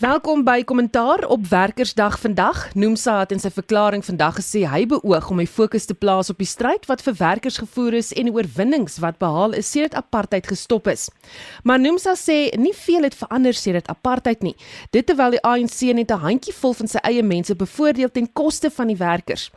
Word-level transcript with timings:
Welkom 0.00 0.44
by 0.44 0.62
Kommentaar 0.64 1.26
op 1.28 1.46
Werkersdag 1.46 2.20
vandag. 2.20 2.74
Nomsa 2.74 3.18
het 3.18 3.34
in 3.34 3.42
sy 3.42 3.50
verklaring 3.52 4.00
vandag 4.00 4.38
gesê 4.38 4.62
hy 4.64 4.86
beoog 4.88 5.28
om 5.28 5.42
die 5.42 5.50
fokus 5.58 5.84
te 5.84 5.92
plaas 5.92 6.32
op 6.32 6.40
die 6.40 6.48
stryd 6.48 6.88
wat 6.88 7.04
vir 7.04 7.18
werkers 7.18 7.58
gevoer 7.60 7.98
is 7.98 8.08
en 8.16 8.30
die 8.30 8.32
oorwinnings 8.32 8.96
wat 9.04 9.20
behaal 9.20 9.52
is 9.60 9.68
sedert 9.68 9.98
apartheid 10.00 10.48
gestop 10.48 10.88
is. 10.88 11.10
Maar 11.68 11.84
Nomsa 11.84 12.16
sê 12.16 12.38
nie 12.56 12.72
veel 12.72 13.04
het 13.10 13.18
verander 13.20 13.52
sedert 13.52 13.92
apartheid 13.92 14.40
nie. 14.40 14.56
Dit 14.88 15.10
terwyl 15.10 15.36
die 15.36 15.44
ANC 15.44 15.92
net 15.92 16.08
'n 16.08 16.24
handjievol 16.24 16.72
van 16.80 16.88
sy 16.88 17.04
eie 17.04 17.22
mense 17.22 17.54
bevoordeel 17.54 18.08
ten 18.08 18.32
koste 18.32 18.70
van 18.70 18.86
die 18.86 18.96
werkers. 18.96 19.50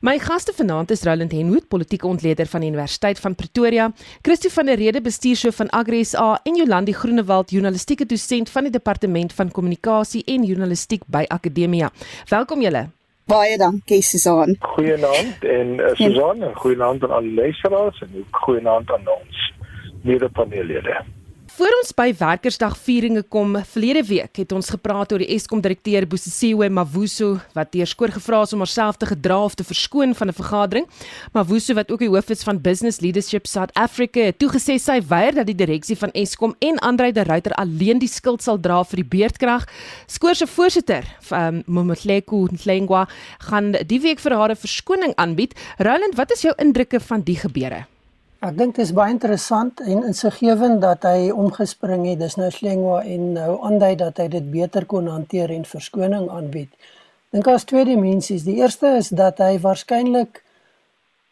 My 0.00 0.18
gaste 0.18 0.52
vanaand 0.56 0.90
is 0.90 1.02
Roland 1.02 1.32
Henwood, 1.32 1.68
politieke 1.68 2.06
ontleder 2.06 2.46
van 2.46 2.60
die 2.60 2.70
Universiteit 2.70 3.20
van 3.20 3.34
Pretoria, 3.34 3.92
Christo 4.22 4.48
van 4.48 4.66
der 4.66 4.76
Rede, 4.76 5.00
bestuurshoof 5.00 5.56
van 5.56 5.70
Agri 5.70 6.04
SA 6.04 6.40
en 6.42 6.56
Jolandi 6.56 6.92
Groenewald, 6.92 7.50
journalistieke 7.50 8.06
dosent 8.06 8.50
van 8.50 8.62
die 8.62 8.72
Departement 8.72 9.32
van 9.32 9.50
Kommunikasie 9.50 10.24
en 10.24 10.44
Journalistiek 10.44 11.02
by 11.06 11.24
Akademia. 11.28 11.90
Welkom 12.28 12.62
julle. 12.62 12.88
Baie 13.30 13.58
dankie 13.58 14.02
Susan. 14.02 14.56
Goeienaand 14.58 15.44
en 15.44 15.76
uh, 15.78 15.94
Susan, 15.94 16.42
goeienaand 16.54 17.04
aan 17.04 17.10
al 17.10 17.28
die 17.28 17.34
luisteraars 17.34 18.00
en 18.02 18.16
ook 18.18 18.42
goeienaand 18.46 18.90
aan 18.90 19.08
ons 19.08 19.52
mede-paneellede. 20.02 20.96
Voor 21.60 21.74
ons 21.76 21.90
by 21.92 22.06
Werkersdag 22.16 22.72
vieringe 22.80 23.20
kom, 23.28 23.50
verlede 23.68 24.00
week 24.08 24.38
het 24.40 24.52
ons 24.56 24.70
gepraat 24.72 25.10
oor 25.12 25.20
die 25.20 25.26
Eskom 25.34 25.60
direkteur 25.60 26.06
Bosisiwe 26.08 26.70
Mavuso 26.72 27.34
wat 27.52 27.74
deur 27.74 27.90
skoor 27.90 28.14
gevra 28.14 28.38
is 28.46 28.54
om 28.56 28.64
haarself 28.64 28.96
te 28.96 29.10
gedra 29.10 29.36
of 29.44 29.58
te 29.60 29.66
verskoon 29.68 30.16
van 30.16 30.32
'n 30.32 30.38
vergadering. 30.38 30.88
Mavuso 31.34 31.76
wat 31.76 31.92
ook 31.92 32.00
die 32.00 32.08
hoof 32.08 32.30
is 32.30 32.46
van 32.48 32.62
Business 32.62 33.00
Leadership 33.00 33.46
South 33.46 33.74
Africa, 33.74 34.20
het 34.20 34.38
toegesê 34.38 34.78
sy 34.80 35.02
weier 35.08 35.34
dat 35.34 35.46
die 35.46 35.54
direksie 35.54 35.96
van 35.96 36.10
Eskom 36.12 36.56
en 36.60 36.78
Andre 36.78 37.12
de 37.12 37.24
Ruyter 37.28 37.52
alleen 37.52 37.98
die 37.98 38.08
skuld 38.08 38.42
sal 38.42 38.60
dra 38.60 38.82
vir 38.82 38.96
die 38.96 39.18
beurtkrag. 39.18 39.68
Skoor 40.06 40.34
se 40.34 40.46
voorsitter, 40.46 41.04
um, 41.30 41.62
Momotleko 41.66 42.48
Nhlengwa, 42.50 43.06
gaan 43.38 43.72
die 43.72 44.00
week 44.00 44.18
vir 44.18 44.32
haar 44.32 44.50
'n 44.50 44.56
verskoning 44.56 45.12
aanbied. 45.16 45.52
Roland, 45.76 46.14
wat 46.14 46.32
is 46.32 46.40
jou 46.40 46.54
indrukke 46.56 47.00
van 47.00 47.20
die 47.20 47.36
gebeure? 47.36 47.84
Ek 48.40 48.54
dink 48.56 48.78
dit 48.78 48.86
is 48.86 48.94
baie 48.96 49.12
interessant 49.12 49.82
en 49.84 50.06
insiggewend 50.08 50.78
dat 50.80 51.02
hy 51.04 51.28
omgespring 51.28 52.06
het. 52.08 52.22
Dis 52.22 52.38
nou 52.40 52.48
Slengwa 52.48 53.02
en 53.04 53.32
nou 53.34 53.58
aandui 53.68 53.90
dat 54.00 54.16
hy 54.16 54.30
dit 54.32 54.46
beter 54.48 54.86
kon 54.88 55.10
hanteer 55.12 55.52
en 55.52 55.66
verskoning 55.68 56.30
aanbied. 56.32 56.70
Dink 57.36 57.50
as 57.52 57.68
twee 57.68 57.84
dimensies. 57.84 58.46
Die 58.48 58.56
eerste 58.62 58.94
is 58.96 59.12
dat 59.12 59.42
hy 59.44 59.58
waarskynlik 59.60 60.40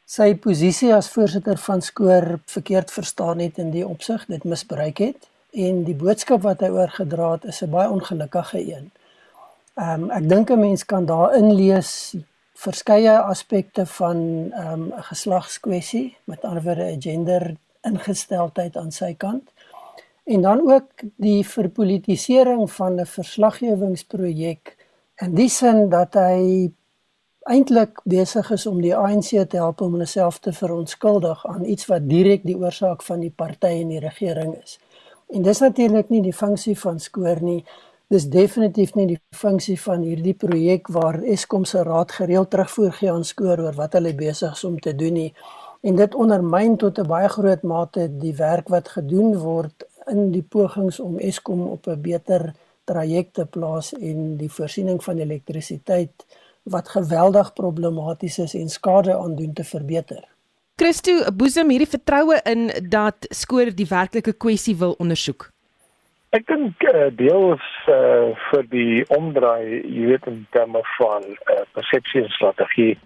sy 0.05 0.35
posisie 0.37 0.93
as 0.93 1.09
voorsitter 1.09 1.57
van 1.65 1.81
skoor 1.81 2.43
verkeerd 2.45 2.93
verstaan 2.93 3.41
het 3.41 3.57
in 3.57 3.73
die 3.73 3.87
opsig, 3.89 4.29
dit 4.29 4.45
misbruik 4.45 5.01
het 5.01 5.33
en 5.57 5.83
die 5.89 5.97
boodskap 5.97 6.45
wat 6.45 6.61
hy 6.61 6.69
oorgedra 6.77 7.33
het 7.39 7.49
is 7.49 7.63
'n 7.65 7.71
baie 7.73 7.89
ongelukkige 7.89 8.61
een. 8.61 8.91
Ehm 9.81 10.05
um, 10.05 10.11
ek 10.11 10.29
dink 10.29 10.51
'n 10.51 10.61
mens 10.61 10.85
kan 10.85 11.07
daarin 11.07 11.55
lees 11.55 12.15
verskeie 12.59 13.19
aspekte 13.19 13.87
van 13.87 14.19
ehm, 14.53 14.81
'n 14.81 14.93
um, 14.93 15.03
geslagskwessie, 15.11 16.17
met 16.25 16.45
ander 16.45 16.63
woorde 16.63 16.85
'n 16.85 17.03
gender 17.03 17.57
ingesteldheid 17.83 18.77
aan 18.77 18.93
sy 18.93 19.15
kant. 19.15 19.53
En 20.25 20.43
dan 20.43 20.71
ook 20.71 20.91
die 21.17 21.47
verpolitisering 21.47 22.71
van 22.73 23.01
'n 23.01 23.07
verslaggewingsprojek 23.07 24.77
in 25.17 25.35
die 25.35 25.49
sin 25.49 25.89
dat 25.89 26.15
hy 26.15 26.71
eintlik 27.49 28.01
besig 28.05 28.51
is 28.51 28.67
om 28.67 28.83
die 28.83 28.97
ANC 28.97 29.31
te 29.49 29.57
help 29.57 29.81
om 29.81 29.97
homself 29.97 30.39
te 30.39 30.53
verontskuldig 30.53 31.47
aan 31.47 31.65
iets 31.65 31.87
wat 31.87 32.09
direk 32.09 32.45
die 32.45 32.57
oorsaak 32.57 33.03
van 33.03 33.21
die 33.21 33.33
party 33.37 33.67
en 33.67 33.89
die 33.89 34.01
regering 34.05 34.55
is. 34.63 34.79
En 35.29 35.43
dis 35.43 35.59
natuurlik 35.59 36.09
nie 36.09 36.23
die 36.23 36.35
funksie 36.35 36.79
van 36.79 37.01
skoor 37.01 37.41
nie 37.41 37.65
dis 38.09 38.25
definitief 38.33 38.95
nie 38.97 39.07
die 39.07 39.21
funksie 39.37 39.77
van 39.81 40.03
hierdie 40.03 40.35
projek 40.35 40.89
waar 40.89 41.21
Eskom 41.23 41.65
se 41.69 41.83
raad 41.85 42.13
gereeld 42.13 42.51
terugvoer 42.51 42.93
gee 42.93 43.11
aan 43.13 43.25
skoor 43.25 43.61
oor 43.61 43.77
wat 43.77 43.93
hulle 43.99 44.15
besig 44.17 44.53
is 44.57 44.65
om 44.65 44.79
te 44.81 44.95
doen 44.97 45.19
nie 45.21 45.33
en 45.81 45.97
dit 45.97 46.15
ondermyn 46.15 46.77
tot 46.77 46.99
'n 46.99 47.07
baie 47.07 47.29
groot 47.29 47.63
mate 47.63 48.09
die 48.19 48.35
werk 48.35 48.69
wat 48.69 48.89
gedoen 48.89 49.37
word 49.37 49.85
in 50.07 50.33
die 50.33 50.43
pogings 50.43 51.01
om 51.01 51.19
Eskom 51.19 51.69
op 51.69 51.87
'n 51.87 52.01
beter 52.01 52.55
traject 52.85 53.35
te 53.35 53.45
plaas 53.45 53.93
en 53.93 54.37
die 54.37 54.51
voorsiening 54.51 55.05
van 55.05 55.19
elektrisiteit 55.19 56.27
wat 56.63 56.89
geweldig 56.89 57.53
problematies 57.53 58.39
is 58.39 58.55
en 58.55 58.69
skade 58.69 59.17
aandoen 59.17 59.53
te 59.53 59.65
verbeter. 59.65 60.25
Christo, 60.77 61.33
boesem 61.35 61.71
hierdie 61.71 61.91
vertroue 61.91 62.41
in 62.45 62.71
dat 62.89 63.27
skoor 63.35 63.75
die 63.75 63.87
werklike 63.87 64.33
kwessie 64.33 64.77
wil 64.77 64.95
ondersoek. 64.99 65.51
Ek 66.37 66.45
dink 66.45 66.83
uh, 66.85 67.07
deels 67.17 67.65
uh, 67.89 68.35
vir 68.51 68.67
die 68.69 69.05
omdraai, 69.17 69.81
jy 69.81 70.11
weet 70.11 70.27
in 70.29 70.43
terme 70.53 70.83
van 70.99 71.25
uh, 71.25 71.63
persepsie 71.73 72.21
en 72.21 72.29
strategie, 72.35 72.99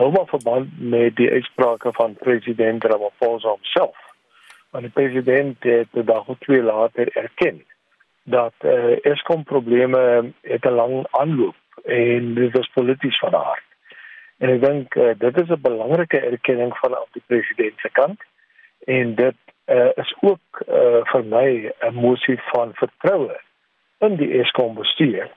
hou 0.00 0.08
maar 0.10 0.26
verband 0.32 0.72
met 0.80 1.14
die 1.20 1.28
uitsprake 1.30 1.92
van 1.94 2.16
president 2.18 2.82
Ramaphosa 2.90 3.52
homself. 3.54 4.00
Want 4.74 4.88
die 4.88 4.96
president 4.98 5.62
het 5.62 5.94
die 5.94 6.04
dag 6.10 6.26
of 6.26 6.42
twee 6.42 6.64
later 6.66 7.12
erken 7.14 7.62
dat 8.26 8.66
uh, 8.66 8.98
Eskom 9.06 9.46
probleme 9.46 10.32
het 10.42 10.66
'n 10.66 10.74
lang 10.74 11.06
aanloop 11.22 11.86
en 11.86 12.34
dit 12.34 12.58
is 12.58 12.74
polities 12.74 13.18
van 13.18 13.34
aard. 13.34 13.66
En 14.42 14.50
ek 14.50 14.60
dink 14.60 14.94
uh, 14.94 15.14
dit 15.18 15.40
is 15.42 15.54
'n 15.54 15.62
belangrike 15.62 16.18
erkenning 16.18 16.74
van 16.82 16.98
die 17.14 17.22
president 17.26 17.78
se 17.78 17.90
kant 17.92 18.20
en 18.90 19.14
dit 19.14 19.45
uh, 19.66 19.90
is 19.94 20.14
ook 20.20 20.62
uh, 20.68 21.02
vir 21.12 21.24
my 21.24 21.72
'n 21.80 21.94
mosie 21.94 22.40
van 22.52 22.74
vertroue 22.74 23.36
in 23.98 24.16
die 24.16 24.40
Eskom 24.40 24.74
bestuur. 24.74 25.30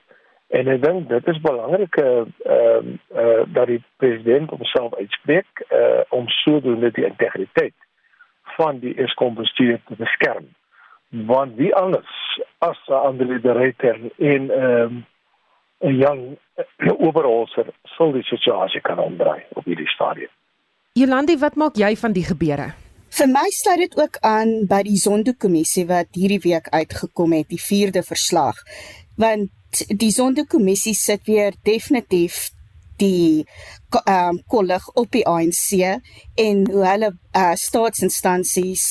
En 0.48 0.68
ek 0.68 0.82
dink 0.82 1.08
dit 1.08 1.26
is 1.26 1.40
belangrik 1.40 1.96
uh, 1.96 2.24
uh, 2.46 3.42
dat 3.46 3.66
die 3.66 3.82
president 3.96 4.50
homself 4.50 4.94
uitspreek 4.94 5.62
uh, 5.70 6.00
om 6.08 6.28
sodoende 6.28 6.90
die 6.90 7.04
integriteit 7.04 7.74
van 8.56 8.78
die 8.78 8.94
Eskom 8.98 9.34
bestuur 9.34 9.78
te 9.86 9.94
beskerm. 9.94 10.48
Want 11.08 11.54
wie 11.56 11.74
anders 11.74 12.40
as 12.58 12.88
Andre 12.88 13.40
de 13.40 13.52
Ruyter 13.52 13.98
in 14.16 14.50
um, 14.50 15.06
'n 15.80 15.96
jong 15.96 16.38
oberholser 17.06 17.66
sou 17.96 18.12
die 18.12 18.22
situasie 18.22 18.80
kan 18.80 18.98
omdraai 18.98 19.42
op 19.48 19.64
hierdie 19.64 19.88
stadium. 19.88 20.30
Jolandi, 20.92 21.38
wat 21.38 21.54
maak 21.54 21.76
jy 21.78 21.96
van 21.96 22.12
die 22.12 22.24
gebeure? 22.24 22.72
Vir 23.20 23.28
my 23.28 23.50
sluit 23.52 23.82
dit 23.82 23.94
ook 24.00 24.14
aan 24.24 24.62
by 24.64 24.78
die 24.86 24.96
Zondo-kommissie 24.96 25.82
wat 25.90 26.14
hierdie 26.16 26.40
week 26.40 26.70
uitgekom 26.72 27.34
het, 27.36 27.50
die 27.50 27.60
4de 27.60 28.00
verslag. 28.00 28.56
Want 29.20 29.82
die 29.92 30.08
Zondo-kommissie 30.08 30.94
sit 30.96 31.26
weer 31.28 31.52
definitief 31.68 32.46
die 32.96 33.44
ehm 33.90 34.38
um, 34.38 34.38
kollig 34.48 34.88
op 34.96 35.10
die 35.12 35.26
ANC 35.28 36.00
en 36.40 36.64
hoe 36.70 36.86
hulle 36.86 37.10
uh, 37.36 37.52
staatsinstansies 37.60 38.86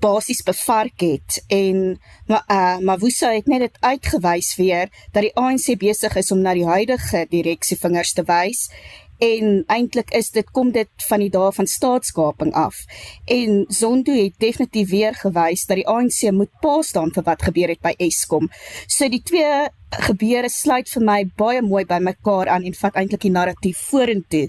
basies 0.00 0.40
bevark 0.46 1.04
het 1.04 1.42
en 1.52 1.98
maar 2.26 2.44
uh, 2.48 2.78
maar 2.78 2.98
Woesa 3.02 3.34
het 3.34 3.46
net 3.46 3.66
dit 3.66 3.76
uitgewys 3.80 4.54
weer 4.56 4.88
dat 5.12 5.26
die 5.26 5.34
ANC 5.36 5.74
besig 5.76 6.16
is 6.16 6.32
om 6.32 6.40
na 6.40 6.54
die 6.56 6.68
huidige 6.68 7.26
direksie 7.28 7.76
vingers 7.76 8.12
te 8.16 8.24
wys 8.24 8.70
en 9.18 9.62
eintlik 9.66 10.12
is 10.16 10.30
dit 10.34 10.50
kom 10.54 10.70
dit 10.74 11.06
van 11.08 11.22
die 11.22 11.30
dae 11.32 11.50
van 11.54 11.66
staatskaping 11.66 12.52
af. 12.54 12.84
En 13.24 13.64
Zondo 13.68 14.14
het 14.14 14.38
definitief 14.38 14.90
weer 14.90 15.14
gewys 15.14 15.66
dat 15.66 15.80
die 15.80 15.88
ANC 15.88 16.30
moet 16.30 16.52
pa 16.62 16.78
staan 16.82 17.12
vir 17.14 17.26
wat 17.26 17.42
gebeur 17.42 17.72
het 17.74 17.82
by 17.82 17.94
Eskom. 17.98 18.48
So 18.86 19.08
die 19.08 19.22
twee 19.22 19.68
gebeure 19.88 20.50
sluit 20.52 20.90
vir 20.92 21.04
my 21.04 21.18
baie 21.40 21.62
mooi 21.64 21.84
by 21.88 21.98
mekaar 22.04 22.50
aan 22.52 22.66
en 22.68 22.76
vat 22.76 22.96
eintlik 23.00 23.24
die 23.24 23.32
narratief 23.32 23.80
vorentoe 23.88 24.46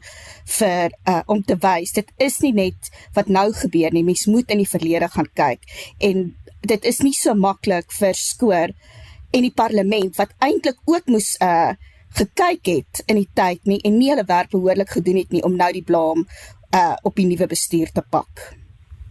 vir 0.59 0.91
uh, 1.07 1.21
om 1.31 1.43
te 1.43 1.55
wys 1.63 1.95
dit 1.95 2.09
is 2.19 2.41
nie 2.43 2.51
net 2.53 2.91
wat 3.15 3.31
nou 3.31 3.47
gebeur 3.55 3.95
nie. 3.95 4.03
Mens 4.03 4.27
moet 4.27 4.51
in 4.51 4.61
die 4.63 4.69
verlede 4.69 5.07
gaan 5.09 5.29
kyk 5.33 5.63
en 6.03 6.33
dit 6.61 6.85
is 6.85 6.99
nie 7.05 7.15
so 7.15 7.33
maklik 7.35 7.91
vir 7.95 8.17
skoor 8.17 8.75
en 9.31 9.45
die 9.45 9.55
parlement 9.55 10.17
wat 10.19 10.35
eintlik 10.43 10.79
ook 10.85 11.07
moes 11.07 11.35
uh 11.41 11.71
gekyk 12.09 12.65
het 12.65 13.03
in 13.05 13.15
die 13.15 13.29
tyd 13.33 13.59
nie 13.63 13.81
en 13.81 13.97
nie 13.97 14.09
hulle 14.09 14.25
werk 14.25 14.49
behoorlik 14.49 14.89
gedoen 14.89 15.17
het 15.17 15.31
nie 15.31 15.43
om 15.43 15.55
nou 15.55 15.71
die 15.71 15.83
blame 15.83 16.25
uh 16.75 16.95
op 17.03 17.15
die 17.15 17.25
nuwe 17.25 17.47
bestuur 17.47 17.91
te 17.91 18.03
pak. 18.09 18.59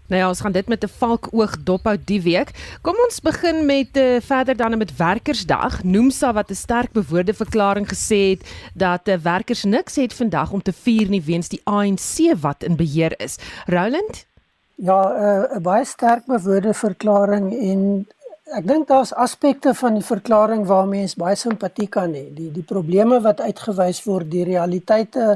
Nou 0.08 0.20
ja, 0.20 0.28
ons 0.28 0.40
gaan 0.40 0.52
dit 0.52 0.68
met 0.68 0.84
'n 0.84 0.88
valkoog 0.88 1.62
dophou 1.62 1.96
die 2.04 2.22
week. 2.22 2.50
Kom 2.80 2.94
ons 3.04 3.20
begin 3.20 3.66
met 3.66 3.96
uh, 3.96 4.20
verder 4.20 4.56
dan 4.56 4.78
met 4.78 4.96
Werkersdag. 4.96 5.84
Noemsa 5.84 6.32
wat 6.32 6.50
'n 6.50 6.54
sterk 6.54 6.92
bewoorde 6.92 7.34
verklaring 7.34 7.88
gesê 7.88 8.30
het 8.30 8.70
dat 8.74 9.08
uh, 9.08 9.14
werkers 9.14 9.64
niks 9.64 9.96
het 9.96 10.14
vandag 10.14 10.52
om 10.52 10.62
te 10.62 10.72
vier 10.72 11.08
nie 11.08 11.22
weens 11.22 11.48
die 11.48 11.60
ANC 11.64 12.40
wat 12.40 12.62
in 12.62 12.76
beheer 12.76 13.20
is. 13.20 13.36
Roland? 13.66 14.26
Ja, 14.74 15.00
'n 15.08 15.56
uh, 15.56 15.62
baie 15.62 15.84
sterk 15.84 16.24
bewoorde 16.26 16.74
verklaring 16.74 17.60
en 17.60 18.08
Ek 18.48 18.64
dink 18.64 18.86
daar's 18.88 19.10
aspekte 19.12 19.74
van 19.76 19.98
die 19.98 20.04
verklaring 20.04 20.62
waar 20.64 20.86
mense 20.88 21.18
baie 21.20 21.36
simpatie 21.36 21.84
kan 21.92 22.14
hê. 22.16 22.30
Die 22.32 22.48
die 22.54 22.64
probleme 22.64 23.18
wat 23.20 23.42
uitgewys 23.44 24.00
word, 24.06 24.30
die 24.32 24.46
realiteite 24.48 25.34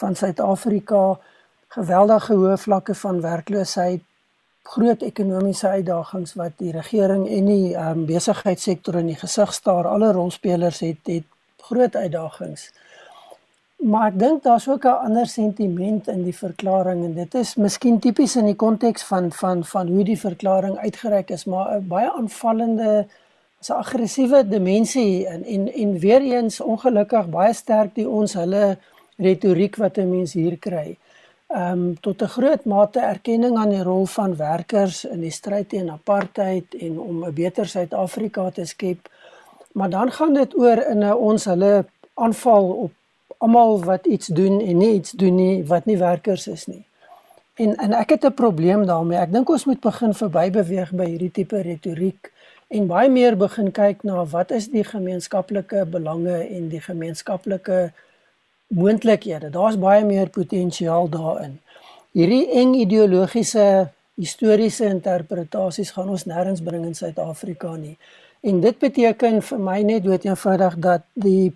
van 0.00 0.16
Suid-Afrika, 0.18 1.02
geweldige 1.70 2.34
hoë 2.34 2.56
vlakke 2.58 2.96
van 2.98 3.20
werkloosheid, 3.22 4.02
groot 4.66 5.02
ekonomiese 5.06 5.68
uitdagings 5.76 6.34
wat 6.40 6.58
die 6.58 6.72
regering 6.74 7.28
en 7.30 7.46
die 7.52 7.70
um, 7.78 8.02
besigheidssektor 8.10 8.98
in 8.98 9.12
die 9.12 9.20
gesig 9.20 9.54
staar. 9.54 9.86
Alle 9.86 10.10
rolspelers 10.12 10.82
het 10.82 11.06
het 11.06 11.30
groot 11.70 11.94
uitdagings. 11.96 12.72
Maar 13.80 14.10
ek 14.10 14.18
dink 14.20 14.42
daar's 14.44 14.68
ook 14.68 14.84
'n 14.84 15.04
ander 15.08 15.26
sentiment 15.26 16.08
in 16.08 16.22
die 16.22 16.36
verklaring 16.36 17.04
en 17.04 17.14
dit 17.14 17.34
is 17.34 17.54
miskien 17.54 17.98
tipies 17.98 18.36
in 18.36 18.44
die 18.44 18.54
konteks 18.56 19.02
van 19.02 19.32
van 19.32 19.64
van 19.64 19.88
hoe 19.88 20.04
die 20.04 20.18
verklaring 20.18 20.76
uitgereik 20.76 21.30
is, 21.30 21.44
maar 21.44 21.76
'n 21.76 21.88
baie 21.88 22.12
aanvallende 22.12 23.06
so 23.60 23.74
aggressiewe 23.74 24.48
dimensie 24.48 25.26
en 25.26 25.44
en 25.44 25.72
en 25.72 25.98
weer 25.98 26.20
eens 26.20 26.60
ongelukkig 26.60 27.28
baie 27.28 27.52
sterk 27.52 27.94
die 27.94 28.08
ons 28.08 28.32
hulle 28.34 28.78
retoriek 29.16 29.76
wat 29.76 29.96
'n 29.98 30.10
mens 30.10 30.32
hier 30.32 30.58
kry. 30.58 30.96
Ehm 31.46 31.72
um, 31.72 32.00
tot 32.00 32.22
'n 32.22 32.34
groot 32.36 32.64
mate 32.64 33.00
erkenning 33.00 33.56
aan 33.56 33.70
die 33.70 33.82
rol 33.82 34.06
van 34.06 34.36
werkers 34.36 35.04
in 35.04 35.20
die 35.20 35.30
stryd 35.30 35.68
teen 35.68 35.90
apartheid 35.90 36.74
en 36.74 37.00
om 37.00 37.24
'n 37.24 37.34
beter 37.34 37.66
Suid-Afrika 37.66 38.50
te 38.50 38.64
skep. 38.64 39.08
Maar 39.72 39.90
dan 39.90 40.12
gaan 40.12 40.34
dit 40.34 40.56
oor 40.58 40.78
in 40.90 40.98
'n 40.98 41.12
ons 41.12 41.44
hulle 41.44 41.84
aanval 42.14 42.64
op 42.70 42.92
almal 43.40 43.78
wat 43.84 44.06
iets 44.06 44.26
doen 44.26 44.60
en 44.60 44.76
nie 44.76 44.92
iets 44.98 45.10
doen 45.16 45.34
nie 45.34 45.64
wat 45.64 45.88
nie 45.88 45.96
werkers 45.98 46.46
is 46.46 46.66
nie. 46.68 46.84
En 47.60 47.76
en 47.76 47.92
ek 47.92 48.10
het 48.16 48.24
'n 48.24 48.34
probleem 48.34 48.86
daarmee. 48.86 49.18
Ek 49.18 49.32
dink 49.32 49.48
ons 49.48 49.64
moet 49.64 49.80
begin 49.80 50.14
verby 50.14 50.50
beweeg 50.50 50.90
by 50.92 51.04
hierdie 51.04 51.30
tipe 51.30 51.60
retoriek 51.60 52.32
en 52.68 52.86
baie 52.86 53.08
meer 53.08 53.36
begin 53.36 53.70
kyk 53.72 54.02
na 54.02 54.24
wat 54.24 54.50
is 54.50 54.68
die 54.68 54.84
gemeenskaplike 54.84 55.86
belange 55.86 56.36
en 56.48 56.68
die 56.68 56.80
gemeenskaplike 56.80 57.92
moontlikhede. 58.66 59.50
Daar's 59.50 59.78
baie 59.78 60.04
meer 60.04 60.28
potensiaal 60.28 61.08
daarin. 61.08 61.58
Hierdie 62.12 62.50
eng 62.50 62.74
ideologiese 62.74 63.90
historiese 64.14 64.84
interpretasies 64.84 65.90
gaan 65.90 66.08
ons 66.08 66.24
nêrens 66.24 66.62
bring 66.62 66.84
in 66.84 66.94
Suid-Afrika 66.94 67.74
nie. 67.76 67.96
En 68.40 68.60
dit 68.60 68.78
beteken 68.78 69.42
vir 69.42 69.58
my 69.58 69.80
net 69.82 70.04
dood 70.04 70.24
eenvoudig 70.24 70.76
dat 70.78 71.02
die 71.12 71.52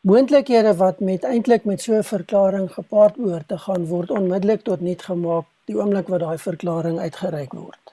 moontlikhede 0.00 0.76
wat 0.76 1.00
met 1.00 1.24
eintlik 1.24 1.64
met 1.64 1.82
so 1.82 1.98
'n 1.98 2.02
verklaring 2.02 2.72
gepaard 2.72 3.18
oor 3.18 3.42
te 3.46 3.58
gaan 3.58 3.86
word 3.86 4.10
onmiddellik 4.10 4.62
tot 4.62 4.80
nul 4.80 4.96
gemaak 4.98 5.44
die 5.64 5.76
oomblik 5.76 6.08
wat 6.08 6.20
daai 6.20 6.38
verklaring 6.38 6.98
uitgereik 6.98 7.52
word. 7.52 7.88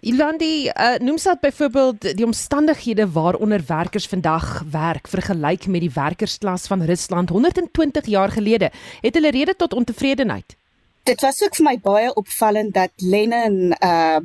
Ilandi 0.00 0.68
uh, 0.68 0.94
noem 1.02 1.18
saad 1.18 1.40
byvoorbeeld 1.40 2.16
die 2.16 2.24
omstandighede 2.24 3.10
waaronder 3.10 3.62
werkers 3.66 4.06
vandag 4.06 4.62
werk 4.70 5.08
vergelyk 5.08 5.66
met 5.66 5.80
die 5.80 5.90
werkersklas 5.94 6.66
van 6.66 6.82
Rusland 6.82 7.28
120 7.28 8.06
jaar 8.06 8.30
gelede 8.30 8.70
het 9.00 9.14
hulle 9.14 9.30
rede 9.30 9.56
tot 9.56 9.74
ontevredenheid. 9.74 10.56
Dit 11.02 11.20
was 11.20 11.42
ook 11.42 11.56
vir 11.56 11.64
my 11.64 11.78
baie 11.82 12.14
opvallend 12.14 12.74
dat 12.74 12.90
Lenin 12.96 13.74
uh 13.82 14.20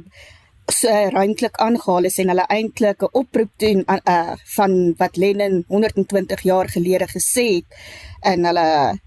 so 0.71 0.89
ruimtelik 0.89 1.57
aangehaal 1.59 2.05
is 2.05 2.17
en 2.19 2.29
hulle 2.31 2.45
eintlik 2.49 3.03
'n 3.03 3.15
oproep 3.21 3.51
doen 3.57 3.83
uh 3.87 4.35
van 4.55 4.93
wat 4.97 5.17
Lenin 5.17 5.63
120 5.67 6.41
jaar 6.41 6.67
gelede 6.69 7.07
gesê 7.07 7.45
het 7.55 7.67
in 8.33 8.45
hulle 8.45 8.99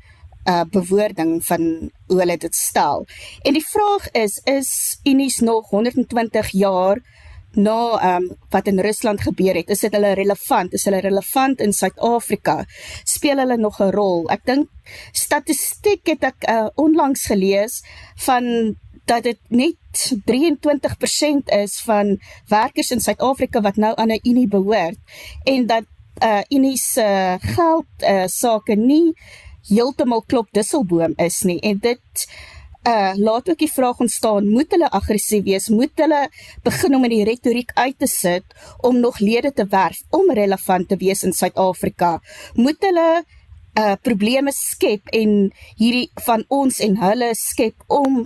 uh 0.47 0.65
bewoording 0.71 1.45
van 1.45 1.91
hoe 2.07 2.19
hulle 2.21 2.37
dit 2.37 2.55
stel. 2.55 3.07
En 3.43 3.53
die 3.53 3.67
vraag 3.67 4.11
is 4.13 4.41
is 4.45 4.99
Unies 5.05 5.39
nog 5.41 5.71
120 5.71 6.49
jaar 6.51 7.01
na 7.57 7.99
ehm 7.99 8.23
um, 8.23 8.37
wat 8.51 8.67
in 8.67 8.81
Rusland 8.81 9.21
gebeur 9.21 9.55
het, 9.55 9.71
is 9.71 9.81
dit 9.81 9.93
hulle 9.93 10.13
relevant? 10.15 10.73
Is 10.73 10.85
hulle 10.85 11.01
relevant 11.01 11.61
in 11.61 11.73
Suid-Afrika? 11.73 12.65
Speel 13.05 13.39
hulle 13.39 13.57
nog 13.57 13.81
'n 13.81 13.91
rol? 13.91 14.29
Ek 14.29 14.45
dink 14.45 14.69
statistiek 15.13 16.07
het 16.07 16.23
ek 16.23 16.49
uh, 16.49 16.69
onlangs 16.75 17.27
gelees 17.27 17.83
van 18.27 18.77
dat 19.07 19.23
dit 19.23 19.39
net 19.49 20.13
23% 20.27 21.53
is 21.57 21.81
van 21.87 22.17
werkers 22.51 22.91
in 22.91 23.01
Suid-Afrika 23.01 23.61
wat 23.61 23.77
nou 23.77 23.95
aan 23.97 24.13
'n 24.13 24.21
unie 24.23 24.49
behoort 24.49 24.99
en 25.45 25.67
dat 25.67 25.85
uh 26.23 26.41
unie 26.49 26.77
se 26.77 27.03
uh, 27.03 27.55
geld 27.55 27.87
uh 28.01 28.27
sake 28.27 28.75
nie 28.75 29.13
heeltemal 29.69 30.23
klop 30.27 30.49
dusselboom 30.51 31.13
is 31.17 31.43
nie 31.43 31.61
en 31.61 31.79
dit 31.79 32.27
uh 32.89 33.13
laat 33.15 33.51
ook 33.51 33.59
die 33.59 33.73
vraag 33.73 34.01
ontstaan 34.01 34.49
moet 34.49 34.71
hulle 34.71 34.91
aggressief 34.91 35.43
wees? 35.45 35.69
Moet 35.69 35.93
hulle 35.95 36.29
begin 36.63 36.95
om 36.95 37.05
in 37.05 37.11
die 37.11 37.25
retoriek 37.25 37.71
uit 37.75 37.99
te 37.99 38.07
sit 38.07 38.45
om 38.79 39.01
nog 39.01 39.19
lede 39.19 39.53
te 39.53 39.67
werf 39.67 40.03
om 40.11 40.31
relevant 40.31 40.89
te 40.89 40.97
wees 40.97 41.23
in 41.23 41.33
Suid-Afrika? 41.33 42.21
Moet 42.55 42.79
hulle 42.81 43.25
uh 43.77 43.97
probleme 44.03 44.53
skep 44.55 45.11
en 45.13 45.51
hierdie 45.77 46.11
van 46.25 46.45
ons 46.49 46.79
en 46.81 46.97
hulle 46.97 47.35
skep 47.35 47.83
om 47.93 48.23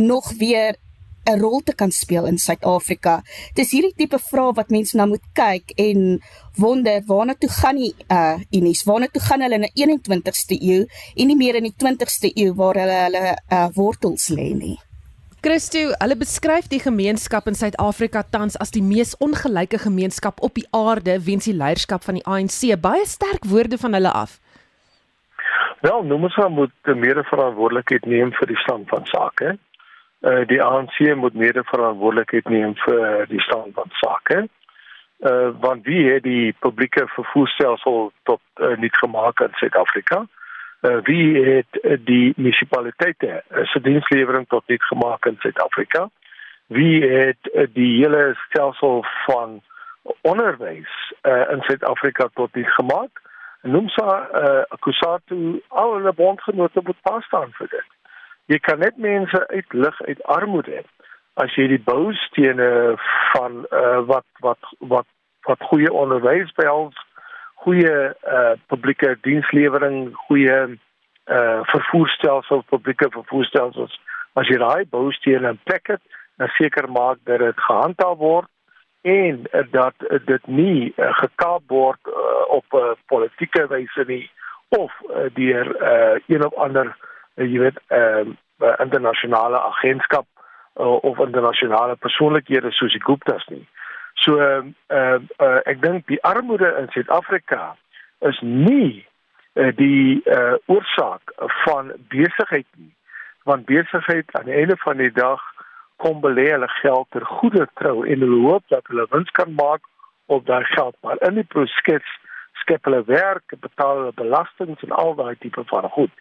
nog 0.00 0.32
weer 0.38 0.76
'n 1.24 1.40
rol 1.40 1.60
te 1.60 1.74
kan 1.74 1.90
speel 1.90 2.26
in 2.26 2.38
Suid-Afrika. 2.38 3.20
Dis 3.54 3.72
hierdie 3.74 3.94
tipe 3.96 4.18
vrae 4.18 4.54
wat 4.56 4.72
mense 4.72 4.96
na 4.96 5.06
moet 5.06 5.24
kyk 5.36 5.74
en 5.76 6.20
wonder 6.56 7.02
waarna 7.06 7.34
toe 7.38 7.50
gaan 7.50 7.76
die 7.76 7.94
uh 8.08 8.38
unies? 8.50 8.84
Waarna 8.88 9.06
toe 9.12 9.22
gaan 9.22 9.44
hulle 9.44 9.60
in 9.60 9.68
die 9.68 9.86
21ste 9.86 10.56
eeu 10.56 10.86
en 11.16 11.26
nie 11.26 11.36
meer 11.36 11.60
in 11.60 11.68
die 11.68 11.76
20ste 11.76 12.32
eeu 12.34 12.54
waar 12.54 12.80
hulle 12.80 13.00
hulle 13.04 13.36
uh 13.52 13.68
wortels 13.76 14.28
lê 14.28 14.54
nie? 14.56 14.78
Christo, 15.40 15.92
hulle 16.02 16.16
beskryf 16.20 16.68
die 16.68 16.80
gemeenskap 16.80 17.46
in 17.48 17.56
Suid-Afrika 17.56 18.22
tans 18.22 18.58
as 18.60 18.70
die 18.70 18.84
mees 18.84 19.14
ongelyke 19.24 19.78
gemeenskap 19.78 20.42
op 20.44 20.54
die 20.54 20.66
aarde 20.76 21.16
weens 21.24 21.48
die 21.48 21.56
leierskap 21.56 22.04
van 22.04 22.18
die 22.20 22.26
ANC. 22.28 22.76
Baie 22.80 23.06
sterk 23.08 23.48
woorde 23.48 23.78
van 23.80 23.96
hulle 23.96 24.12
af. 24.12 24.36
Wel, 25.80 26.02
nou 26.04 26.18
moet 26.20 26.36
ons 26.36 26.52
moet 26.52 26.96
meer 26.96 27.24
verantwoordelikheid 27.24 28.04
neem 28.04 28.32
vir 28.36 28.52
die 28.52 28.60
stand 28.66 28.88
van 28.92 29.08
sake 29.08 29.56
uh, 30.20 30.46
die 30.46 30.62
ANC 30.62 31.14
moet 31.14 31.34
mede 31.34 31.62
verantwoordelikheid 31.64 32.48
neem 32.48 32.74
vir 32.84 33.26
die 33.28 33.40
stand 33.40 33.74
van 33.74 33.88
sake. 33.90 34.48
Uh 35.20 35.50
want 35.60 35.84
wie 35.84 36.10
het 36.10 36.22
die 36.22 36.54
publieke 36.58 37.06
vervoerstelsel 37.06 38.12
tot 38.22 38.40
uh, 38.56 38.76
niet 38.76 38.96
gemaak 38.96 39.40
in 39.40 39.52
Suid-Afrika? 39.52 40.26
Uh 40.80 40.96
wie 41.02 41.44
het 41.44 41.80
uh, 41.82 41.96
die 42.04 42.32
munisipaliteite 42.36 43.42
uh, 43.48 43.64
se 43.66 43.80
dienslewering 43.80 44.48
tot 44.48 44.62
niet 44.66 44.82
gemaak 44.82 45.26
in 45.26 45.36
Suid-Afrika? 45.38 46.08
Wie 46.66 47.04
het 47.04 47.50
uh, 47.52 47.66
die 47.72 48.00
hele 48.04 48.36
stelsel 48.48 49.04
van 49.26 49.62
onderwys 50.20 51.12
uh, 51.22 51.50
in 51.50 51.60
Suid-Afrika 51.60 52.28
tot 52.34 52.54
niet 52.54 52.70
gemaak? 52.70 53.20
Noem 53.62 53.88
sa 53.88 54.28
uh 54.32 54.78
Kusatu 54.78 55.60
al 55.68 55.94
hulle 55.94 56.12
bondgenote 56.12 56.80
moet 56.82 57.00
pas 57.02 57.24
staan 57.24 57.52
vir 57.52 57.68
dit 57.68 57.99
jy 58.46 58.58
kan 58.58 58.78
net 58.78 58.96
mense 58.96 59.48
uitlig 59.48 60.02
uit 60.02 60.22
armoede 60.24 60.82
as 61.40 61.54
jy 61.56 61.68
die 61.70 61.82
boustene 61.84 62.96
van 63.32 63.64
uh, 63.70 64.00
wat 64.08 64.26
wat 64.44 64.72
wat 64.78 65.08
wat 65.48 65.68
goeie 65.70 65.92
onderwys 65.92 66.52
behels 66.58 66.96
goeie 67.64 67.96
uh, 68.10 68.54
publieke 68.72 69.16
dienslewering 69.26 70.14
goeie 70.26 70.58
uh, 70.66 71.60
vervoerstelsels 71.72 72.64
publieke 72.72 73.10
vervoerstelsels. 73.12 73.98
As 74.40 74.48
jy 74.48 74.56
daai 74.62 74.88
boustene 74.90 75.54
in 75.54 75.60
plek 75.68 75.92
het 75.94 76.02
dan 76.40 76.48
seker 76.56 76.88
maak 76.88 77.20
dat 77.28 77.42
dit 77.44 77.60
gehandhaaf 77.68 78.18
word 78.18 78.48
en 79.04 79.44
uh, 79.52 79.64
dat 79.72 80.08
uh, 80.08 80.18
dit 80.26 80.46
nie 80.46 80.90
uh, 80.96 81.12
gekaap 81.22 81.62
word 81.68 82.00
uh, 82.08 82.42
op 82.58 82.66
'n 82.72 82.92
uh, 82.92 82.96
politieke 83.12 83.66
wyse 83.68 84.04
nie 84.06 84.26
of 84.68 84.92
uh, 85.08 85.28
deur 85.34 85.66
uh, 85.76 86.16
een 86.26 86.44
of 86.44 86.54
ander 86.54 86.86
uh, 86.86 87.09
jy 87.34 87.58
weet 87.58 87.78
ehm 87.88 88.36
uh, 88.60 88.74
internasionale 88.78 89.58
agentskap 89.58 90.26
uh, 90.76 91.04
of 91.04 91.18
internasionale 91.18 91.96
persoonlikhede 91.96 92.72
soos 92.76 92.92
die 92.92 93.04
Gupta's 93.04 93.46
nie. 93.48 93.66
So 94.14 94.38
ehm 94.38 94.74
uh, 94.88 95.20
uh, 95.38 95.60
ek 95.64 95.82
dink 95.82 96.06
die 96.06 96.22
armoede 96.22 96.74
in 96.80 96.90
Suid-Afrika 96.94 97.76
is 98.30 98.40
nie 98.40 99.06
uh, 99.54 99.70
die 99.76 100.20
uh, 100.24 100.56
oorsaak 100.66 101.32
van 101.64 101.92
besigheid 102.08 102.68
nie. 102.76 102.92
Want 103.48 103.66
besigheid 103.66 104.28
aan 104.36 104.50
die 104.50 104.58
einde 104.60 104.76
van 104.84 105.00
die 105.00 105.12
dag 105.12 105.40
kom 105.96 106.20
belê 106.20 106.50
hulle 106.50 106.68
geld 106.80 107.08
ter 107.10 107.24
goeie 107.24 107.66
trou 107.80 108.02
en 108.04 108.24
hulle 108.24 108.42
hoop 108.48 108.64
dat 108.72 108.86
hulle 108.92 109.06
wins 109.10 109.30
kan 109.36 109.54
maak 109.54 109.84
op 110.30 110.46
daai 110.46 110.64
geld, 110.64 110.94
maar 111.02 111.18
in 111.26 111.34
die 111.40 111.44
proses 111.44 112.06
skep 112.62 112.84
hulle 112.86 113.02
werk, 113.08 113.54
betaal 113.64 113.96
hulle 113.98 114.16
belastings 114.16 114.82
en 114.86 114.92
al 114.94 115.14
daai 115.18 115.34
tipe 115.42 115.64
van 115.72 115.88
goed. 115.96 116.12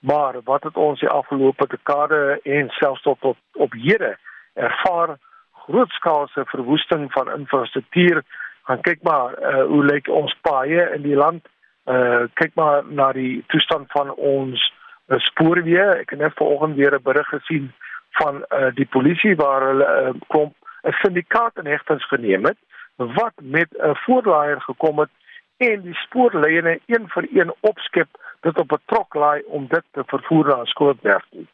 Maar 0.00 0.34
wat 0.44 0.62
het 0.62 0.76
ons 0.76 1.00
die 1.00 1.08
afgelope 1.08 1.66
dekade 1.66 2.40
en 2.42 2.68
selfs 2.68 3.02
tot 3.02 3.22
op 3.22 3.38
op 3.52 3.72
hede 3.72 4.16
ervaar 4.54 5.16
grootskaalse 5.52 6.44
verwoesting 6.46 7.12
van 7.12 7.32
infrastruktuur. 7.38 8.22
Gaan 8.62 8.80
kyk 8.80 9.02
maar 9.02 9.38
uh, 9.38 9.64
hoe 9.64 9.84
lyk 9.84 10.08
ons 10.08 10.36
paaie 10.40 10.90
in 10.94 11.02
die 11.02 11.16
land. 11.16 11.46
Uh 11.84 12.28
kyk 12.34 12.54
maar 12.54 12.84
na 12.84 13.12
die 13.12 13.44
toestand 13.46 13.90
van 13.90 14.14
ons 14.14 14.72
uh, 15.08 15.18
spoorweë. 15.18 15.88
Ek 16.04 16.10
het 16.10 16.18
net 16.18 16.36
vanoggend 16.36 16.76
weer 16.76 16.94
'n 16.94 17.02
berig 17.02 17.28
gesien 17.28 17.72
van 18.20 18.44
uh 18.48 18.70
die 18.74 18.86
polisie 18.86 19.36
waar 19.36 19.62
hulle 19.68 19.88
uh, 20.00 20.14
kom 20.26 20.54
'n 20.82 20.92
syndikaat 21.02 21.58
in 21.58 21.66
hegtings 21.66 22.08
geneem 22.08 22.44
het 22.44 22.58
wat 22.98 23.32
met 23.42 23.68
'n 23.72 23.94
voorlaaier 24.04 24.60
gekom 24.60 24.98
het 24.98 25.10
en 25.56 25.80
die 25.82 25.94
spoorlyne 25.94 26.80
een 26.86 27.08
vir 27.08 27.26
een 27.32 27.52
opskep 27.60 28.08
dit 28.40 28.58
op 28.58 28.72
'n 28.72 28.82
trok 28.84 29.14
laai 29.14 29.42
om 29.46 29.66
dit 29.66 29.84
te 29.90 30.02
vervoer 30.06 30.46
na 30.46 30.60
'n 30.60 30.66
skoolwerk 30.66 31.26
nie. 31.30 31.48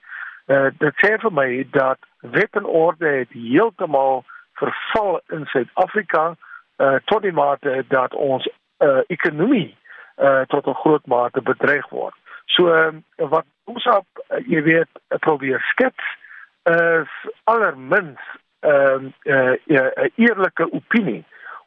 Uh 0.46 0.70
dit 0.78 0.94
sê 0.94 1.18
vir 1.18 1.32
my 1.32 1.66
dat 1.70 1.98
wet 2.20 2.52
en 2.52 2.64
orde 2.64 3.08
het 3.08 3.32
heeltemal 3.32 4.24
verval 4.52 5.20
in 5.28 5.46
Suid-Afrika 5.46 6.36
uh 6.78 6.96
tot 7.04 7.22
die 7.22 7.32
mate 7.32 7.84
dat 7.88 8.14
ons 8.14 8.48
uh 8.78 9.00
ekonomie 9.06 9.76
uh 10.16 10.40
tot 10.40 10.66
'n 10.66 10.80
groot 10.82 11.06
mate 11.06 11.42
bedreig 11.42 11.88
word. 11.88 12.14
So 12.46 12.68
uh, 12.68 12.92
wat 13.16 13.44
ons 13.64 13.86
op 13.86 14.06
uh, 14.28 14.38
jy 14.46 14.62
weet 14.62 15.20
probeer 15.24 15.60
skets 15.72 16.04
is 16.64 17.12
allermins 17.44 18.20
ehm 18.64 19.10
uh, 19.22 19.32
'n 19.32 19.54
uh, 19.72 19.90
uh, 19.96 20.10
eerlike 20.16 20.72
opinie 20.72 21.24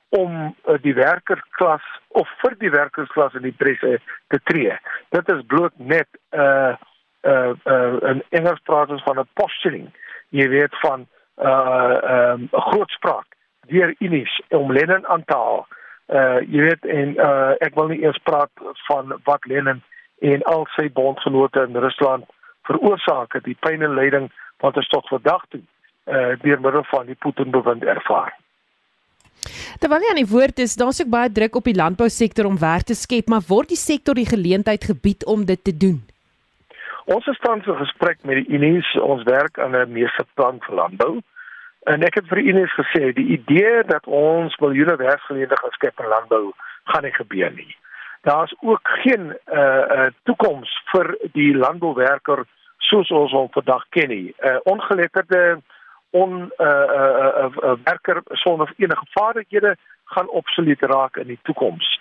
om 0.09 0.55
uh, 0.67 0.77
die 0.81 0.93
werkersklas 0.93 1.83
of 2.07 2.29
vir 2.41 2.55
die 2.59 2.71
werkersklas 2.71 3.33
in 3.33 3.43
die 3.47 3.55
presse 3.55 3.99
te 4.27 4.39
tree. 4.43 4.77
Dit 5.15 5.29
is 5.29 5.45
bloot 5.47 5.73
net 5.77 6.07
'n 6.31 6.39
uh, 6.39 6.75
uh, 7.27 7.53
uh, 7.65 8.13
'n 8.15 8.23
Engels 8.29 8.59
praat 8.63 8.89
ons 8.89 9.03
van 9.03 9.19
'n 9.19 9.29
posturing. 9.33 9.91
Jy 10.29 10.47
weet 10.49 10.79
van 10.79 10.99
'n 11.01 11.07
uh, 11.47 11.97
um, 12.31 12.47
grootspraak 12.51 13.27
deur 13.67 13.95
Unis 13.99 14.41
om 14.49 14.71
Lenin 14.71 15.07
aan 15.07 15.23
te 15.25 15.35
haal. 15.35 15.67
Uh 16.07 16.39
jy 16.47 16.61
weet 16.63 16.85
en 16.85 17.15
uh 17.19 17.53
ek 17.59 17.75
wil 17.75 17.89
nie 17.91 17.99
eers 17.99 18.19
praat 18.23 18.49
van 18.87 19.11
wat 19.23 19.45
Lenin 19.45 19.81
en 20.19 20.43
al 20.43 20.63
sy 20.75 20.87
bondgenote 20.91 21.65
in 21.67 21.75
Rusland 21.75 22.25
veroorsaak 22.63 23.33
het, 23.33 23.43
die 23.43 23.57
pyn 23.59 23.83
en 23.83 23.95
lyding 23.95 24.29
wat 24.63 24.77
ons 24.79 24.87
tot 24.87 25.07
vandag 25.11 25.43
toe 25.51 25.61
uh 26.07 26.35
deur 26.43 26.61
middel 26.63 26.85
van 26.93 27.05
die 27.05 27.19
Putin 27.25 27.51
bewind 27.51 27.83
ervaar. 27.83 28.31
Terwyl 29.79 30.03
jy 30.03 30.11
aan 30.11 30.23
die 30.23 30.33
woord 30.33 30.59
is, 30.59 30.75
daar's 30.75 31.01
ook 31.01 31.09
baie 31.09 31.31
druk 31.31 31.55
op 31.55 31.63
die 31.69 31.77
landbousektor 31.77 32.45
om 32.45 32.59
werk 32.59 32.89
te 32.89 32.95
skep, 32.95 33.29
maar 33.29 33.45
word 33.47 33.69
die 33.69 33.79
sektor 33.79 34.15
die 34.15 34.27
geleentheid 34.27 34.83
gebied 34.83 35.25
om 35.25 35.45
dit 35.45 35.63
te 35.63 35.77
doen? 35.77 36.01
Ons 37.07 37.27
is 37.31 37.39
tans 37.39 37.65
in 37.65 37.77
gesprek 37.79 38.17
met 38.27 38.41
die 38.41 38.55
Unis, 38.57 38.87
ons 38.99 39.23
werk 39.23 39.59
aan 39.59 39.75
'n 39.75 39.91
meesterplan 39.91 40.59
vir 40.65 40.75
landbou. 40.75 41.13
En 41.87 42.03
ek 42.03 42.15
het 42.19 42.27
vir 42.27 42.41
die 42.41 42.49
Unis 42.51 42.73
gesê 42.75 43.13
die 43.15 43.29
idee 43.37 43.83
dat 43.87 44.05
ons 44.05 44.57
miljoene 44.59 44.95
werksgeleenthede 44.95 45.71
skep 45.71 45.99
in 45.99 46.09
landbou 46.11 46.51
gaan 46.91 47.03
nie 47.03 47.13
gebeur 47.15 47.51
nie. 47.51 47.75
Daar's 48.21 48.53
ook 48.59 48.87
geen 49.03 49.31
uh 49.45 49.83
uh 49.97 50.07
toekoms 50.23 50.69
vir 50.91 51.15
die 51.31 51.55
landbouwerker 51.55 52.43
soos 52.77 53.11
ons 53.11 53.31
hom 53.31 53.47
vandag 53.51 53.85
ken 53.89 54.09
nie. 54.09 54.33
Uh 54.43 54.59
ongeletterde 54.63 55.61
on 56.09 56.51
uh 56.57 56.67
uh, 56.67 57.31
uh, 57.43 57.51
uh 57.63 57.75
werker 57.83 58.21
sonder 58.31 58.73
enige 58.77 59.05
vaardighede 59.11 59.75
gaan 60.05 60.29
obsolet 60.29 60.81
raak 60.81 61.17
in 61.17 61.27
die 61.27 61.39
toekoms. 61.43 61.99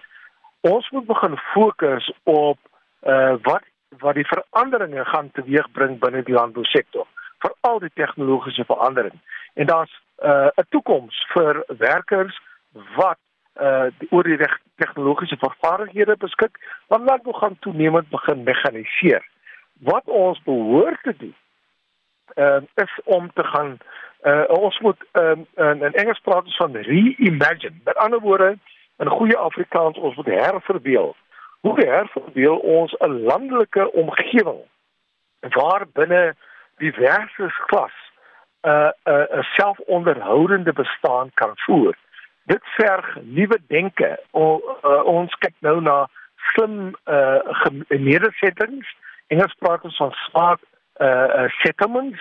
Ons 0.61 0.91
moet 0.91 1.07
begin 1.07 1.39
fokus 1.53 2.13
op 2.23 2.59
uh 3.03 3.35
wat 3.43 3.65
wat 3.99 4.15
die 4.15 4.27
veranderinge 4.27 5.05
gaan 5.05 5.31
teweegbring 5.33 5.99
binne 5.99 6.23
die 6.23 6.35
landbousektor 6.35 7.07
vir 7.45 7.55
al 7.61 7.79
die 7.79 7.93
tegnologiese 7.95 8.65
verandering. 8.65 9.15
En 9.55 9.67
daar's 9.67 9.93
'n 10.23 10.27
uh, 10.27 10.49
'n 10.57 10.67
toekoms 10.69 11.27
vir 11.35 11.65
werkers 11.79 12.41
wat 12.97 13.19
uh 13.61 13.87
die, 13.99 14.09
oor 14.11 14.23
die 14.23 14.39
tegnologiese 14.77 15.37
vaardighede 15.41 16.17
beskik, 16.17 16.59
want 16.89 17.09
landbou 17.09 17.35
gaan 17.35 17.57
toenemend 17.59 18.09
begin 18.09 18.43
mekaniseer. 18.43 19.25
Wat 19.81 20.05
ons 20.05 20.43
behoort 20.43 21.03
te 21.03 21.15
doen, 21.17 21.35
uh 22.35 22.61
is 22.75 23.01
om 23.05 23.31
te 23.35 23.45
gaan 23.45 23.79
uh 24.23 24.45
ons 24.47 24.79
moet 24.79 25.05
um, 25.13 25.47
in, 25.55 25.83
in 25.83 25.93
Engels 25.93 26.21
praat 26.21 26.45
ons 26.45 26.57
van 26.57 26.77
reimagine. 26.77 27.81
Met 27.85 27.97
ander 27.97 28.21
woorde, 28.21 28.59
in 28.97 29.09
goeie 29.09 29.37
Afrikaans 29.37 29.99
ons 29.99 30.17
moet 30.17 30.27
herverbeel 30.27 31.17
hoe 31.61 31.87
herverdeel 31.87 32.57
ons 32.57 32.95
'n 32.99 33.23
landelike 33.23 33.93
omgewing 33.93 34.63
waar 35.41 35.85
binne 35.93 36.35
diverse 36.77 37.47
klas 37.67 37.97
'n 38.63 38.69
uh, 38.69 38.91
'n 39.05 39.11
uh, 39.11 39.39
'n 39.39 39.43
selfonderhoudende 39.43 40.73
bestaan 40.73 41.31
kan 41.35 41.53
voer. 41.55 41.97
Dit 42.45 42.63
verg 42.65 43.17
nuwe 43.23 43.59
denke. 43.67 44.19
O, 44.31 44.61
uh, 44.85 45.05
ons 45.05 45.35
kyk 45.35 45.55
nou 45.59 45.81
na 45.81 46.09
slim 46.37 46.95
uh 47.05 47.39
nedersettings. 47.89 48.97
Engels 49.27 49.55
praat 49.59 49.83
ons 49.83 49.97
van 49.97 50.13
smart 50.13 50.61
uh, 51.01 51.07
uh 51.07 51.49
settlements. 51.63 52.21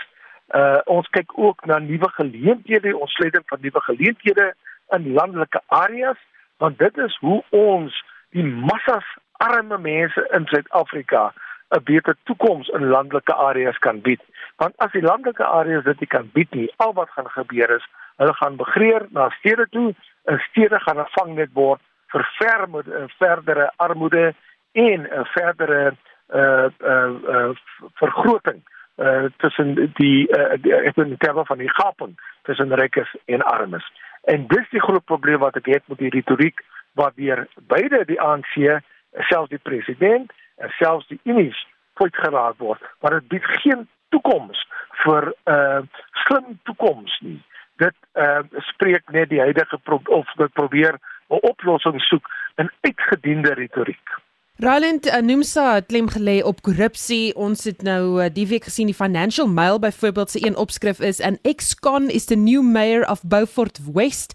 Uh 0.54 0.80
ons 0.86 1.08
kyk 1.10 1.32
ook 1.38 1.66
na 1.66 1.80
nuwe 1.80 2.10
geleenthede, 2.10 2.98
ons 2.98 3.14
sluiting 3.14 3.44
van 3.48 3.60
nuwe 3.62 3.82
geleenthede 3.82 4.54
in 4.90 5.14
landelike 5.14 5.62
areas, 5.68 6.18
want 6.58 6.78
dit 6.80 6.98
is 6.98 7.18
hoe 7.20 7.44
ons 7.50 8.04
die 8.30 8.46
massas 8.46 9.08
arme 9.32 9.78
mense 9.78 10.28
in 10.38 10.46
Suid-Afrika 10.46 11.34
'n 11.70 11.84
beter 11.84 12.16
toekoms 12.24 12.68
in 12.68 12.88
landelike 12.88 13.34
areas 13.34 13.78
kan 13.78 14.02
bied. 14.02 14.22
Want 14.56 14.74
as 14.78 14.92
die 14.92 15.02
landelike 15.02 15.44
areas 15.44 15.84
dit 15.84 16.00
nie 16.00 16.08
kan 16.08 16.30
bied 16.34 16.52
nie, 16.54 16.74
al 16.78 16.94
wat 16.94 17.10
gaan 17.10 17.30
gebeur 17.30 17.70
is, 17.76 17.86
hulle 18.18 18.34
gaan 18.34 18.56
begreer 18.56 19.08
na 19.10 19.30
stede 19.30 19.68
toe, 19.70 19.96
en 20.26 20.40
stede 20.40 20.80
gaan 20.80 21.00
'n 21.00 21.14
vangnet 21.18 21.54
word 21.54 21.82
vir 22.12 22.24
vermoed, 22.40 22.88
verdere 23.18 23.72
armoede 23.76 24.34
en 24.72 25.00
'n 25.02 25.26
verdere 25.26 25.96
uh 26.34 26.70
uh, 26.80 27.14
uh 27.36 27.52
vergroting 27.94 28.62
uh 28.98 29.26
tussen 29.38 29.76
die 29.94 30.28
uh 30.32 30.58
die, 30.62 30.74
ek 30.74 30.96
bedoel 30.96 31.12
in 31.12 31.18
terme 31.18 31.46
van 31.46 31.58
die 31.58 31.70
gaping 31.70 32.16
tussen 32.44 32.74
rykes 32.74 33.16
en 33.26 33.42
armes. 33.42 33.86
En 34.24 34.48
dis 34.48 34.70
die 34.70 34.82
groot 34.82 35.06
probleem 35.06 35.40
wat 35.40 35.56
ek 35.56 35.66
het 35.66 35.84
met 35.88 35.98
die 35.98 36.10
retoriek 36.10 36.64
wat 36.94 37.16
deur 37.16 37.46
beide 37.70 38.06
die 38.06 38.22
ANC 38.22 38.82
selfs 39.30 39.50
die 39.50 39.62
president 39.62 40.32
en 40.58 40.70
selfs 40.80 41.08
die 41.08 41.20
unies 41.24 41.60
voet 42.00 42.16
geraak 42.16 42.58
word. 42.58 42.82
Maar 43.02 43.20
dit 43.20 43.28
bied 43.28 43.46
geen 43.62 43.88
toekoms 44.10 44.68
vir 45.04 45.34
'n 45.46 45.52
uh, 45.52 45.82
slim 46.26 46.60
toekoms 46.64 47.20
nie. 47.22 47.42
Dit 47.78 47.96
uh, 48.14 48.40
spreek 48.74 49.12
net 49.12 49.30
die 49.30 49.40
huidige 49.40 49.78
pro 49.78 50.02
of 50.06 50.32
dit 50.36 50.54
probeer 50.54 50.98
'n 51.30 51.42
oplossing 51.52 52.02
soek 52.02 52.30
in 52.56 52.72
uitgediende 52.82 53.54
retoriek 53.54 54.10
Roland 54.58 55.06
uh, 55.06 55.18
Nomsa 55.20 55.74
het 55.74 55.90
klem 55.92 56.06
gelê 56.08 56.38
op 56.40 56.62
korrupsie. 56.64 57.34
Ons 57.36 57.66
het 57.68 57.82
nou 57.84 58.24
uh, 58.24 58.30
die 58.32 58.46
week 58.48 58.70
gesien 58.70 58.88
die 58.88 58.96
Financial 58.96 59.50
Mail 59.52 59.82
byvoorbeeld 59.84 60.32
se 60.32 60.40
een 60.46 60.56
opskrif 60.56 61.02
is 61.04 61.20
an 61.20 61.36
ex-con 61.42 62.08
is 62.10 62.26
the 62.26 62.36
new 62.36 62.62
mayor 62.64 63.04
of 63.12 63.20
Beaufort 63.28 63.80
West. 63.94 64.32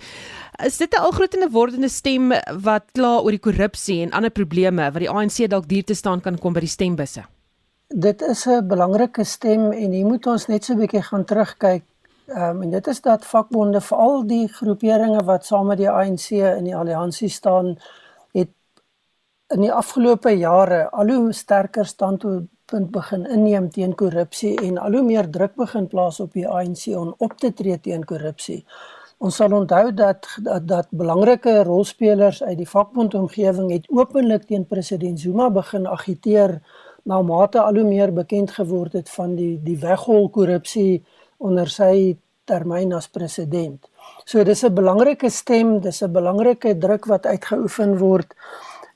Is 0.64 0.76
dit 0.76 0.92
'n 0.92 1.00
algrootende 1.00 1.48
wordende 1.50 1.88
stem 1.88 2.32
wat 2.62 2.84
kla 2.92 3.16
oor 3.18 3.30
die 3.30 3.40
korrupsie 3.40 4.02
en 4.02 4.10
ander 4.10 4.30
probleme 4.30 4.92
wat 4.92 5.00
die 5.00 5.10
ANC 5.10 5.48
dalk 5.48 5.68
duur 5.68 5.84
te 5.84 5.94
staan 5.94 6.20
kan 6.20 6.38
kom 6.38 6.52
by 6.52 6.60
die 6.60 6.68
stembusse? 6.68 7.24
Dit 7.88 8.22
is 8.22 8.46
'n 8.46 8.66
belangrike 8.66 9.24
stem 9.24 9.72
en 9.72 9.90
hier 9.92 10.06
moet 10.06 10.26
ons 10.26 10.46
net 10.46 10.64
so 10.64 10.72
'n 10.72 10.78
bietjie 10.78 11.02
gaan 11.02 11.24
terugkyk. 11.24 11.82
Ehm 12.26 12.56
um, 12.56 12.62
en 12.62 12.70
dit 12.70 12.86
is 12.86 13.00
dat 13.00 13.26
vakbonde 13.26 13.80
veral 13.80 14.26
die 14.26 14.48
groeperinge 14.48 15.24
wat 15.24 15.46
saam 15.46 15.66
met 15.66 15.78
die 15.78 15.90
ANC 15.90 16.30
in 16.30 16.64
die 16.64 16.76
alliansie 16.76 17.28
staan 17.28 17.78
in 19.54 19.64
die 19.64 19.72
afgelope 19.72 20.30
jare 20.38 20.84
al 20.94 21.10
hoe 21.10 21.32
sterker 21.34 21.86
standpunt 21.86 22.90
begin 22.94 23.26
inneem 23.26 23.68
teen 23.74 23.94
korrupsie 23.98 24.54
en 24.62 24.78
al 24.78 24.94
hoe 24.98 25.02
meer 25.02 25.30
druk 25.30 25.56
begin 25.58 25.88
plaas 25.90 26.20
op 26.22 26.32
die 26.38 26.46
ANC 26.46 26.86
om 26.94 27.14
op 27.18 27.36
te 27.38 27.52
tree 27.52 27.80
teen 27.80 28.04
korrupsie. 28.06 28.62
Ons 29.20 29.36
sal 29.36 29.52
onthou 29.52 29.90
dat 29.92 30.28
dat, 30.40 30.68
dat 30.68 30.86
belangrike 30.96 31.58
rolspelers 31.66 32.42
uit 32.42 32.56
die 32.62 32.68
vakbondomgewing 32.68 33.72
het 33.74 33.90
openlik 33.90 34.46
teen 34.48 34.64
president 34.66 35.20
Zuma 35.20 35.50
begin 35.50 35.86
agiteer 35.86 36.60
na 37.04 37.20
mate 37.22 37.60
al 37.60 37.74
hoe 37.74 37.88
meer 37.88 38.14
bekend 38.14 38.54
geword 38.54 38.96
het 38.96 39.10
van 39.10 39.34
die 39.36 39.58
die 39.64 39.76
weghol 39.82 40.30
korrupsie 40.30 41.02
onder 41.38 41.68
sy 41.68 42.16
termyn 42.50 42.94
as 42.96 43.08
president. 43.08 43.90
So 44.24 44.44
dis 44.44 44.64
'n 44.64 44.74
belangrike 44.74 45.30
stem, 45.30 45.80
dis 45.80 46.02
'n 46.02 46.12
belangrike 46.12 46.78
druk 46.78 47.04
wat 47.06 47.26
uitgeoefen 47.26 47.98
word. 47.98 48.34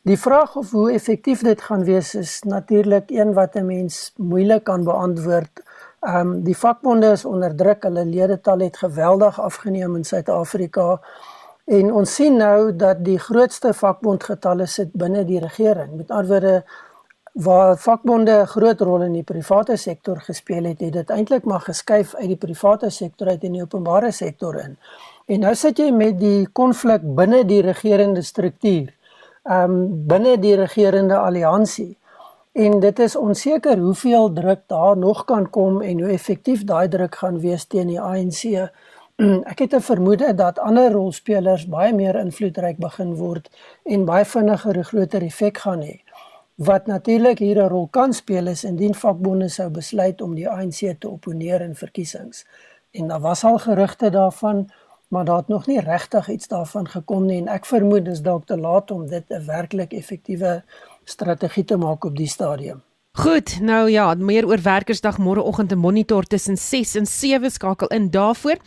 Die 0.04 0.18
vraag 0.20 0.56
of 0.56 0.70
hoe 0.70 0.92
effektief 0.92 1.40
dit 1.42 1.60
gaan 1.60 1.84
wees 1.84 2.14
is 2.14 2.42
natuurlik 2.42 3.10
een 3.10 3.32
wat 3.32 3.54
'n 3.54 3.66
mens 3.66 4.12
moeilik 4.16 4.64
kan 4.64 4.84
beantwoord 4.84 5.64
Ehm 6.04 6.30
um, 6.30 6.42
die 6.44 6.56
vakbonde 6.56 7.10
is 7.16 7.24
onder 7.24 7.54
druk, 7.56 7.82
hulle 7.82 8.04
ledetal 8.04 8.58
het 8.58 8.76
geweldig 8.76 9.40
afgeneem 9.40 9.94
in 9.96 10.04
Suid-Afrika. 10.04 11.00
En 11.64 11.92
ons 11.92 12.14
sien 12.14 12.36
nou 12.36 12.76
dat 12.76 13.00
die 13.04 13.18
grootste 13.18 13.72
vakbondgetalle 13.74 14.66
sit 14.66 14.92
binne 14.92 15.24
die 15.24 15.40
regering. 15.40 15.94
Met 15.96 16.10
ander 16.10 16.28
woorde 16.28 16.64
waar 17.32 17.76
vakbonde 17.76 18.34
'n 18.40 18.46
groot 18.46 18.80
rol 18.80 19.02
in 19.02 19.12
die 19.12 19.22
private 19.22 19.76
sektor 19.76 20.20
gespeel 20.20 20.64
het, 20.64 20.80
het 20.80 20.92
dit 20.92 21.10
eintlik 21.10 21.44
maar 21.44 21.60
geskuif 21.60 22.14
uit 22.14 22.28
die 22.28 22.42
private 22.46 22.90
sektor 22.90 23.28
uit 23.28 23.42
in 23.42 23.52
die 23.52 23.62
openbare 23.62 24.10
sektor 24.10 24.54
in. 24.60 24.76
En 25.26 25.40
nou 25.40 25.54
sit 25.54 25.78
jy 25.78 25.90
met 25.90 26.20
die 26.20 26.48
konflik 26.52 27.00
binne 27.14 27.44
die 27.44 27.62
regerende 27.62 28.22
struktuur. 28.22 28.93
Ehm 29.44 29.70
um, 29.70 30.06
binne 30.08 30.38
die 30.40 30.54
regerende 30.56 31.16
alliansie 31.20 31.98
en 32.52 32.78
dit 32.80 32.98
is 32.98 33.16
onseker 33.16 33.78
hoeveel 33.78 34.32
druk 34.32 34.60
daar 34.66 34.96
nog 34.96 35.24
kan 35.24 35.50
kom 35.50 35.82
en 35.82 36.00
hoe 36.00 36.12
effektief 36.12 36.64
daai 36.64 36.88
druk 36.88 37.14
gaan 37.14 37.40
wees 37.40 37.66
teen 37.66 37.90
die 37.92 38.00
ANC. 38.00 38.70
Ek 39.52 39.58
het 39.58 39.74
'n 39.74 39.80
vermoede 39.80 40.34
dat 40.34 40.58
ander 40.58 40.92
rolspelers 40.92 41.66
baie 41.68 41.92
meer 41.92 42.16
invloedryk 42.16 42.78
begin 42.78 43.14
word 43.14 43.50
en 43.84 44.04
baie 44.04 44.24
vinniger 44.24 44.78
'n 44.78 44.84
groter 44.84 45.22
effek 45.22 45.58
gaan 45.58 45.82
hê. 45.82 46.00
Wat 46.54 46.86
natuurlik 46.86 47.38
hier 47.38 47.62
'n 47.62 47.68
rol 47.68 47.88
kan 47.90 48.12
speel 48.12 48.46
is 48.46 48.64
indien 48.64 48.94
vakbonde 48.94 49.48
sou 49.48 49.68
besluit 49.70 50.20
om 50.20 50.34
die 50.34 50.48
ANC 50.48 50.96
te 50.98 51.08
opponeer 51.08 51.60
in 51.60 51.74
verkiesings. 51.74 52.46
en 52.94 53.08
daar 53.08 53.20
was 53.20 53.44
al 53.44 53.58
gerugte 53.58 54.10
daarvan 54.10 54.70
maar 55.14 55.24
daar 55.24 55.36
het 55.36 55.48
nog 55.48 55.66
nie 55.66 55.80
regtig 55.80 56.28
iets 56.28 56.48
daarvan 56.48 56.88
gekom 56.88 57.26
nie 57.26 57.36
en 57.38 57.52
ek 57.54 57.68
vermoed 57.70 58.08
dis 58.08 58.22
dalk 58.22 58.48
te 58.50 58.56
laat 58.58 58.90
om 58.90 59.06
dit 59.06 59.30
'n 59.30 59.46
werklik 59.46 59.92
effektiewe 59.92 60.62
strategie 61.04 61.64
te 61.64 61.76
maak 61.76 62.04
op 62.04 62.16
die 62.16 62.26
stadium. 62.26 62.82
Goed, 63.14 63.60
nou 63.62 63.90
ja, 63.90 64.08
meer 64.18 64.42
oor 64.42 64.58
Werkersdag 64.58 65.20
môreoggend 65.22 65.68
te 65.70 65.76
monitor 65.78 66.26
tussen 66.26 66.56
6 66.58 66.96
en 66.98 67.04
7 67.06 67.52
skakel 67.54 67.92
in 67.94 68.08
daarvoor. 68.10 68.58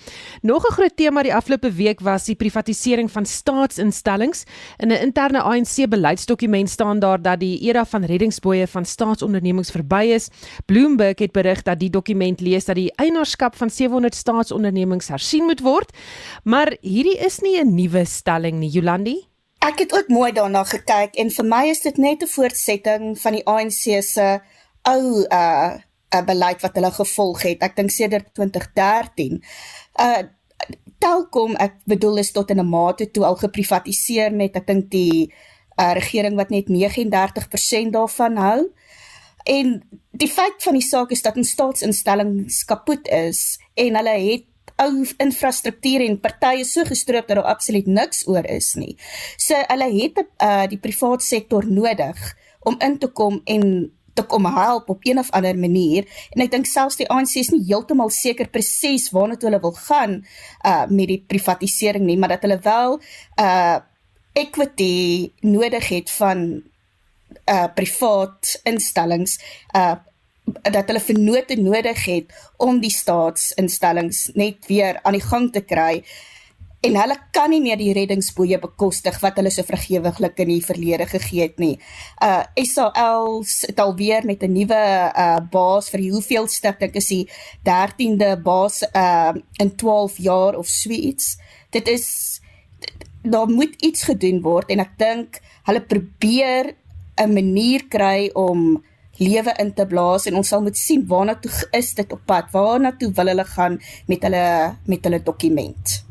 Nog 0.41 0.63
'n 0.63 0.73
groot 0.73 0.95
tema 0.95 1.23
die 1.23 1.35
afgelope 1.35 1.71
week 1.71 1.99
was 1.99 2.25
die 2.25 2.35
privatisering 2.35 3.11
van 3.11 3.25
staatsinstellings. 3.25 4.45
In 4.77 4.87
'n 4.87 5.01
interne 5.01 5.41
ANC 5.41 5.89
beleidsdokument 5.89 6.69
staan 6.69 6.99
daar 6.99 7.21
dat 7.21 7.39
die 7.39 7.59
era 7.59 7.85
van 7.85 8.03
reddingsboeye 8.03 8.67
van 8.67 8.85
staatsondernemings 8.85 9.71
verby 9.71 10.05
is. 10.13 10.29
Bloomberg 10.65 11.19
het 11.19 11.31
berig 11.31 11.61
dat 11.61 11.79
die 11.79 11.89
dokument 11.89 12.39
lees 12.39 12.65
dat 12.65 12.75
die 12.75 12.93
eienaarskap 12.95 13.55
van 13.55 13.69
700 13.69 14.15
staatsondernemings 14.15 15.07
hersien 15.07 15.43
moet 15.43 15.59
word. 15.59 15.97
Maar 16.43 16.77
hierdie 16.81 17.17
is 17.17 17.39
nie 17.39 17.59
'n 17.59 17.75
nuwe 17.75 18.05
stelling 18.05 18.59
nie, 18.59 18.69
Jolandi. 18.69 19.27
Ek 19.59 19.79
het 19.79 19.93
ook 19.93 20.07
mooi 20.07 20.31
daarna 20.31 20.63
gekyk 20.63 21.15
en 21.15 21.31
vir 21.33 21.45
my 21.45 21.63
is 21.69 21.81
dit 21.81 21.97
net 21.97 22.23
'n 22.23 22.27
voortsetting 22.27 23.19
van 23.19 23.33
die 23.33 23.45
ANC 23.45 24.03
se 24.03 24.39
ou 24.83 25.25
uh 25.31 25.77
'n 26.15 26.25
beleid 26.25 26.61
wat 26.61 26.75
hulle 26.75 26.91
gevolg 26.91 27.41
het. 27.41 27.61
Ek 27.61 27.75
dink 27.75 27.91
sedert 27.91 28.33
2013. 28.33 29.43
Uh 29.99 30.23
Telkom, 30.99 31.55
ek 31.55 31.73
bedoel 31.85 32.17
is 32.17 32.31
tot 32.31 32.49
in 32.49 32.59
'n 32.59 32.69
mate 32.69 33.11
toe 33.11 33.25
al 33.25 33.35
geprivatiseer 33.35 34.31
net. 34.31 34.55
Ek 34.55 34.67
dink 34.67 34.89
die 34.91 35.33
uh 35.77 35.93
regering 35.93 36.35
wat 36.35 36.49
net 36.49 36.69
39% 36.69 37.93
daarvan 37.93 38.37
hou. 38.37 38.73
En 39.43 39.83
die 40.11 40.27
feit 40.27 40.63
van 40.63 40.73
die 40.73 40.87
saak 40.87 41.11
is 41.11 41.21
dat 41.21 41.37
'n 41.37 41.43
staatsinstelling 41.43 42.49
kapot 42.65 43.07
is 43.07 43.59
en 43.73 43.95
hulle 43.95 44.17
het 44.31 44.45
ou 44.83 45.05
infrastruktuur 45.23 46.05
en 46.05 46.19
partye 46.21 46.65
so 46.65 46.85
gestroop 46.87 47.27
dat 47.27 47.39
daar 47.39 47.53
absoluut 47.53 47.87
niks 47.87 48.25
oor 48.27 48.45
is 48.45 48.73
nie. 48.77 48.95
So 49.37 49.57
hulle 49.71 49.89
het 49.95 50.23
uh, 50.23 50.65
die 50.69 50.81
privaat 50.81 51.23
sektor 51.25 51.65
nodig 51.65 52.17
om 52.67 52.75
in 52.83 52.97
te 52.99 53.07
kom 53.07 53.41
en 53.45 53.91
te 54.17 54.25
kom 54.25 54.45
help 54.49 54.89
op 54.89 55.05
een 55.05 55.19
of 55.19 55.29
ander 55.31 55.57
manier 55.57 56.07
en 56.33 56.41
ek 56.45 56.53
dink 56.53 56.69
selfs 56.69 56.97
die 56.99 57.07
ANC 57.13 57.35
is 57.41 57.51
nie 57.53 57.63
heeltemal 57.67 58.09
seker 58.13 58.49
presies 58.53 59.11
waarna 59.13 59.37
toe 59.37 59.49
hulle 59.51 59.61
wil 59.61 59.75
gaan 59.77 60.17
uh 60.65 60.85
met 60.89 61.11
die 61.13 61.21
privatisering 61.33 62.07
nie 62.07 62.17
maar 62.17 62.35
dat 62.35 62.47
hulle 62.47 62.59
wel 62.65 62.97
uh 63.43 63.77
equity 64.37 65.31
nodig 65.45 65.89
het 65.93 66.11
van 66.17 66.43
uh 67.45 67.67
privaat 67.77 68.57
instellings 68.69 69.37
uh 69.77 69.95
dat 70.47 70.87
hulle 70.87 71.03
vennote 71.03 71.55
nodig 71.59 72.05
het 72.05 72.33
om 72.57 72.79
die 72.79 72.93
staatsinstellings 72.93 74.29
net 74.33 74.67
weer 74.67 74.99
aan 75.03 75.17
die 75.17 75.25
gang 75.25 75.51
te 75.51 75.61
kry 75.61 76.03
en 76.85 76.95
hulle 76.95 77.15
kan 77.33 77.49
nie 77.51 77.59
meer 77.61 77.79
die 77.79 77.91
reddingsboeie 77.95 78.59
bekostig 78.61 79.17
wat 79.23 79.39
hulle 79.39 79.51
so 79.51 79.65
vergewiglik 79.65 80.37
in 80.43 80.51
die 80.53 80.63
verlede 80.63 81.07
gegee 81.09 81.47
het 81.47 81.57
nie. 81.61 81.75
Uh 82.23 82.45
SAL 82.63 83.41
het 83.43 83.79
alweer 83.81 84.25
met 84.25 84.43
'n 84.43 84.53
nuwe 84.53 84.83
uh 85.25 85.39
baas 85.51 85.89
vir 85.89 86.05
hoeveel 86.11 86.47
stuk 86.47 86.79
dink 86.79 86.95
is 86.95 87.07
die 87.07 87.29
13de 87.65 88.37
baas 88.41 88.83
uh 88.93 89.33
in 89.59 89.75
12 89.75 90.17
jaar 90.17 90.55
of 90.55 90.67
so 90.67 90.89
iets. 90.89 91.37
Dit 91.69 91.87
is 91.87 92.39
daar 93.23 93.49
moet 93.49 93.81
iets 93.81 94.03
gedoen 94.03 94.41
word 94.41 94.69
en 94.69 94.79
ek 94.79 94.97
dink 94.97 95.41
hulle 95.63 95.81
probeer 95.81 96.75
'n 97.17 97.33
manier 97.33 97.87
kry 97.89 98.29
om 98.33 98.83
lewe 99.17 99.53
in 99.59 99.73
te 99.73 99.85
blaas 99.85 100.25
en 100.25 100.35
ons 100.35 100.47
sal 100.47 100.61
moet 100.61 100.77
sien 100.77 101.05
waarna 101.07 101.35
toe 101.41 101.51
is 101.71 101.93
dit 101.97 102.11
op 102.11 102.21
pad 102.25 102.51
waarna 102.51 102.93
toe 102.97 103.11
wil 103.11 103.31
hulle 103.33 103.47
gaan 103.55 103.79
met 104.07 104.27
hulle 104.27 104.75
met 104.85 105.03
hulle 105.03 105.23
dokument. 105.23 106.03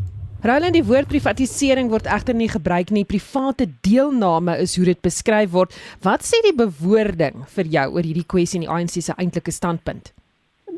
Roland 0.47 0.77
die 0.77 0.85
woord 0.85 1.09
privatisering 1.11 1.89
word 1.91 2.07
egter 2.07 2.37
nie 2.37 2.47
gebruik 2.47 2.93
nie. 2.95 3.07
Private 3.09 3.67
deelname 3.83 4.55
is 4.63 4.77
hoe 4.77 4.85
dit 4.87 5.01
beskryf 5.03 5.51
word. 5.51 5.73
Wat 6.05 6.23
sê 6.23 6.39
die 6.45 6.55
bewoording 6.55 7.47
vir 7.57 7.73
jou 7.73 7.87
oor 7.97 8.07
hierdie 8.07 8.29
kwessie 8.29 8.61
in 8.61 8.67
die 8.67 8.71
ANC 8.71 9.01
se 9.01 9.17
eintlike 9.17 9.51
standpunt? 9.51 10.13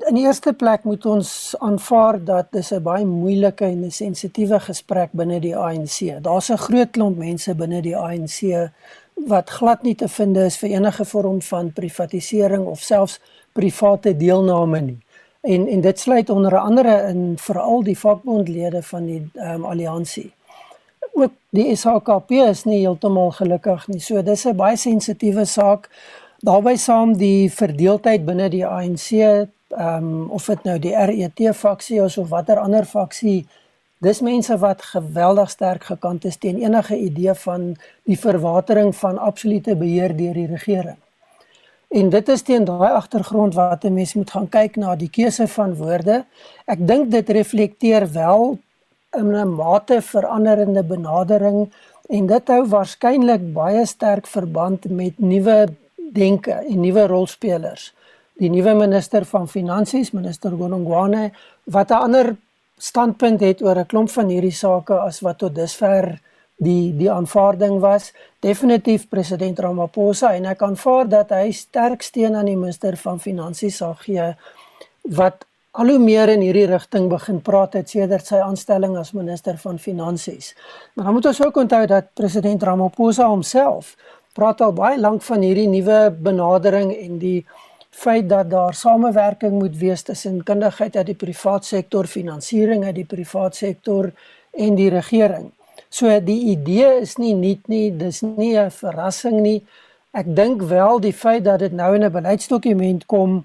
In 0.09 0.16
die 0.16 0.24
eerste 0.24 0.55
plek 0.57 0.87
moet 0.88 1.05
ons 1.11 1.31
aanvaar 1.61 2.16
dat 2.24 2.52
dis 2.52 2.72
'n 2.72 2.83
baie 2.83 3.05
moeilike 3.05 3.64
en 3.64 3.85
'n 3.85 3.90
sensitiewe 3.90 4.61
gesprek 4.61 5.11
binne 5.12 5.40
die 5.40 5.57
ANC. 5.57 6.22
Daar's 6.22 6.50
'n 6.50 6.57
groot 6.57 6.90
klomp 6.90 7.18
mense 7.18 7.55
binne 7.55 7.83
die 7.83 7.96
ANC 7.96 8.70
wat 9.26 9.50
glad 9.50 9.83
nie 9.83 9.94
te 9.94 10.09
vind 10.09 10.37
is 10.37 10.57
vir 10.59 10.70
enige 10.70 11.04
vorm 11.04 11.42
van 11.42 11.72
privatisering 11.72 12.66
of 12.66 12.81
selfs 12.81 13.20
private 13.52 14.16
deelname 14.16 14.81
nie. 14.81 14.98
En 15.40 15.66
en 15.66 15.81
dit 15.81 15.98
sluit 15.98 16.31
onder 16.31 16.59
andere 16.59 17.09
in 17.09 17.38
veral 17.38 17.83
die 17.83 17.98
vakbondlede 17.98 18.83
van 18.83 19.07
die 19.07 19.31
ehm 19.35 19.54
um, 19.54 19.64
alliansie. 19.64 20.33
Ook 21.12 21.33
die 21.50 21.76
SHKP 21.76 22.31
is 22.31 22.64
nie 22.64 22.78
heeltemal 22.78 23.31
gelukkig 23.31 23.87
nie. 23.88 24.00
So 24.00 24.22
dis 24.22 24.44
'n 24.46 24.57
baie 24.57 24.76
sensitiewe 24.76 25.44
saak. 25.44 25.90
Daarby 26.38 26.76
saam 26.76 27.16
die 27.16 27.50
verdeeldheid 27.50 28.24
binne 28.24 28.48
die 28.48 28.66
ANC, 28.66 29.11
ehm 29.11 29.48
um, 29.96 30.31
of 30.31 30.46
dit 30.46 30.64
nou 30.64 30.78
die 30.78 30.94
RET 30.94 31.57
faksie 31.57 32.02
is 32.04 32.18
of 32.18 32.28
watter 32.28 32.59
ander 32.59 32.85
faksie 32.85 33.46
Dis 33.98 34.20
mense 34.22 34.54
wat 34.62 34.82
geweldig 34.92 35.50
sterk 35.50 35.88
gekant 35.90 36.24
is 36.24 36.37
teen 36.38 36.61
enige 36.62 36.94
idee 36.96 37.34
van 37.34 37.72
die 38.06 38.18
verwatering 38.18 38.92
van 38.96 39.18
absolute 39.18 39.74
beheer 39.76 40.14
deur 40.16 40.38
die 40.38 40.46
regering. 40.46 40.96
En 41.88 42.11
dit 42.12 42.28
is 42.28 42.42
teen 42.46 42.64
daai 42.68 42.92
agtergrond 42.92 43.54
wat 43.58 43.84
'n 43.84 43.94
mens 43.94 44.14
moet 44.14 44.30
gaan 44.30 44.48
kyk 44.48 44.76
na 44.76 44.94
die 44.94 45.11
keuse 45.11 45.48
van 45.48 45.74
woorde. 45.74 46.24
Ek 46.66 46.87
dink 46.87 47.11
dit 47.11 47.28
reflekteer 47.28 48.12
wel 48.12 48.58
in 49.16 49.34
'n 49.34 49.54
mate 49.54 50.02
veranderende 50.02 50.84
benadering 50.84 51.72
en 52.08 52.26
dit 52.26 52.48
hou 52.48 52.66
waarskynlik 52.66 53.52
baie 53.52 53.87
sterk 53.87 54.26
verband 54.26 54.90
met 54.90 55.18
nuwe 55.18 55.68
denke 56.12 56.52
en 56.52 56.80
nuwe 56.80 57.06
rolspelers. 57.06 57.94
Die 58.38 58.50
nuwe 58.50 58.74
minister 58.74 59.24
van 59.24 59.48
finansies, 59.48 60.11
minister 60.11 60.50
Gonongwane, 60.50 61.30
wat 61.64 61.90
'n 61.90 61.94
ander 61.94 62.37
standpunt 62.78 63.40
het 63.40 63.62
oor 63.62 63.78
'n 63.78 63.86
klomp 63.86 64.10
van 64.10 64.28
hierdie 64.28 64.54
sake 64.54 64.94
as 64.94 65.20
wat 65.20 65.38
tot 65.38 65.54
dusver 65.54 66.20
die 66.56 66.96
die 66.96 67.10
aanvaarding 67.10 67.80
was 67.80 68.12
definitief 68.40 69.08
president 69.08 69.58
Ramaphosa 69.58 70.34
en 70.34 70.44
ek 70.44 70.62
aanvaar 70.62 71.08
dat 71.08 71.30
hy 71.30 71.50
sterk 71.52 72.02
steun 72.02 72.34
aan 72.34 72.46
die 72.50 72.56
minister 72.56 72.96
van 72.96 73.20
finansies 73.20 73.76
sal 73.76 73.94
gee 73.94 74.34
wat 75.02 75.44
al 75.78 75.92
hoe 75.92 75.98
meer 76.02 76.28
in 76.32 76.42
hierdie 76.42 76.66
rigting 76.66 77.06
begin 77.10 77.40
praat 77.44 77.76
het 77.78 77.90
sedert 77.90 78.26
sy 78.26 78.40
aanstelling 78.42 78.96
as 78.98 79.12
minister 79.14 79.58
van 79.62 79.78
finansies. 79.78 80.54
Maar 80.94 81.04
dan 81.04 81.14
moet 81.14 81.26
ons 81.30 81.42
ook 81.44 81.56
onthou 81.56 81.84
dat 81.86 82.10
president 82.14 82.62
Ramaphosa 82.62 83.28
homself 83.28 83.94
praat 84.34 84.60
al 84.60 84.72
baie 84.72 84.98
lank 84.98 85.22
van 85.22 85.42
hierdie 85.42 85.68
nuwe 85.68 86.10
benadering 86.10 86.90
en 86.96 87.18
die 87.22 87.46
feit 87.98 88.28
dat 88.28 88.50
daar 88.50 88.74
samewerking 88.74 89.58
moet 89.58 89.76
wees 89.76 90.02
tussen 90.02 90.42
kundigheid 90.46 90.96
uit 90.96 91.06
die 91.06 91.18
privaat 91.18 91.64
sektor, 91.64 92.06
finansiering 92.06 92.84
uit 92.84 92.94
die 92.94 93.08
privaat 93.08 93.56
sektor 93.56 94.11
en 94.50 94.74
die 94.78 94.90
regering. 94.90 95.50
So 95.88 96.12
die 96.20 96.40
idee 96.52 97.00
is 97.00 97.16
nie 97.16 97.34
nuut 97.34 97.68
nie, 97.68 97.96
dis 97.96 98.20
nie 98.20 98.56
'n 98.56 98.70
verrassing 98.70 99.40
nie. 99.40 99.64
Ek 100.12 100.26
dink 100.37 100.62
wel 100.62 101.00
die 101.00 101.12
feit 101.12 101.44
dat 101.44 101.58
dit 101.58 101.72
nou 101.72 101.94
in 101.94 102.04
'n 102.04 102.12
beleidsdokument 102.12 103.06
kom 103.06 103.44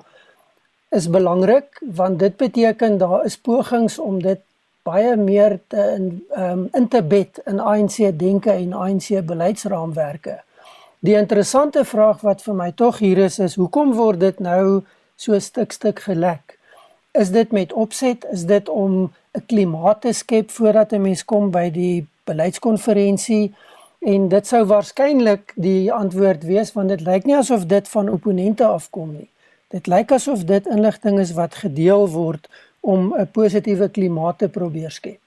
is 0.91 1.09
belangrik 1.09 1.81
want 1.81 2.19
dit 2.19 2.37
beteken 2.37 2.97
daar 2.97 3.25
is 3.25 3.37
pogings 3.37 3.99
om 3.99 4.21
dit 4.21 4.39
baie 4.83 5.15
meer 5.15 5.59
te 5.67 5.81
in 5.97 6.25
um, 6.37 6.67
in 6.73 6.87
te 6.87 7.01
bed 7.03 7.41
in 7.45 7.59
ANC 7.59 7.97
denke 8.19 8.51
en 8.51 8.73
ANC 8.73 9.25
beleidsraamwerke. 9.25 10.41
Die 11.03 11.17
interessante 11.19 11.81
vraag 11.83 12.21
wat 12.23 12.45
vir 12.45 12.55
my 12.55 12.69
tog 12.79 13.01
hier 13.03 13.19
is 13.25 13.35
is 13.43 13.57
hoekom 13.59 13.89
word 13.97 14.21
dit 14.21 14.37
nou 14.39 14.83
so 15.19 15.35
stuk 15.43 15.73
stuk 15.75 15.97
gelek? 15.99 16.53
Is 17.11 17.33
dit 17.35 17.51
met 17.51 17.73
opset? 17.75 18.23
Is 18.31 18.45
dit 18.47 18.69
om 18.71 19.11
'n 19.35 19.43
klimaat 19.51 19.99
te 20.01 20.13
skep 20.13 20.51
voordat 20.51 20.93
'n 20.93 21.01
mens 21.01 21.25
kom 21.25 21.51
by 21.51 21.69
die 21.69 22.07
beleidskonferensie? 22.23 23.51
En 23.99 24.29
dit 24.29 24.47
sou 24.47 24.63
waarskynlik 24.65 25.51
die 25.55 25.91
antwoord 25.91 26.43
wees 26.43 26.73
want 26.73 26.89
dit 26.89 27.01
lyk 27.01 27.25
nie 27.25 27.35
asof 27.35 27.65
dit 27.65 27.89
van 27.89 28.09
opponente 28.09 28.65
afkom 28.65 29.11
nie. 29.11 29.29
Dit 29.67 29.87
lyk 29.87 30.11
asof 30.11 30.43
dit 30.45 30.67
inligting 30.67 31.19
is 31.19 31.33
wat 31.33 31.55
gedeel 31.55 32.09
word 32.09 32.47
om 32.79 33.13
'n 33.13 33.27
positiewe 33.31 33.89
klimaat 33.89 34.37
te 34.37 34.49
probeer 34.49 34.91
skep. 34.91 35.22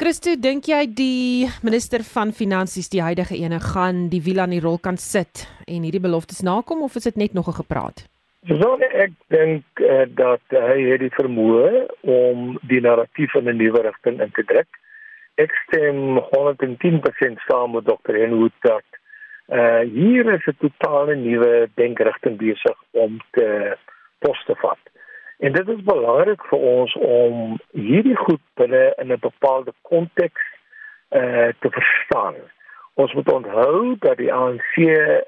Christo, 0.00 0.32
dink 0.32 0.64
jy 0.64 0.86
die 0.96 1.48
minister 1.60 2.00
van 2.08 2.30
finansies, 2.32 2.86
die 2.88 3.02
huidige 3.04 3.36
ene, 3.36 3.58
gaan 3.60 4.06
die 4.08 4.22
wiel 4.24 4.38
aan 4.40 4.54
die 4.54 4.60
rol 4.64 4.78
kan 4.80 4.96
sit 4.96 5.42
en 5.68 5.84
hierdie 5.84 6.00
beloftes 6.00 6.38
nakom 6.40 6.80
of 6.86 6.96
is 6.96 7.04
dit 7.04 7.18
net 7.20 7.34
nog 7.36 7.50
'n 7.52 7.58
gepraat? 7.58 8.06
So 8.48 8.78
ek 8.80 9.12
dink 9.28 9.64
uh, 9.76 10.08
dat 10.08 10.40
hy 10.48 10.78
het 10.88 11.04
die 11.04 11.12
vermoë 11.12 11.84
om 12.00 12.56
die 12.72 12.80
narratief 12.80 13.34
in 13.34 13.52
'n 13.52 13.60
nuwe 13.60 13.82
rigting 13.82 14.22
in 14.24 14.32
te 14.32 14.42
druk. 14.42 14.70
Ek 15.36 15.52
stem 15.68 16.16
110% 16.32 17.36
saam 17.44 17.76
met 17.76 17.84
Dr. 17.84 18.16
Henwood 18.16 18.56
dat 18.60 18.88
uh, 19.52 19.84
hier 19.84 20.24
is 20.32 20.46
'n 20.48 20.56
totale 20.64 21.14
nuwe 21.14 21.68
denkrigting 21.74 22.38
besig 22.38 22.78
om 22.90 23.20
te 23.36 23.76
pos 24.18 24.44
te 24.46 24.56
vat. 24.64 24.80
En 25.40 25.52
dit 25.52 25.68
is 25.68 25.82
belangrik 25.82 26.42
vir 26.44 26.58
ons 26.58 26.94
om 26.94 27.36
hierdie 27.72 28.16
goed 28.16 28.42
binne 28.60 28.92
in 29.00 29.12
'n 29.12 29.18
bepaalde 29.20 29.72
konteks 29.82 30.42
eh 31.08 31.20
uh, 31.20 31.48
te 31.58 31.70
verstaan. 31.70 32.34
Ons 32.94 33.12
moet 33.12 33.32
onthou 33.32 33.96
dat 33.98 34.16
die 34.16 34.32
ANC 34.32 34.76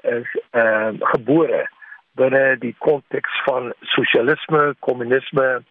is 0.01 0.29
ehm 0.51 0.95
uh, 1.01 1.09
gebore 1.13 1.67
binne 2.11 2.57
die 2.59 2.75
konteks 2.77 3.41
van 3.45 3.73
sosialisme, 3.81 4.75
kommunisme, 4.79 5.63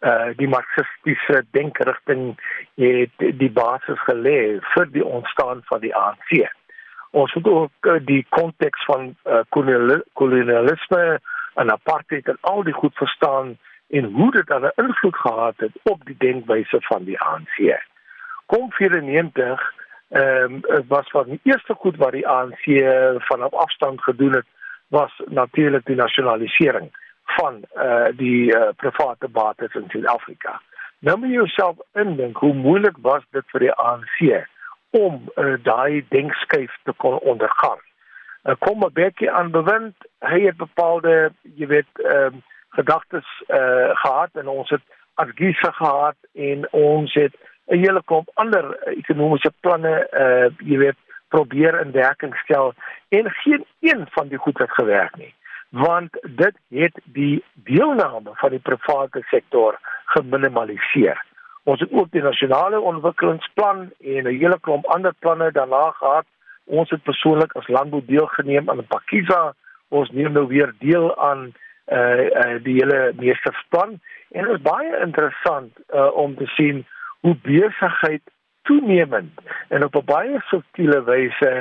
uh 0.00 0.28
die 0.36 0.48
marxistiese 0.48 1.44
denkerigting 1.50 2.36
het 2.74 3.16
die 3.16 3.50
basis 3.50 4.00
gelê 4.10 4.60
vir 4.74 4.86
die 4.92 5.04
ontstaan 5.04 5.62
van 5.64 5.80
die 5.80 5.94
ANC. 5.96 6.52
Ons 7.10 7.34
moet 7.34 7.48
ook 7.48 7.86
uh, 7.86 7.96
die 8.00 8.26
konteks 8.28 8.84
van 8.84 9.16
uh, 9.24 9.40
kolonialisme 10.12 11.20
en 11.54 11.70
apartheid 11.70 12.28
en 12.28 12.38
al 12.40 12.62
die 12.62 12.78
goed 12.82 12.94
verstaan 12.94 13.56
en 13.88 14.04
hoe 14.04 14.30
dit 14.30 14.46
dan 14.46 14.64
'n 14.64 14.72
invloed 14.74 15.16
gehad 15.16 15.54
het 15.56 15.72
op 15.82 16.04
die 16.04 16.16
denkwyse 16.18 16.76
van 16.80 17.04
die 17.04 17.20
ANC. 17.20 17.82
Kom 18.46 18.72
94 18.72 19.72
ehm 20.08 20.60
um, 20.68 20.84
was 20.88 21.10
van 21.10 21.24
die 21.24 21.40
eerste 21.42 21.74
goed 21.74 21.96
wat 21.96 22.12
die 22.12 22.28
ANC 22.28 22.64
vanaf 23.18 23.52
afstand 23.52 24.02
gedoen 24.02 24.32
het 24.32 24.46
was 24.88 25.22
natuurlik 25.26 25.84
die 25.86 25.96
nasionalisering 25.96 26.90
van 27.24 27.62
eh 27.74 27.84
uh, 27.84 28.06
die 28.16 28.56
uh, 28.56 28.68
private 28.76 29.28
bates 29.28 29.74
in 29.74 29.84
Suid-Afrika. 29.88 30.60
Nou 30.98 31.18
moet 31.18 31.28
jy 31.28 31.34
jouself 31.34 31.76
indink 31.92 32.36
hoe 32.36 32.54
moeilik 32.54 32.96
was 33.00 33.22
dit 33.30 33.44
vir 33.46 33.60
die 33.60 33.72
ANC 33.72 34.46
om 34.90 35.28
uh, 35.36 35.54
daai 35.62 36.04
denkskuif 36.08 36.78
te 36.82 36.92
kon 36.96 37.18
ondergaan. 37.18 37.80
Uh, 38.44 38.54
kom 38.58 38.84
'n 38.84 38.92
bietjie 38.92 39.30
aan 39.30 39.50
bewind, 39.50 39.94
hy 40.18 40.40
het 40.40 40.56
bepaalde, 40.56 41.32
jy 41.42 41.66
weet, 41.66 41.92
ehm 41.94 42.34
uh, 42.34 42.42
gedagtes 42.68 43.42
eh 43.46 43.56
uh, 43.56 43.90
gehad 43.92 44.30
en 44.32 44.48
ons 44.48 44.70
het 44.70 44.82
adgiese 45.14 45.72
gehad 45.72 46.16
en 46.34 46.72
ons 46.72 47.14
het 47.14 47.34
'n 47.66 47.78
hele 47.78 48.02
klomp 48.04 48.30
ander 48.34 48.82
ekonomiese 48.82 49.52
planne 49.60 50.08
eh 50.08 50.44
uh, 50.44 50.50
jy 50.58 50.78
weet 50.78 50.98
probeer 51.28 51.80
in 51.80 51.92
werking 51.92 52.36
stel 52.36 52.74
en 53.08 53.30
geen 53.30 53.64
een 53.80 54.06
van 54.10 54.28
die 54.28 54.38
goed 54.38 54.58
het 54.58 54.70
gewerk 54.70 55.16
nie 55.16 55.34
want 55.68 56.10
dit 56.22 56.56
het 56.68 57.00
die 57.04 57.44
deelname 57.54 58.30
van 58.34 58.50
die 58.50 58.58
private 58.58 59.22
sektor 59.30 59.78
geminimaliseer. 60.04 61.24
Ons 61.62 61.80
het 61.80 61.92
ook 61.92 62.10
die 62.10 62.22
nasionale 62.22 62.80
ontwikkelingsplan 62.80 63.90
en 64.00 64.24
'n 64.24 64.38
hele 64.38 64.58
klomp 64.60 64.86
ander 64.86 65.14
planne 65.18 65.52
daarna 65.52 65.90
gehad. 65.90 66.24
Ons 66.64 66.90
het 66.90 67.02
persoonlik 67.02 67.52
as 67.52 67.68
landbou 67.68 68.02
deelgeneem 68.06 68.70
aan 68.70 68.78
'n 68.78 68.86
Pakiza. 68.86 69.54
Ons 69.88 70.10
neem 70.10 70.32
nou 70.32 70.46
weer 70.46 70.74
deel 70.78 71.18
aan 71.18 71.54
uh, 71.92 72.24
uh 72.42 72.56
die 72.62 72.74
hele 72.80 73.12
meestersplan 73.16 74.00
en 74.30 74.44
dit 74.44 74.54
is 74.54 74.62
baie 74.62 75.00
interessant 75.00 75.72
uh 75.94 76.10
om 76.16 76.36
te 76.36 76.46
sien 76.46 76.86
hoe 77.20 77.36
besigheid 77.42 78.22
toenemend 78.62 79.40
en 79.68 79.84
op 79.84 79.96
'n 79.96 80.04
baie 80.04 80.40
subtiele 80.50 81.02
wyse 81.04 81.52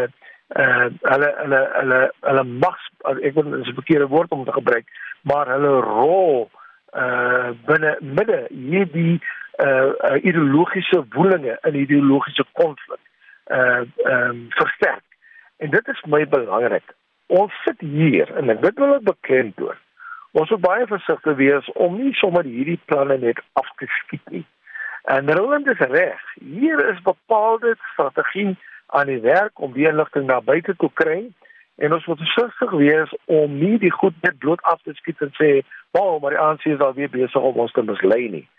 uh 0.56 0.88
hulle 1.02 1.34
hulle 1.42 1.62
hulle 1.80 2.02
hulle 2.20 2.44
mag 2.44 2.80
ek 3.22 3.34
wil 3.34 3.52
dis 3.52 3.68
'n 3.68 3.80
verkeerde 3.82 4.08
woord 4.08 4.32
om 4.32 4.46
te 4.46 4.52
gebruik 4.60 4.86
maar 5.22 5.48
hulle 5.48 5.80
rol 5.80 6.50
uh 6.94 7.50
binne 7.66 7.98
midde 8.02 8.46
hierdie 8.50 9.22
uh, 9.66 9.92
uh 10.10 10.18
ideologiese 10.24 11.06
woelinge 11.10 11.58
in 11.62 11.76
ideologiese 11.76 12.46
konflik 12.52 13.00
uh 13.52 13.82
um 14.06 14.46
versterk. 14.50 15.04
En 15.58 15.70
dit 15.70 15.88
is 15.88 16.02
my 16.06 16.28
belangrik. 16.28 16.84
Ons 17.28 17.54
sit 17.64 17.80
hier 17.80 18.36
en 18.36 18.50
ek 18.50 18.62
wil 18.62 18.92
dit 18.92 19.04
bekend 19.04 19.56
doen 19.58 19.78
ons 20.38 20.50
moet 20.54 20.62
baie 20.62 20.86
versigtig 20.88 21.40
wees 21.40 21.72
om 21.74 21.98
nie 21.98 22.14
sommer 22.20 22.46
hierdie 22.46 22.80
planne 22.86 23.18
net 23.18 23.42
af 23.60 23.70
te 23.82 23.90
skiet 24.02 24.30
nie 24.36 24.46
En 25.08 25.34
Roland 25.34 25.68
is 25.68 25.78
reg. 25.80 26.20
Hier 26.34 26.90
is 26.90 27.02
bepaalde 27.02 27.76
strategie 27.92 28.58
aan 28.86 29.06
die 29.06 29.20
werk 29.20 29.60
om 29.60 29.74
weer 29.74 29.94
ligting 29.94 30.26
na 30.26 30.42
buite 30.42 30.76
te 30.76 30.90
kry 30.94 31.32
en 31.76 31.94
ons 31.94 32.06
moet 32.06 32.20
versigtig 32.20 32.72
wees 32.72 33.14
om 33.26 33.54
nie 33.60 33.78
die 33.80 33.92
goed 33.92 34.18
net 34.22 34.36
bloot 34.38 34.62
af 34.62 34.82
te 34.84 34.92
skiet 35.00 35.22
en 35.24 35.32
sê, 35.40 35.64
"Wow, 35.92 36.22
maar 36.22 36.36
die 36.36 36.40
ANC 36.40 36.66
is 36.66 36.80
al 36.80 36.94
weer 36.94 37.10
besig 37.10 37.42
om 37.42 37.56
ons 37.56 37.72
te 37.72 37.84
mislei 37.84 38.30
nie." 38.30 38.50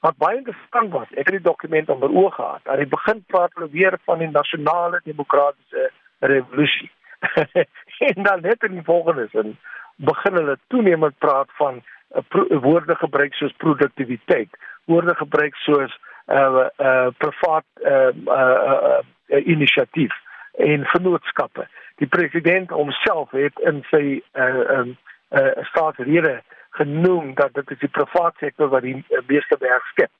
Wat 0.00 0.16
baie 0.16 0.36
interessant 0.36 0.92
was, 0.92 1.10
ek 1.10 1.26
het 1.26 1.36
die 1.42 1.50
dokument 1.50 1.88
onder 1.88 2.14
oog 2.14 2.34
gehad. 2.34 2.60
Aan 2.64 2.78
die 2.78 2.94
begin 2.94 3.24
praat 3.26 3.50
hulle 3.54 3.70
weer 3.70 3.98
van 4.04 4.18
die 4.18 4.30
nasionale 4.30 5.00
demokratiese 5.04 5.90
revolusie. 6.18 6.90
en 8.10 8.22
dan 8.22 8.40
net 8.40 8.62
in 8.62 8.72
die 8.72 8.84
volgende 8.84 9.28
sin 9.32 9.58
begin 9.98 10.38
hulle 10.40 10.58
toenemend 10.72 11.18
praat 11.18 11.50
van 11.60 11.82
'n 12.14 12.60
woorde 12.60 12.94
gebruik 12.94 13.34
soos 13.34 13.52
produktiwiteit 13.56 14.50
woorde 14.84 15.14
gebruik 15.14 15.54
soos 15.54 15.98
uh, 16.26 16.66
uh, 16.78 17.08
privaat 17.16 17.64
uh, 17.84 17.92
uh, 17.92 18.12
uh, 18.26 18.98
uh, 19.28 19.46
inisiatief 19.46 20.14
en 20.56 20.84
vennootskappe. 20.84 21.68
Die 21.96 22.06
president 22.06 22.70
homself 22.70 23.30
het 23.30 23.58
in 23.58 23.82
sy 23.90 24.20
uh, 24.32 24.78
um, 24.78 24.96
uh, 25.30 25.50
staatsrede 25.70 26.40
genoem 26.70 27.34
dat 27.34 27.54
dit 27.54 27.70
is 27.70 27.78
die 27.78 27.92
privaat 27.92 28.36
sektor 28.38 28.68
wat 28.68 28.82
die 28.82 28.96
meeste 29.26 29.56
werk 29.60 29.84
skep. 29.92 30.12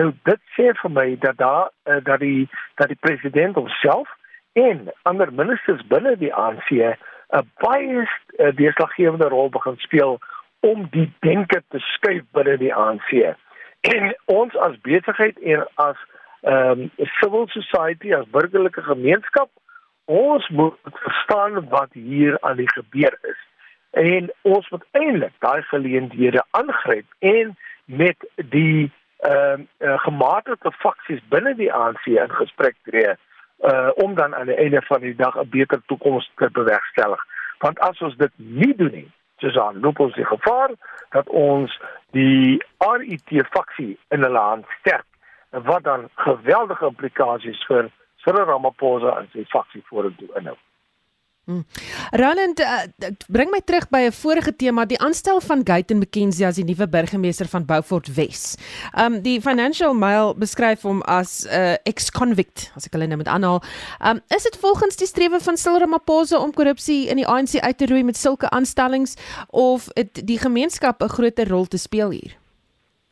Nou 0.00 0.10
dit 0.28 0.40
sê 0.56 0.72
vir 0.80 0.90
my 0.90 1.06
dat 1.22 1.38
daar 1.38 1.70
uh, 1.84 2.00
dat 2.04 2.20
die 2.24 2.48
dat 2.80 2.88
die 2.92 3.00
president 3.00 3.54
homself 3.60 4.08
en 4.52 4.88
ander 5.02 5.32
ministers 5.32 5.84
binne 5.90 6.16
die 6.18 6.34
ANC 6.34 6.70
'n 7.34 7.50
baie 7.58 8.02
uh, 8.02 8.52
deurslaggewende 8.56 9.28
rol 9.28 9.50
begin 9.50 9.76
speel 9.76 10.18
om 10.60 10.86
die 10.90 11.12
denke 11.20 11.62
te 11.68 11.78
skuif 11.78 12.22
binne 12.32 12.56
die 12.56 12.74
ANC. 12.74 13.10
En 13.80 14.14
ons 14.24 14.56
as 14.56 14.80
besigheid 14.80 15.38
en 15.40 15.66
as 15.74 15.98
ehm 16.44 16.80
um, 16.84 16.90
civil 17.20 17.46
society 17.48 18.14
as 18.14 18.28
burgerlike 18.36 18.82
gemeenskap, 18.82 19.50
ons 20.04 20.48
moet 20.48 20.76
verstaan 20.84 21.68
wat 21.68 21.92
hier 21.92 22.36
aan 22.40 22.56
die 22.56 22.70
gebeur 22.72 23.18
is. 23.22 23.40
En 23.90 24.30
ons 24.42 24.68
moet 24.68 24.84
eintlik 24.90 25.32
daai 25.38 25.62
geleenthede 25.62 26.44
aangryp 26.50 27.06
en 27.18 27.56
met 27.84 28.28
die 28.34 28.92
ehm 29.18 29.60
um, 29.60 29.68
uh, 29.78 29.98
gematigde 30.06 30.72
faksies 30.84 31.22
binne 31.28 31.54
die 31.56 31.72
ANC 31.72 32.06
in 32.06 32.36
gesprek 32.40 32.76
tree 32.84 33.16
uh 33.64 33.90
om 34.04 34.14
dan 34.14 34.34
aan 34.34 34.46
die 34.46 34.56
einde 34.56 34.82
van 34.82 35.00
die 35.00 35.14
dag 35.14 35.36
'n 35.36 35.48
beter 35.48 35.80
toekoms 35.86 36.30
te 36.36 36.48
bewerkstellig. 36.52 37.22
Want 37.58 37.78
as 37.80 38.00
ons 38.00 38.16
dit 38.16 38.32
nie 38.36 38.74
doen 38.76 38.92
nie, 38.92 39.10
Susan, 39.36 39.80
loop 39.80 39.98
ons 39.98 40.14
die 40.14 40.24
gevaar 40.24 40.70
dat 41.10 41.28
ons 41.28 41.80
die 42.10 42.64
RET 42.78 43.46
faksie 43.50 43.98
in 44.08 44.22
hulle 44.22 44.38
hand 44.38 44.66
sterk 44.80 45.06
wat 45.50 45.84
dan 45.84 46.08
geweldige 46.14 46.86
implikasies 46.86 47.64
vir 47.66 47.90
Cyril 48.16 48.44
Ramaphosa 48.44 49.18
en 49.18 49.28
sy 49.32 49.44
faksie 49.52 49.82
vorentoe 49.88 50.28
inhou. 50.38 50.56
Hmm. 51.44 51.66
Roland, 52.10 52.60
uh, 52.60 53.10
bring 53.28 53.50
my 53.50 53.60
terug 53.60 53.88
by 53.90 53.98
'n 54.08 54.12
vorige 54.12 54.56
tema, 54.56 54.84
die 54.84 54.98
aanstel 54.98 55.40
van 55.40 55.60
Gayton 55.64 55.98
McKenzie 55.98 56.46
as 56.46 56.54
die 56.54 56.64
nuwe 56.64 56.88
burgemeester 56.88 57.46
van 57.46 57.66
Beaufort 57.66 58.14
Wes. 58.14 58.56
Um 58.96 59.20
die 59.22 59.40
Financial 59.40 59.94
Mail 59.94 60.34
beskryf 60.34 60.82
hom 60.82 61.02
as 61.02 61.44
'n 61.44 61.48
uh, 61.48 61.72
eh, 61.72 61.78
ex-convict, 61.82 62.70
as 62.76 62.86
ek 62.86 62.92
hulle 62.92 63.06
nou 63.06 63.16
met 63.16 63.28
aanhaal. 63.28 63.62
Um 64.00 64.20
is 64.28 64.42
dit 64.42 64.56
volgens 64.56 64.96
die 64.96 65.06
strewe 65.06 65.40
van 65.40 65.56
Cyril 65.56 65.80
Ramaphosa 65.80 66.38
om 66.38 66.52
korrupsie 66.52 67.08
in 67.08 67.16
die 67.16 67.26
ANC 67.26 67.60
uit 67.60 67.78
te 67.78 67.86
roei 67.86 68.02
met 68.02 68.16
sulke 68.16 68.50
aanstellings 68.50 69.14
of 69.50 69.88
het 69.94 70.26
die 70.26 70.38
gemeenskap 70.38 71.02
'n 71.02 71.08
groter 71.08 71.48
rol 71.48 71.66
te 71.66 71.76
speel 71.76 72.10
hier? 72.10 72.36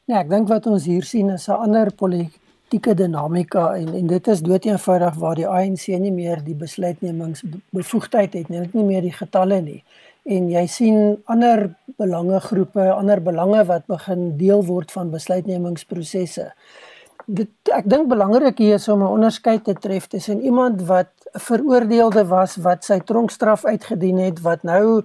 Nee, 0.07 0.19
ek 0.19 0.31
dink 0.31 0.49
wat 0.49 0.67
ons 0.67 0.85
hier 0.85 1.05
sien 1.05 1.31
is 1.31 1.49
'n 1.49 1.53
ander 1.53 1.93
politiek 1.93 2.42
politieke 2.73 2.95
dinamika 2.97 3.75
en 3.77 3.93
en 3.95 4.07
dit 4.07 4.29
is 4.29 4.41
doeteenvoudig 4.41 5.15
waar 5.21 5.35
die 5.37 5.47
ANC 5.47 5.89
nie 6.01 6.13
meer 6.13 6.41
die 6.43 6.55
besluitnemingsbevoegdheid 6.55 8.33
het 8.33 8.49
nie, 8.49 8.61
net 8.61 8.73
nie 8.73 8.85
meer 8.85 9.03
die 9.03 9.13
getalle 9.13 9.61
nie. 9.61 9.83
En 10.25 10.49
jy 10.49 10.63
sien 10.67 11.19
ander 11.27 11.75
belangegroepe, 11.99 12.87
ander 12.93 13.21
belange 13.21 13.65
wat 13.69 13.85
begin 13.87 14.39
deel 14.39 14.65
word 14.65 14.91
van 14.91 15.11
besluitnemingsprosesse. 15.13 16.53
Dit 17.27 17.51
ek 17.69 17.91
dink 17.91 18.09
belangrik 18.09 18.57
hier 18.59 18.79
is 18.81 18.89
om 18.89 19.03
'n 19.03 19.13
onderskeid 19.21 19.65
te 19.65 19.75
tref 19.75 20.07
tussen 20.07 20.41
iemand 20.41 20.81
wat 20.89 21.13
veroordeelde 21.33 22.25
was 22.25 22.57
wat 22.57 22.85
sy 22.85 23.01
tronkstraf 23.01 23.65
uitgedien 23.65 24.19
het 24.19 24.41
wat 24.41 24.63
nou 24.63 25.05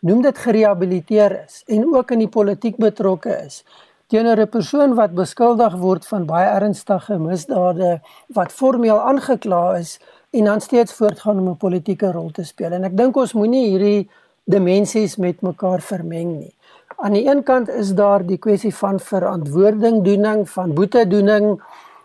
noem 0.00 0.22
dit 0.22 0.38
gerehabiliteer 0.38 1.44
is 1.46 1.62
en 1.68 1.94
ook 1.94 2.10
in 2.10 2.18
die 2.18 2.34
politiek 2.34 2.76
betrokke 2.76 3.46
is 3.46 3.64
teenoor 4.10 4.40
'n 4.42 4.48
persoon 4.48 4.94
wat 4.94 5.14
beskuldig 5.14 5.74
word 5.78 6.06
van 6.06 6.26
baie 6.26 6.48
ernstige 6.48 7.18
misdade 7.18 8.00
wat 8.34 8.52
formeel 8.52 8.98
aangekla 9.00 9.76
is 9.76 10.00
en 10.30 10.44
dan 10.44 10.60
steeds 10.60 10.92
voortgaan 10.92 11.38
om 11.38 11.48
'n 11.48 11.56
politieke 11.56 12.12
rol 12.12 12.30
te 12.30 12.44
speel. 12.44 12.72
En 12.72 12.84
ek 12.84 12.96
dink 12.96 13.16
ons 13.16 13.32
moenie 13.32 13.66
hierdie 13.68 14.10
dimensies 14.44 15.16
met 15.16 15.42
mekaar 15.42 15.80
vermeng 15.80 16.38
nie. 16.38 16.54
Aan 16.96 17.12
die 17.12 17.26
een 17.26 17.42
kant 17.42 17.68
is 17.68 17.94
daar 17.94 18.26
die 18.26 18.38
kwessie 18.38 18.74
van 18.74 19.00
verantwoordingdoening, 19.00 20.48
van 20.48 20.74
boetedoening 20.74 21.62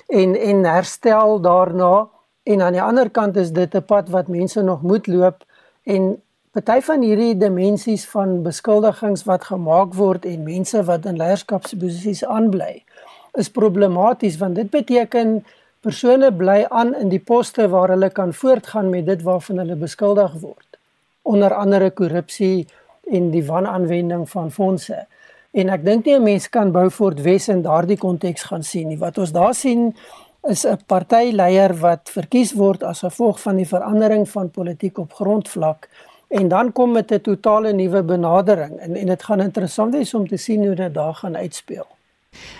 en 0.07 0.35
en 0.35 0.63
herstel 0.63 1.41
daarna 1.41 2.07
en 2.43 2.61
aan 2.61 2.73
die 2.73 2.81
ander 2.81 3.09
kant 3.09 3.37
is 3.37 3.51
dit 3.51 3.75
'n 3.75 3.85
pad 3.85 4.09
wat 4.09 4.27
mense 4.27 4.61
nog 4.61 4.81
moet 4.81 5.07
loop 5.07 5.43
en 5.83 6.21
party 6.55 6.79
van 6.87 7.01
hierdie 7.03 7.33
dimensies 7.35 8.05
van 8.07 8.37
beskuldigings 8.45 9.25
wat 9.27 9.49
gemaak 9.49 9.95
word 9.97 10.25
en 10.29 10.45
mense 10.47 10.83
wat 10.87 11.05
in 11.09 11.17
leierskapsposisies 11.19 12.23
aanbly 12.23 12.77
is 13.41 13.51
problematies 13.51 14.37
want 14.39 14.55
dit 14.55 14.69
beteken 14.71 15.41
persone 15.83 16.31
bly 16.31 16.61
aan 16.69 16.93
in 16.95 17.11
die 17.11 17.19
poste 17.19 17.67
waar 17.73 17.91
hulle 17.91 18.09
kan 18.09 18.31
voortgaan 18.33 18.87
met 18.93 19.05
dit 19.09 19.25
waarvan 19.27 19.59
hulle 19.63 19.75
beskuldig 19.83 20.39
word 20.45 20.79
onder 21.33 21.53
andere 21.57 21.91
korrupsie 21.91 22.67
en 23.11 23.29
die 23.33 23.43
wanaanwending 23.45 24.23
van 24.29 24.51
fondse. 24.51 25.03
En 25.51 25.69
ek 25.73 25.83
dink 25.85 26.05
nie 26.05 26.15
'n 26.15 26.23
mens 26.23 26.49
kan 26.49 26.71
Beaufort 26.71 27.21
Wes 27.21 27.47
in 27.49 27.61
daardie 27.61 27.97
konteks 27.97 28.43
gaan 28.43 28.63
sien 28.63 28.87
nie. 28.87 28.97
Wat 28.97 29.17
ons 29.17 29.31
daar 29.31 29.53
sien 29.53 29.95
is 30.47 30.65
'n 30.65 30.79
partyleier 30.87 31.73
wat 31.79 32.09
verkies 32.09 32.53
word 32.53 32.83
as 32.83 32.99
gevolg 32.99 33.41
van 33.41 33.55
die 33.55 33.67
verandering 33.67 34.29
van 34.29 34.51
politiek 34.51 34.97
op 34.97 35.13
grondvlak 35.13 35.89
en 36.27 36.47
dan 36.47 36.71
kom 36.71 36.91
met 36.91 37.11
'n 37.11 37.21
totale 37.21 37.73
nuwe 37.73 38.03
benadering 38.03 38.77
en 38.79 38.95
en 38.95 39.05
dit 39.05 39.23
gaan 39.23 39.41
interessant 39.41 39.93
wees 39.93 40.13
om 40.13 40.27
te 40.27 40.37
sien 40.37 40.65
hoe 40.65 40.75
dit 40.75 40.93
daar 40.93 41.13
gaan 41.13 41.37
uitspeel. 41.37 41.87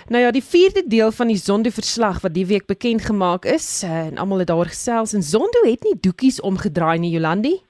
Nou 0.08 0.22
ja, 0.22 0.30
die 0.30 0.44
vierde 0.44 0.82
deel 0.86 1.12
van 1.12 1.26
die 1.26 1.36
Zondo 1.36 1.70
verslag 1.70 2.20
wat 2.20 2.34
die 2.34 2.46
week 2.46 2.66
bekend 2.66 3.04
gemaak 3.04 3.44
is 3.44 3.82
eh, 3.82 4.06
en 4.06 4.18
almal 4.18 4.38
het 4.38 4.46
daaroor 4.46 4.72
gesels 4.72 5.12
en 5.12 5.22
Zondo 5.22 5.62
het 5.62 5.82
nie 5.82 5.96
doekies 6.00 6.40
omgedraai 6.40 6.98
nie 6.98 7.10
Jolandi. 7.10 7.60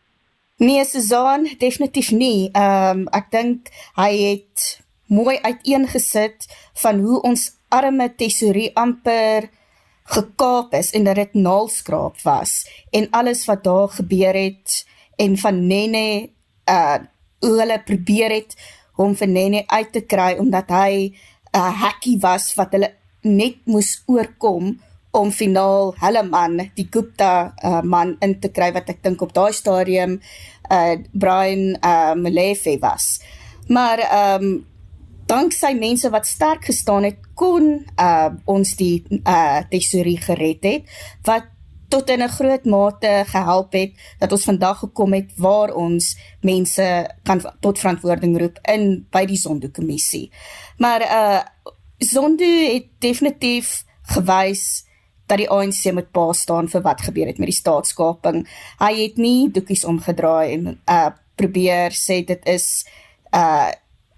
Nee, 0.56 0.84
Susan, 0.84 1.48
definitief 1.58 2.10
nie. 2.10 2.48
Ehm 2.52 2.98
um, 2.98 3.08
ek 3.12 3.30
dink 3.30 3.68
hy 3.94 4.12
het 4.22 4.80
mooi 5.06 5.38
uiteengesit 5.42 6.46
van 6.74 7.00
hoe 7.00 7.20
ons 7.22 7.50
arme 7.68 8.08
tesourie 8.16 8.70
amper 8.74 9.50
gekaap 10.06 10.74
is 10.74 10.92
en 10.94 11.04
dat 11.04 11.18
dit 11.18 11.34
naalskraap 11.34 12.20
was 12.22 12.66
en 12.90 13.08
alles 13.10 13.44
wat 13.46 13.64
daar 13.64 13.88
gebeur 13.88 14.34
het 14.34 14.84
en 15.16 15.36
van 15.36 15.66
Nene 15.66 16.06
uh 16.70 16.98
hoe 17.44 17.58
hulle 17.60 17.76
probeer 17.84 18.32
het 18.32 18.54
om 18.96 19.12
vir 19.14 19.28
Nene 19.28 19.62
uit 19.66 19.92
te 19.92 20.00
kry 20.08 20.36
omdat 20.40 20.70
hy 20.72 20.92
'n 21.12 21.12
uh, 21.56 21.72
hakkie 21.82 22.18
was 22.20 22.54
wat 22.56 22.72
hulle 22.72 22.90
net 23.22 23.56
moes 23.64 24.02
oorkom 24.06 24.76
om 25.10 25.32
finaal 25.32 25.94
hulle 26.00 26.22
man 26.28 26.60
die 26.76 26.88
Gupta 26.90 27.54
uh, 27.64 27.82
man 27.82 28.16
in 28.20 28.38
te 28.40 28.48
kry 28.48 28.72
wat 28.76 28.88
ek 28.92 29.02
dink 29.04 29.22
op 29.22 29.34
daai 29.36 29.52
stadium 29.52 30.20
uh 30.70 30.96
Brian 31.12 31.76
uh 31.80 32.14
Molefe 32.14 32.78
was. 32.82 33.20
Maar 33.68 33.98
ehm 33.98 34.44
um, 34.44 34.64
danksy 35.26 35.72
mense 35.74 36.10
wat 36.10 36.26
sterk 36.26 36.64
gestaan 36.64 37.04
het 37.04 37.18
kon 37.34 37.84
uh 37.98 38.30
ons 38.44 38.76
die 38.78 39.02
uh 39.24 39.62
tesourie 39.70 40.18
gered 40.22 40.64
het 40.64 40.98
wat 41.26 41.50
tot 41.88 42.10
in 42.10 42.22
'n 42.22 42.28
groot 42.28 42.64
mate 42.64 43.24
gehelp 43.26 43.72
het 43.72 43.92
dat 44.18 44.32
ons 44.32 44.44
vandag 44.44 44.78
gekom 44.78 45.12
het 45.12 45.30
waar 45.36 45.74
ons 45.74 46.16
mense 46.40 47.10
kan 47.22 47.40
tot 47.60 47.78
verantwoording 47.78 48.38
roep 48.38 48.58
in 48.62 49.06
by 49.10 49.24
die 49.24 49.36
Zondo-kommissie. 49.36 50.30
Maar 50.78 51.00
uh 51.02 51.40
Zondo 51.98 52.44
het 52.44 52.86
definitief 52.98 53.84
gewys 54.02 54.84
dat 55.26 55.38
die 55.38 55.50
ANC 55.50 55.92
met 55.92 56.10
pa 56.10 56.32
staan 56.32 56.68
vir 56.68 56.82
wat 56.82 57.00
gebeur 57.00 57.26
het 57.26 57.38
met 57.38 57.50
die 57.50 57.56
staatskaping. 57.56 58.44
Hy 58.78 58.92
het 59.02 59.16
nie 59.16 59.50
doekies 59.50 59.84
omgedraai 59.84 60.52
en 60.52 60.80
uh 60.86 61.10
probeer 61.34 61.92
sê 61.92 62.24
dit 62.24 62.46
is 62.46 62.86
uh 63.34 63.70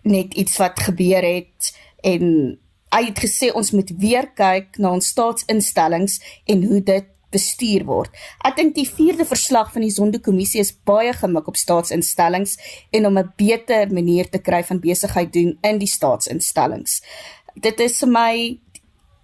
net 0.02 0.35
iets 0.35 0.57
wat 0.57 0.81
gebeur 0.81 1.22
het 1.22 1.72
en 2.07 2.59
hy 2.94 3.02
het 3.04 3.18
gesê 3.20 3.50
ons 3.52 3.70
moet 3.76 3.90
weer 4.00 4.31
kyk 4.38 4.78
na 4.78 4.92
ons 4.96 5.07
staatsinstellings 5.07 6.20
en 6.46 6.64
hoe 6.64 6.83
dit 6.83 7.09
bestuur 7.30 7.84
word. 7.88 8.12
Ek 8.44 8.56
dink 8.56 8.74
die 8.74 8.86
vierde 8.88 9.26
verslag 9.28 9.72
van 9.72 9.84
die 9.84 9.92
Sondekommissie 9.92 10.60
is 10.60 10.72
baie 10.72 11.12
gemik 11.12 11.48
op 11.48 11.56
staatsinstellings 11.56 12.56
en 12.90 13.06
om 13.06 13.18
'n 13.18 13.32
beter 13.36 13.92
manier 13.92 14.28
te 14.28 14.38
kry 14.38 14.62
van 14.64 14.80
besigheid 14.80 15.32
doen 15.32 15.58
in 15.62 15.78
die 15.78 15.90
staatsinstellings. 15.90 17.02
Dit 17.54 17.80
is 17.80 17.98
vir 17.98 18.08
my 18.08 18.58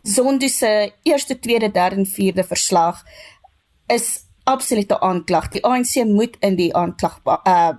Sonde 0.07 0.49
se 0.49 0.93
eerste, 1.03 1.39
tweede, 1.39 1.71
derde 1.71 1.97
en 1.97 2.07
vierde 2.07 2.45
verslag 2.45 3.05
is 3.87 4.27
absolute 4.45 5.01
aanklag. 5.01 5.49
Die 5.49 5.65
ANC 5.65 6.05
moet 6.05 6.37
in 6.41 6.57
die 6.57 6.75
aanklag 6.75 7.21
uh 7.25 7.73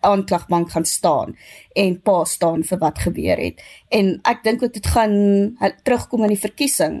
aanklagbank 0.00 0.70
gaan 0.70 0.84
staan 0.84 1.36
en 1.72 2.00
pa 2.02 2.24
staan 2.24 2.62
vir 2.64 2.78
wat 2.78 2.98
gebeur 2.98 3.40
het. 3.40 3.62
En 3.88 4.18
ek 4.22 4.42
dink 4.44 4.62
ook 4.62 4.72
dit 4.72 4.86
gaan 4.86 5.56
terugkom 5.82 6.22
in 6.22 6.34
die 6.34 6.40
verkiesing 6.40 6.98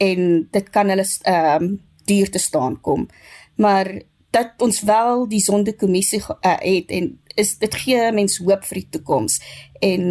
en 0.00 0.48
dit 0.50 0.70
kan 0.72 0.88
hulle 0.88 1.06
ehm 1.22 1.62
um, 1.62 1.78
duur 2.10 2.30
te 2.30 2.38
staan 2.38 2.80
kom. 2.80 3.08
Maar 3.54 4.00
dat 4.30 4.54
ons 4.58 4.80
wel 4.82 5.28
die 5.28 5.42
sondekommissie 5.42 6.22
uh, 6.22 6.56
het 6.58 6.90
en 6.90 7.12
is 7.34 7.56
dit 7.58 7.74
gee 7.82 8.10
mense 8.12 8.42
hoop 8.42 8.64
vir 8.66 8.80
die 8.80 8.88
toekoms. 8.96 9.38
En 9.84 10.04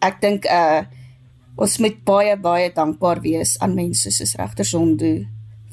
ek 0.00 0.20
dink 0.24 0.48
uh 0.50 0.84
ons 1.62 1.74
moet 1.84 1.98
baie 2.08 2.32
baie 2.40 2.70
dankbaar 2.72 3.20
wees 3.20 3.58
aan 3.60 3.74
mense 3.76 4.08
soos 4.10 4.32
regter 4.40 4.64
Sonde 4.64 5.10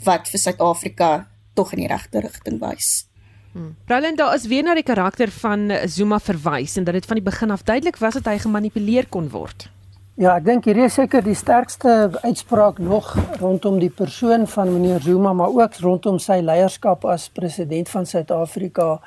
wat 0.04 0.28
vir 0.28 0.42
Suid-Afrika 0.42 1.12
tog 1.56 1.72
in 1.72 1.86
die 1.86 1.88
regte 1.88 2.20
rigting 2.20 2.60
wys. 2.60 3.08
Hmm. 3.54 3.78
Roland, 3.88 4.20
daar 4.20 4.36
is 4.36 4.48
weer 4.52 4.64
na 4.68 4.76
die 4.76 4.84
karakter 4.84 5.32
van 5.32 5.72
Zuma 5.88 6.20
verwys 6.20 6.76
en 6.76 6.84
dat 6.84 7.00
dit 7.00 7.08
van 7.08 7.16
die 7.22 7.24
begin 7.24 7.56
af 7.56 7.64
duidelik 7.64 7.98
was 8.04 8.20
dat 8.20 8.28
hy 8.28 8.38
gemanipuleer 8.44 9.08
kon 9.08 9.32
word. 9.32 9.70
Ja, 10.20 10.34
ek 10.36 10.44
dink 10.44 10.66
hierdie 10.68 10.84
is 10.84 10.98
seker 10.98 11.24
die 11.24 11.34
sterkste 11.38 11.94
uitspraak 12.26 12.82
nog 12.84 13.14
rondom 13.40 13.78
die 13.80 13.88
persoon 13.88 14.42
van 14.52 14.68
meneer 14.74 15.00
Zuma, 15.00 15.32
maar 15.32 15.54
ook 15.56 15.78
rondom 15.80 16.18
sy 16.20 16.42
leierskap 16.44 17.06
as 17.08 17.30
president 17.32 17.88
van 17.88 18.04
Suid-Afrika. 18.04 18.98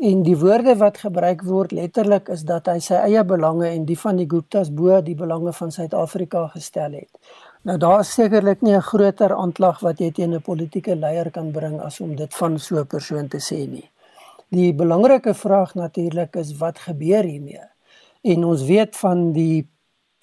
En 0.00 0.22
die 0.24 0.38
woorde 0.40 0.72
wat 0.80 1.02
gebruik 1.02 1.44
word 1.44 1.74
letterlik 1.76 2.30
is 2.32 2.46
dat 2.48 2.70
hy 2.72 2.78
sy 2.80 2.96
eie 3.10 3.26
belange 3.28 3.66
en 3.68 3.84
die 3.84 3.98
van 4.06 4.16
die 4.16 4.24
Guptas 4.30 4.70
bo 4.72 5.02
die 5.04 5.18
belange 5.18 5.52
van 5.52 5.74
Suid-Afrika 5.74 6.46
gestel 6.54 6.96
het. 7.02 7.12
Nou 7.68 7.76
daar 7.84 8.00
is 8.00 8.14
sekerlik 8.16 8.64
nie 8.64 8.72
'n 8.72 8.88
groter 8.88 9.36
aanklag 9.36 9.84
wat 9.84 10.00
jy 10.00 10.10
teen 10.12 10.32
'n 10.32 10.40
politieke 10.40 10.96
leier 10.96 11.30
kan 11.30 11.52
bring 11.52 11.78
as 11.80 12.00
om 12.00 12.16
dit 12.16 12.34
van 12.34 12.58
so 12.58 12.80
'n 12.80 12.86
persoon 12.86 13.28
te 13.28 13.38
sê 13.38 13.68
nie. 13.68 13.90
Die 14.48 14.72
belangrike 14.72 15.34
vraag 15.34 15.74
natuurlik 15.74 16.36
is 16.36 16.56
wat 16.56 16.78
gebeur 16.78 17.22
hiermee? 17.22 17.68
En 18.22 18.44
ons 18.44 18.62
weet 18.62 18.96
van 18.96 19.32
die 19.32 19.68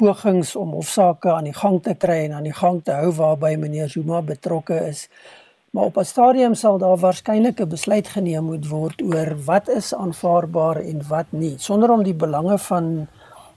pogings 0.02 0.56
om 0.58 0.74
hofsaake 0.74 1.30
aan 1.30 1.50
die 1.50 1.58
gang 1.58 1.78
te 1.86 1.94
kry 1.94 2.24
en 2.26 2.40
aan 2.40 2.48
die 2.50 2.58
gang 2.58 2.80
te 2.86 2.96
hou 2.98 3.12
waarby 3.20 3.54
meneer 3.62 3.90
Zuma 3.90 4.22
betrokke 4.26 4.80
is. 4.88 5.08
Maar 5.72 5.92
op 5.92 5.98
'n 5.98 6.10
stadium 6.14 6.56
sal 6.56 6.78
daar 6.78 6.98
waarskynlik 6.98 7.62
'n 7.62 7.70
besluit 7.70 8.08
geneem 8.08 8.44
moet 8.44 8.68
word 8.68 9.02
oor 9.02 9.30
wat 9.46 9.70
is 9.70 9.94
aanvaarbaar 9.94 10.78
en 10.82 11.02
wat 11.08 11.30
nie, 11.30 11.56
sonder 11.58 11.92
om 11.92 12.04
die 12.04 12.18
belange 12.26 12.58
van 12.58 13.08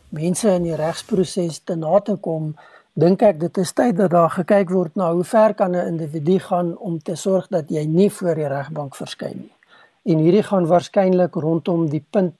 mense 0.08 0.48
in 0.48 0.62
die 0.62 0.76
regsproses 0.76 1.58
te 1.64 1.74
na 1.74 2.00
te 2.00 2.16
kom 2.16 2.54
dink 2.92 3.22
ek 3.22 3.40
dit 3.40 3.58
is 3.58 3.72
tyd 3.72 3.96
dat 3.96 4.10
daar 4.10 4.30
gekyk 4.30 4.70
word 4.70 4.94
na 4.94 5.12
hoe 5.12 5.24
ver 5.24 5.54
kan 5.54 5.74
'n 5.74 5.86
individu 5.86 6.38
gaan 6.38 6.76
om 6.78 6.98
te 7.02 7.14
sorg 7.14 7.48
dat 7.48 7.68
jy 7.68 7.84
nie 7.84 8.10
voor 8.10 8.34
die 8.34 8.48
regbank 8.48 8.94
verskyn 8.94 9.36
nie. 9.36 9.52
En 10.04 10.18
hierdie 10.18 10.42
gaan 10.42 10.66
waarskynlik 10.66 11.34
rondom 11.34 11.88
die 11.88 12.04
punt 12.10 12.34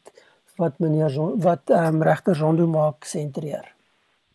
wat 0.57 0.79
meneer 0.79 1.13
wat 1.37 1.71
ehm 1.71 1.95
um, 1.95 2.03
regter 2.03 2.37
Zondo 2.37 2.67
maak 2.67 3.05
sentreer. 3.05 3.74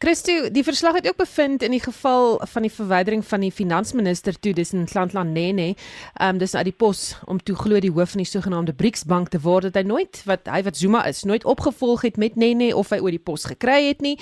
Christo, 0.02 0.48
die 0.48 0.64
verslag 0.64 0.96
het 0.96 1.08
ook 1.08 1.18
bevind 1.20 1.64
in 1.64 1.74
die 1.76 1.82
geval 1.84 2.38
van 2.48 2.64
die 2.64 2.72
verwydering 2.72 3.20
van 3.28 3.42
die 3.44 3.52
finansminister 3.52 4.38
toe 4.40 4.54
dis 4.56 4.70
in 4.72 4.86
Landland 4.94 5.34
Nene, 5.36 5.74
ehm 6.14 6.30
um, 6.30 6.38
dis 6.40 6.56
uit 6.56 6.70
die 6.70 6.76
pos 6.84 7.18
om 7.28 7.42
toe 7.44 7.56
glo 7.60 7.82
die 7.84 7.92
hoof 7.92 8.14
van 8.16 8.22
die 8.24 8.30
sogenaamde 8.30 8.74
BRICS 8.80 9.04
bank 9.04 9.28
te 9.34 9.42
word 9.44 9.68
dat 9.68 9.76
hy 9.76 9.84
nooit 9.84 10.22
wat 10.24 10.48
hy 10.48 10.62
wat 10.64 10.80
Zuma 10.80 11.02
is, 11.04 11.26
nooit 11.28 11.44
opgevolg 11.44 12.06
het 12.08 12.16
met 12.16 12.40
Nene 12.40 12.70
of 12.80 12.94
hy 12.96 13.02
oor 13.04 13.12
die 13.12 13.20
pos 13.20 13.44
gekry 13.52 13.90
het 13.90 14.00
nie. 14.00 14.16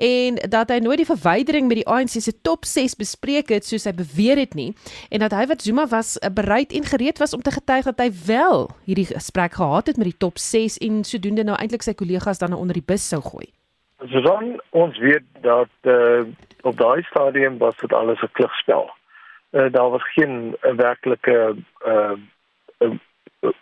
En 0.00 0.40
dat 0.48 0.72
hy 0.72 0.80
nooit 0.80 1.04
die 1.04 1.08
verwydering 1.10 1.68
met 1.68 1.82
die 1.82 1.86
ANC 1.86 2.16
se 2.16 2.32
top 2.40 2.64
6 2.64 2.96
bespreek 2.96 3.52
het 3.52 3.68
soos 3.68 3.84
hy 3.84 3.92
beweer 4.00 4.40
het 4.40 4.56
nie. 4.56 4.70
En 5.12 5.20
dat 5.20 5.36
hy 5.36 5.44
wat 5.52 5.60
Zuma 5.60 5.84
was 5.92 6.16
eh, 6.22 6.32
bereid 6.32 6.72
en 6.72 6.88
gereed 6.88 7.20
was 7.20 7.36
om 7.36 7.44
te 7.44 7.52
getuig 7.52 7.84
dat 7.92 8.00
hy 8.00 8.08
wel 8.24 8.70
hierdie 8.88 9.10
gesprek 9.12 9.60
gehad 9.60 9.92
het 9.92 10.00
met 10.00 10.08
die 10.08 10.18
top 10.24 10.40
6 10.40 10.80
en 10.88 11.04
sodoende 11.04 11.44
nou 11.44 11.60
eintlik 11.60 11.84
sy 11.84 11.92
kollegas 11.92 12.40
dan 12.40 12.56
onder 12.56 12.80
die 12.80 12.88
bus 12.96 13.04
sou 13.12 13.20
gooi. 13.20 13.57
Sodan 14.06 14.60
ons 14.70 14.98
weet 14.98 15.24
dat 15.40 15.68
uh, 15.82 16.20
op 16.60 16.76
daai 16.76 17.02
stadium 17.02 17.58
was 17.58 17.76
dit 17.76 17.92
alles 17.92 18.20
'n 18.22 18.30
klugspel. 18.32 18.90
Uh, 19.50 19.72
daar 19.72 19.90
was 19.90 20.12
geen 20.12 20.56
uh, 20.62 20.72
werklike 20.72 21.56
uh, 21.86 22.12
uh, 22.78 22.90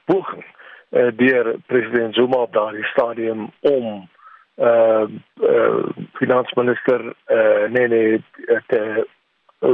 poging 0.05 0.45
uh, 0.91 1.09
deur 1.17 1.57
president 1.67 2.15
Zuma 2.15 2.37
op 2.37 2.53
daai 2.53 2.83
stadium 2.83 3.51
om 3.61 4.09
uh, 4.57 5.05
uh, 5.41 5.85
finansminister 6.13 7.15
uh, 7.27 7.69
Nene 7.69 8.23
te 8.67 9.07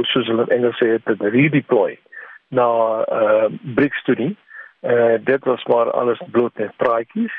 soos 0.01 0.27
hulle 0.27 0.45
Engels 0.47 0.77
sê 0.77 1.03
te 1.03 1.15
redeploy 1.19 1.99
na 2.47 2.67
uh, 3.11 3.45
BRICS 3.61 4.03
toe 4.03 4.15
nie. 4.15 4.37
Uh, 4.81 5.15
dit 5.23 5.43
was 5.43 5.63
maar 5.63 5.91
alles 5.91 6.21
bloot 6.31 6.55
net 6.57 6.75
praatjies 6.75 7.35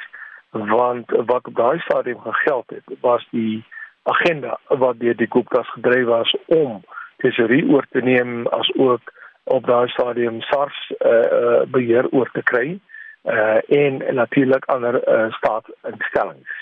want 0.55 1.11
wat 1.11 1.47
op 1.47 1.55
daai 1.55 1.79
stadium 1.79 2.21
gegeld 2.21 2.65
het 2.71 2.99
was 3.01 3.27
die 3.31 3.65
agenda 4.03 4.59
wat 4.69 4.99
deur 4.99 5.17
die 5.17 5.31
Guptas 5.31 5.71
gedryf 5.71 6.07
was 6.07 6.37
om 6.47 6.83
tesorie 7.17 7.65
oor 7.71 7.87
te 7.91 8.01
neem 8.01 8.47
as 8.47 8.71
ook 8.77 9.13
op 9.45 9.67
daai 9.67 9.89
stadium 9.89 10.41
SARS 10.41 10.93
uh, 10.99 11.11
uh, 11.11 11.63
beheer 11.67 12.09
oor 12.11 12.31
te 12.33 12.43
kry 12.43 12.79
uh 13.25 13.61
en 13.69 14.03
natuurlik 14.15 14.65
ander 14.65 14.95
uh, 15.09 15.33
staatsinstellings. 15.33 16.57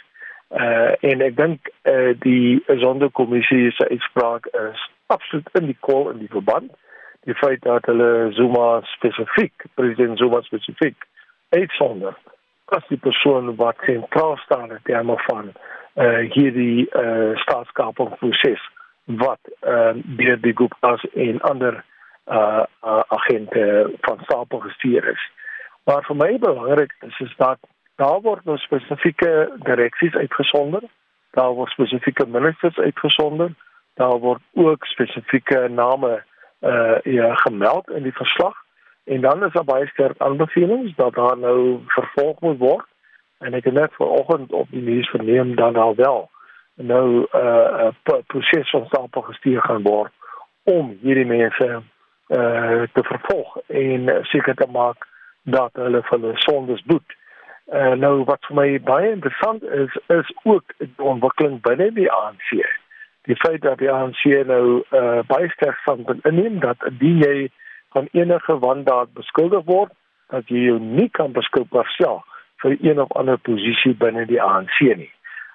Uh 0.50 0.92
en 1.00 1.24
ek 1.26 1.37
dink 1.37 1.70
uh 1.90 2.12
die 2.22 2.62
sonderkommissie 2.66 3.72
se 3.74 3.88
uitspraak 3.88 4.46
is 4.46 4.90
absoluut 5.07 5.48
in 5.59 5.66
die 5.72 5.78
kol 5.81 6.11
in 6.11 6.18
die 6.18 6.31
verband. 6.31 6.70
Die 7.26 7.35
feit 7.35 7.62
dat 7.62 7.87
hulle 7.90 8.31
Zuma 8.33 8.81
spesifiek, 8.94 9.66
president 9.74 10.18
Zuma 10.18 10.40
spesifiek 10.46 11.07
uitsonder 11.50 12.14
as 12.76 12.87
die 12.88 12.98
persoon 12.98 13.54
wat 13.56 13.76
sentraal 13.87 14.37
staan 14.37 14.70
in 14.70 14.82
terme 14.82 15.16
van 15.26 15.52
uh 15.94 16.18
hierdie 16.35 16.88
uh 16.96 17.37
staatskapingproses 17.44 18.62
wat 19.04 19.40
uh 19.61 19.92
deur 19.94 20.40
die 20.40 20.56
Gupta's 20.56 21.04
en 21.12 21.40
ander 21.40 21.85
uh, 22.26 22.64
uh 22.85 23.02
agente 23.08 23.90
van 24.00 24.18
Sapa 24.28 24.58
gestuur 24.58 25.08
is. 25.12 25.30
Maar 25.85 26.04
vir 26.06 26.16
my 26.16 26.38
belangrik 26.38 26.94
is 27.00 27.20
is 27.20 27.35
dat 27.37 27.58
daar 27.96 28.20
word 28.20 28.44
nou 28.44 28.56
spesifieke 28.58 29.52
direksies 29.68 30.14
uitgesonder, 30.14 30.82
daar 31.30 31.52
word 31.58 31.70
spesifieke 31.70 32.26
ministers 32.26 32.78
uitgesonder, 32.78 33.54
daar 33.94 34.18
word 34.18 34.40
ook 34.54 34.87
spesifieke 34.87 35.68
name 35.68 36.22
uh 36.61 36.98
ja 37.02 37.35
gemeld 37.35 37.90
in 37.90 38.02
die 38.02 38.16
verslag 38.16 38.62
en 39.04 39.20
dan 39.20 39.44
is 39.44 39.52
daar 39.52 39.64
baie 39.64 39.86
sterk 39.86 40.18
aanbevelings 40.18 40.94
dat 40.96 41.14
daar 41.14 41.38
nou 41.38 41.78
vervolg 41.86 42.40
moet 42.40 42.58
word 42.58 42.86
en 43.38 43.54
ek 43.54 43.64
het 43.64 43.74
net 43.74 43.94
vanoggend 43.98 44.52
op 44.52 44.70
die 44.70 44.82
nuus 44.82 45.08
verneem 45.10 45.54
dat 45.54 45.74
daar 45.74 45.94
wel 45.94 46.30
nou 46.74 47.06
'n 47.20 47.26
uh, 47.36 47.90
uh, 48.04 48.18
proses 48.26 48.68
Sapa 48.68 49.20
gestuur 49.20 49.60
gaan 49.62 49.82
word 49.82 50.12
om 50.62 50.98
hierdie 51.00 51.26
mense 51.26 51.82
uh 52.28 52.82
te 52.92 53.02
vervolg 53.02 53.56
en 53.66 54.08
seker 54.22 54.54
te 54.54 54.66
maak 54.70 55.06
dat 55.42 55.70
hulle 55.72 56.02
vir 56.02 56.18
hulle 56.18 56.32
sondes 56.34 56.82
boet. 56.82 57.16
Uh 57.66 57.92
nou 58.04 58.24
wat 58.24 58.46
vir 58.46 58.56
my 58.56 58.68
baie 58.80 59.10
interessant 59.10 59.62
is 59.62 59.98
is 60.06 60.30
ook 60.42 60.64
die 60.78 60.92
ontwikkeling 60.96 61.60
binne 61.60 61.90
die 61.92 62.10
ANC. 62.12 62.50
Die 63.28 63.36
feit 63.36 63.60
dat 63.62 63.78
die 63.78 63.90
ANC 63.90 64.22
nou 64.46 64.82
uh 64.90 65.18
baie 65.26 65.50
sterk 65.50 65.80
van 65.84 66.06
inneem 66.22 66.60
dat 66.60 66.86
indien 66.88 67.18
jy 67.18 67.50
van 67.92 68.09
enige 68.12 68.59
wandaad 68.59 69.12
beskuldig 69.14 69.64
word, 69.64 69.92
dat 70.33 70.48
jy 70.48 70.66
jou 70.66 70.78
nie 70.81 71.09
kan 71.12 71.33
beskikbaar 71.33 71.88
stel 71.96 72.22
vir 72.62 72.76
een 72.81 73.00
of 73.02 73.12
ander 73.18 73.38
posisie 73.38 73.94
binne 73.98 74.26
die 74.26 74.40
ANC 74.42 74.78
nie. 74.81 75.11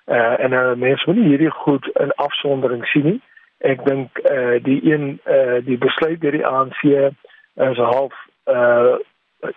Uh 0.06 0.36
en 0.43 0.54
uh, 0.54 0.76
mense 0.76 1.04
moet 1.08 1.23
hierdie 1.23 1.52
goed 1.52 1.88
in 2.00 2.12
afsondering 2.15 2.86
sien 2.86 3.12
nie 3.12 3.21
ek 3.58 3.86
dink 3.86 4.19
uh, 4.30 4.58
die 4.63 4.80
een 4.86 5.19
uh, 5.26 5.58
die 5.65 5.78
besluit 5.78 6.21
deur 6.21 6.36
die 6.36 6.45
ANC 6.45 6.84
is 6.84 7.82
half 7.82 8.13
uh, 8.45 8.97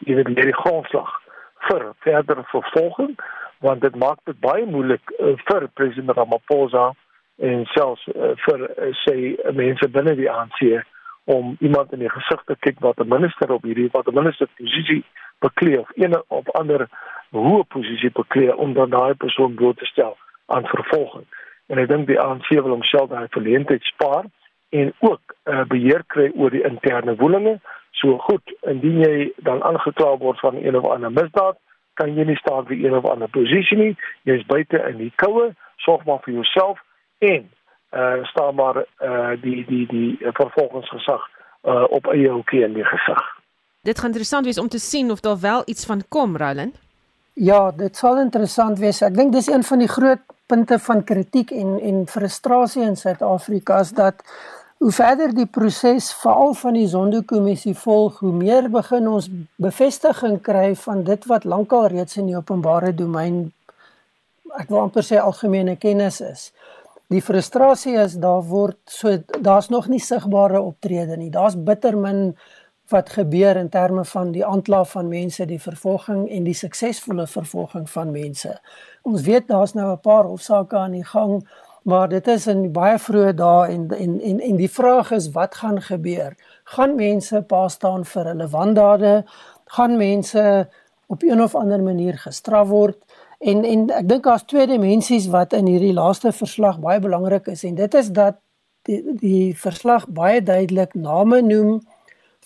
jy 0.06 0.16
weet 0.16 0.32
die 0.40 0.56
grondslag 0.62 1.12
vir 1.68 1.90
verdere 2.06 2.44
vervolging 2.52 3.18
want 3.60 3.84
dit 3.84 3.96
maak 4.00 4.18
dit 4.24 4.40
baie 4.40 4.64
moeilik 4.66 5.12
uh, 5.18 5.34
vir 5.44 5.68
president 5.76 6.16
Ramaphosa 6.16 6.90
en 7.44 7.66
selfs 7.74 8.06
uh, 8.14 8.32
vir 8.46 8.64
uh, 8.70 8.88
sê 9.04 9.16
mense 9.52 9.88
binne 9.92 10.16
die 10.16 10.30
ANC 10.32 10.80
om 11.36 11.56
iemand 11.60 11.92
in 11.92 12.02
die 12.04 12.12
gesig 12.12 12.42
te 12.46 12.56
kyk 12.66 12.80
wat 12.86 13.00
'n 13.00 13.08
minister 13.08 13.52
op 13.52 13.62
hierdie 13.62 13.90
wat 13.92 14.08
'n 14.08 14.18
minister 14.20 14.48
posisie 14.56 15.04
beklee 15.38 15.80
of 15.80 15.90
een 15.94 16.16
of 16.28 16.50
ander 16.60 16.88
hoë 17.30 17.62
posisie 17.68 18.10
beklee 18.10 18.56
om 18.56 18.72
dan 18.74 18.90
daai 18.90 19.14
persoon 19.14 19.54
bloot 19.54 19.78
te 19.78 19.86
stel 19.86 20.16
aan 20.46 20.66
vervolging 20.66 21.26
en 21.70 21.78
ek 21.78 21.88
dink 21.88 22.06
die 22.10 22.20
ANC 22.20 22.48
wil 22.48 22.74
homself 22.74 23.10
daai 23.10 23.28
verleentheid 23.36 23.82
spaar 23.82 24.26
en 24.70 24.92
ook 24.98 25.34
uh, 25.44 25.64
beheer 25.70 26.02
kry 26.06 26.30
oor 26.34 26.50
die 26.54 26.64
interne 26.66 27.16
woelinge. 27.18 27.58
So 27.98 28.18
goed, 28.26 28.54
indien 28.70 29.00
jy 29.02 29.30
dan 29.46 29.62
aangekla 29.66 30.16
word 30.22 30.38
van 30.42 30.58
een 30.62 30.78
of 30.78 30.86
ander 30.86 31.12
misdaad, 31.12 31.58
kan 31.98 32.14
jy 32.16 32.26
nie 32.26 32.38
staan 32.38 32.66
vir 32.68 32.78
een 32.78 32.96
of 32.96 33.06
ander 33.10 33.30
posisie 33.34 33.78
nie. 33.78 33.94
Jy's 34.28 34.46
buite 34.46 34.78
in 34.88 35.00
die 35.02 35.12
koue, 35.22 35.50
sorg 35.84 36.06
maar 36.06 36.22
vir 36.26 36.38
jouself 36.38 36.78
en 37.18 37.50
uh 37.90 38.24
staan 38.24 38.54
maar 38.54 38.84
uh 39.02 39.42
die 39.42 39.64
die 39.66 39.86
die 39.86 40.18
vervolgingsgesag 40.20 41.28
uh 41.62 41.84
op 41.90 42.06
eie 42.06 42.30
hoekie 42.30 42.62
in 42.64 42.74
die 42.74 42.84
gesag. 42.84 43.22
Dit 43.82 43.98
gaan 43.98 44.10
interessant 44.12 44.44
wees 44.44 44.58
om 44.58 44.68
te 44.68 44.78
sien 44.78 45.10
of 45.10 45.20
daar 45.20 45.40
wel 45.40 45.62
iets 45.64 45.86
van 45.86 46.02
kom, 46.08 46.36
Roland. 46.36 46.74
Ja, 47.32 47.70
dit 47.70 47.96
sal 47.96 48.18
interessant 48.20 48.78
wees. 48.78 49.02
Ek 49.02 49.14
dink 49.14 49.32
dis 49.32 49.48
een 49.48 49.64
van 49.64 49.78
die 49.78 49.88
groot 49.88 50.20
punte 50.46 50.78
van 50.78 51.04
kritiek 51.04 51.50
en 51.50 51.78
en 51.80 52.06
frustrasie 52.06 52.82
in 52.82 52.96
Suid-Afrika 52.96 53.80
is 53.80 53.90
dat 53.90 54.22
hoe 54.80 54.92
verder 54.92 55.34
die 55.34 55.46
proses 55.46 56.12
veral 56.22 56.54
van 56.54 56.72
die 56.72 56.86
Zondo-kommissie 56.88 57.74
volg, 57.74 58.18
hoe 58.18 58.32
meer 58.32 58.68
begin 58.70 59.08
ons 59.08 59.28
bevestiging 59.56 60.40
kry 60.42 60.74
van 60.74 61.02
dit 61.04 61.26
wat 61.26 61.44
lankal 61.44 61.86
reeds 61.92 62.16
in 62.16 62.30
die 62.30 62.36
openbare 62.36 62.94
domein 62.94 63.50
ek 64.58 64.70
wil 64.72 64.80
amper 64.80 65.04
sê 65.06 65.20
algemene 65.20 65.76
kennis 65.78 66.20
is. 66.24 66.50
Die 67.10 67.22
frustrasie 67.26 67.96
is 67.98 68.12
daar 68.22 68.44
word 68.46 68.78
so 68.86 69.16
daar's 69.42 69.66
nog 69.68 69.88
nie 69.90 69.98
sigbare 69.98 70.60
optrede 70.62 71.16
nie. 71.18 71.30
Daar's 71.34 71.56
bitter 71.58 71.96
min 71.98 72.36
wat 72.90 73.10
gebeur 73.10 73.58
in 73.58 73.70
terme 73.70 74.04
van 74.04 74.30
die 74.34 74.44
aanklag 74.46 74.86
van 74.92 75.08
mense, 75.10 75.46
die 75.46 75.58
vervolging 75.58 76.28
en 76.30 76.46
die 76.46 76.54
suksesvolle 76.54 77.26
vervolging 77.26 77.88
van 77.90 78.12
mense. 78.14 78.54
Ons 79.02 79.26
weet 79.26 79.48
daar's 79.48 79.74
nou 79.74 79.90
'n 79.90 80.00
paar 80.00 80.24
hofsaake 80.24 80.76
aan 80.76 80.92
die 80.92 81.04
gang, 81.04 81.42
maar 81.82 82.08
dit 82.08 82.28
is 82.28 82.46
in 82.46 82.72
baie 82.72 82.98
vroeë 82.98 83.34
dae 83.34 83.68
en 83.68 83.90
en 83.90 84.20
en 84.20 84.40
en 84.40 84.56
die 84.56 84.70
vraag 84.70 85.10
is 85.10 85.30
wat 85.32 85.54
gaan 85.54 85.82
gebeur? 85.82 86.36
Gaan 86.64 86.94
mense 86.94 87.42
pa 87.42 87.68
staan 87.68 88.04
vir 88.04 88.24
hulle 88.24 88.48
wandade? 88.48 89.24
Gaan 89.66 89.96
mense 89.96 90.68
op 91.06 91.22
een 91.22 91.42
of 91.42 91.54
ander 91.54 91.82
manier 91.82 92.18
gestraf 92.18 92.68
word? 92.68 92.98
En 93.40 93.64
en 93.64 93.86
ek 93.90 94.08
dink 94.08 94.24
daar's 94.24 94.44
twee 94.44 94.66
dimensies 94.66 95.28
wat 95.32 95.52
in 95.56 95.66
hierdie 95.66 95.94
laaste 95.96 96.32
verslag 96.32 96.80
baie 96.80 97.00
belangrik 97.00 97.46
is 97.48 97.64
en 97.64 97.74
dit 97.74 97.94
is 97.94 98.10
dat 98.12 98.40
die 98.88 99.00
die 99.20 99.56
verslag 99.56 100.08
baie 100.08 100.42
duidelik 100.42 100.94
name 100.94 101.40
noem 101.40 101.80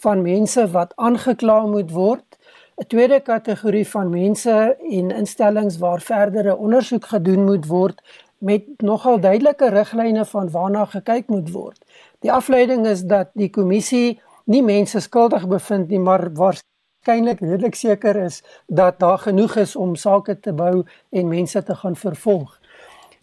van 0.05 0.23
mense 0.23 0.71
wat 0.71 0.93
aangekla 0.97 1.67
moet 1.67 1.91
word 1.91 2.39
'n 2.77 2.87
tweede 2.87 3.21
kategorie 3.21 3.89
van 3.89 4.09
mense 4.11 4.77
en 4.91 5.11
instellings 5.11 5.79
waar 5.79 6.01
verdere 6.01 6.57
ondersoek 6.57 7.05
gedoen 7.07 7.45
moet 7.45 7.67
word 7.67 8.03
met 8.39 8.65
nogal 8.83 9.21
duidelike 9.21 9.69
riglyne 9.69 10.25
van 10.25 10.51
waarna 10.51 10.85
gekyk 10.85 11.29
moet 11.29 11.51
word. 11.51 11.79
Die 12.19 12.33
afleiding 12.33 12.87
is 12.87 13.03
dat 13.03 13.31
die 13.35 13.51
kommissie 13.51 14.21
nie 14.45 14.63
mense 14.63 15.01
skuldig 15.01 15.47
bevind 15.49 15.89
nie, 15.89 15.99
maar 15.99 16.27
waarskynlik 16.33 16.74
redelik 17.07 17.75
seker 17.75 18.17
is 18.17 18.43
dat 18.67 18.99
daar 18.99 19.19
genoeg 19.19 19.57
is 19.57 19.77
om 19.77 19.95
sake 19.97 20.41
te 20.41 20.53
bou 20.53 20.85
en 21.11 21.29
mense 21.29 21.63
te 21.63 21.75
gaan 21.75 21.97
vervolg. 21.97 22.61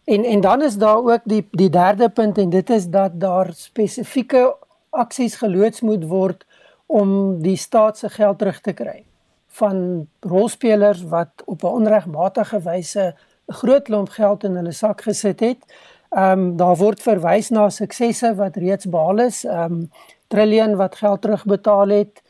En 0.03 0.23
en 0.23 0.41
dan 0.41 0.61
is 0.61 0.77
daar 0.77 0.97
ook 0.97 1.21
die 1.23 1.47
die 1.51 1.69
derde 1.69 2.09
punt 2.09 2.37
en 2.37 2.49
dit 2.49 2.69
is 2.69 2.87
dat 2.87 3.19
daar 3.19 3.49
spesifieke 3.53 4.55
aksies 4.89 5.35
geloods 5.35 5.81
moet 5.81 6.03
word 6.07 6.45
om 6.85 7.41
die 7.41 7.55
staat 7.55 7.97
se 7.97 8.09
geld 8.09 8.37
terug 8.37 8.61
te 8.61 8.73
kry 8.73 9.03
van 9.51 10.07
rolspelers 10.19 11.03
wat 11.03 11.29
op 11.45 11.63
'n 11.63 11.65
onregmatige 11.67 12.61
wyse 12.61 13.15
'n 13.47 13.53
groot 13.53 13.83
klomp 13.83 14.09
geld 14.09 14.43
in 14.43 14.55
hulle 14.55 14.71
sak 14.71 15.01
gesit 15.01 15.39
het. 15.39 15.61
Ehm 16.09 16.39
um, 16.39 16.57
daar 16.57 16.75
word 16.75 17.01
verwys 17.01 17.49
na 17.49 17.69
suksesse 17.69 18.35
wat 18.35 18.55
reeds 18.55 18.85
behaal 18.85 19.19
is, 19.19 19.45
ehm 19.45 19.71
um, 19.71 19.91
triljoen 20.27 20.75
wat 20.75 20.95
geld 20.95 21.21
terugbetaal 21.21 21.87
het, 21.87 22.21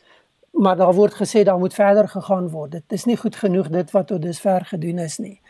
maar 0.52 0.78
daar 0.78 0.94
word 0.94 1.14
gesê 1.14 1.44
daar 1.44 1.60
moet 1.60 1.74
verder 1.74 2.08
gegaan 2.10 2.50
word. 2.50 2.72
Dit 2.72 2.84
is 2.88 3.06
nie 3.06 3.18
goed 3.18 3.36
genoeg 3.36 3.70
dit 3.70 3.92
wat 3.92 4.08
tot 4.08 4.22
dusver 4.22 4.66
gedoen 4.66 5.00
is 5.00 5.18
nie. 5.18 5.42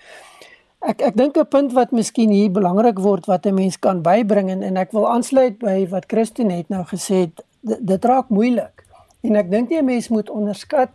Ek 0.80 1.02
ek 1.02 1.18
dink 1.18 1.38
'n 1.38 1.46
punt 1.46 1.74
wat 1.74 1.92
miskien 1.92 2.30
hier 2.30 2.52
belangrik 2.52 3.00
word 3.00 3.26
wat 3.26 3.46
'n 3.46 3.54
mens 3.54 3.80
kan 3.80 4.02
bybring 4.02 4.50
en, 4.50 4.64
en 4.64 4.78
ek 4.78 4.92
wil 4.92 5.10
aansluit 5.10 5.60
by 5.60 5.88
wat 5.90 6.06
Christine 6.08 6.54
net 6.54 6.70
nou 6.70 6.84
gesê 6.86 7.16
het, 7.16 7.44
dit, 7.62 7.88
dit 7.88 8.06
raak 8.06 8.30
moeilik. 8.30 8.86
En 9.22 9.36
ek 9.36 9.52
dink 9.52 9.70
nie 9.70 9.78
'n 9.78 9.86
mens 9.86 10.10
moet 10.10 10.30
onderskat 10.30 10.90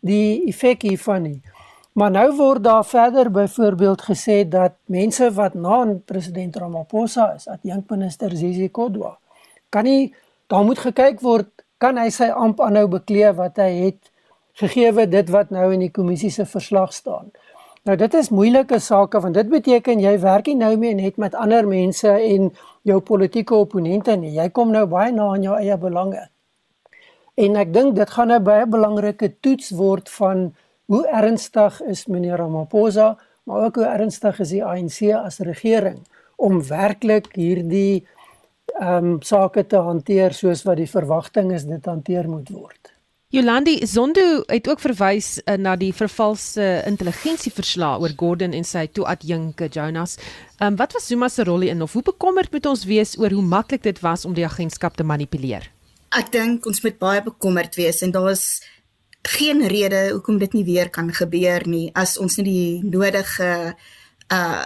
die 0.00 0.46
effek 0.48 0.82
hiervan 0.82 1.22
nie. 1.22 1.42
Maar 1.92 2.10
nou 2.10 2.36
word 2.36 2.64
daar 2.64 2.84
verder 2.84 3.30
byvoorbeeld 3.30 4.02
gesê 4.02 4.48
dat 4.48 4.72
mense 4.84 5.32
wat 5.32 5.54
na 5.54 5.96
president 6.04 6.56
Ramaphosa 6.56 7.34
is, 7.34 7.48
adjunk 7.48 7.90
minister 7.90 8.36
Zizi 8.36 8.68
Kodwa, 8.68 9.18
kan 9.68 9.84
nie 9.84 10.14
daar 10.46 10.64
moet 10.64 10.78
gekyk 10.78 11.20
word 11.20 11.55
kan 11.78 11.98
hy 12.00 12.08
sy 12.10 12.28
amp 12.32 12.60
aanhou 12.60 12.86
beklee 12.88 13.32
wat 13.36 13.58
hy 13.60 13.70
het 13.86 14.12
gegeewe 14.56 15.06
dit 15.06 15.28
wat 15.32 15.50
nou 15.52 15.68
in 15.74 15.84
die 15.84 15.92
kommissie 15.92 16.30
se 16.32 16.46
verslag 16.48 16.94
staan. 16.96 17.32
Nou 17.86 17.94
dit 18.00 18.14
is 18.18 18.32
moeilike 18.34 18.78
sake 18.82 19.20
want 19.22 19.36
dit 19.36 19.50
beteken 19.50 20.00
jy 20.02 20.16
werk 20.22 20.48
nie 20.50 20.56
nou 20.58 20.72
meer 20.80 20.96
net 20.98 21.20
met 21.22 21.36
ander 21.38 21.68
mense 21.68 22.08
en 22.08 22.48
jou 22.88 23.00
politieke 23.00 23.54
opponente 23.54 24.16
nie. 24.16 24.32
Jy 24.34 24.48
kom 24.50 24.72
nou 24.74 24.86
baie 24.90 25.12
na 25.14 25.28
aan 25.34 25.44
jou 25.44 25.58
eie 25.58 25.76
belange. 25.78 26.24
En 27.36 27.56
ek 27.60 27.72
dink 27.72 27.94
dit 27.94 28.10
gaan 28.10 28.32
'n 28.32 28.42
baie 28.42 28.66
belangrike 28.66 29.28
toets 29.40 29.70
word 29.70 30.08
van 30.08 30.54
hoe 30.86 31.06
ernstig 31.06 31.80
is 31.82 32.06
meneer 32.06 32.38
Ramaphosa, 32.38 33.18
maar 33.44 33.64
ook 33.64 33.74
hoe 33.74 33.84
ernstig 33.84 34.40
is 34.40 34.50
die 34.50 34.64
ANC 34.64 35.12
as 35.14 35.38
regering 35.38 35.98
om 36.36 36.62
werklik 36.62 37.28
hierdie 37.34 38.06
ehm 38.80 39.04
um, 39.04 39.22
sake 39.22 39.66
te 39.66 39.76
hanteer 39.80 40.34
soos 40.36 40.62
wat 40.68 40.76
die 40.76 40.90
verwagting 40.90 41.52
is 41.52 41.64
dit 41.64 41.84
hanteer 41.86 42.28
moet 42.28 42.48
word. 42.52 42.92
Jolandi 43.34 43.86
Zondo 43.86 44.42
het 44.46 44.68
ook 44.68 44.80
verwys 44.80 45.40
uh, 45.44 45.56
na 45.58 45.72
die 45.76 45.90
vervalse 45.94 46.62
intelligensieverslag 46.86 47.98
oor 48.00 48.12
Gordon 48.16 48.52
en 48.54 48.64
sy 48.64 48.84
toe-adjunke 48.86 49.66
Jonas. 49.74 50.14
Um, 50.62 50.76
wat 50.78 50.94
was 50.94 51.08
Zuma 51.10 51.28
se 51.28 51.44
rol 51.44 51.66
hierin 51.66 51.82
of 51.82 51.92
hoe 51.92 52.04
bekommerd 52.06 52.52
moet 52.52 52.68
ons 52.70 52.84
wees 52.86 53.16
oor 53.18 53.34
hoe 53.34 53.42
maklik 53.42 53.82
dit 53.82 53.98
was 54.04 54.24
om 54.24 54.36
die 54.36 54.46
agentskap 54.46 54.94
te 54.96 55.04
manipuleer? 55.04 55.66
Ek 56.14 56.30
dink 56.32 56.68
ons 56.70 56.80
moet 56.84 56.98
baie 57.02 57.24
bekommerd 57.26 57.74
wees 57.74 57.98
en 58.06 58.14
daar 58.14 58.30
is 58.30 58.46
geen 59.26 59.66
rede 59.68 60.12
hoekom 60.12 60.38
dit 60.38 60.54
nie 60.54 60.64
weer 60.64 60.88
kan 60.94 61.10
gebeur 61.10 61.66
nie 61.66 61.90
as 61.98 62.14
ons 62.22 62.38
nie 62.38 62.46
die 62.46 62.70
nodige 62.86 63.74
uh 64.30 64.64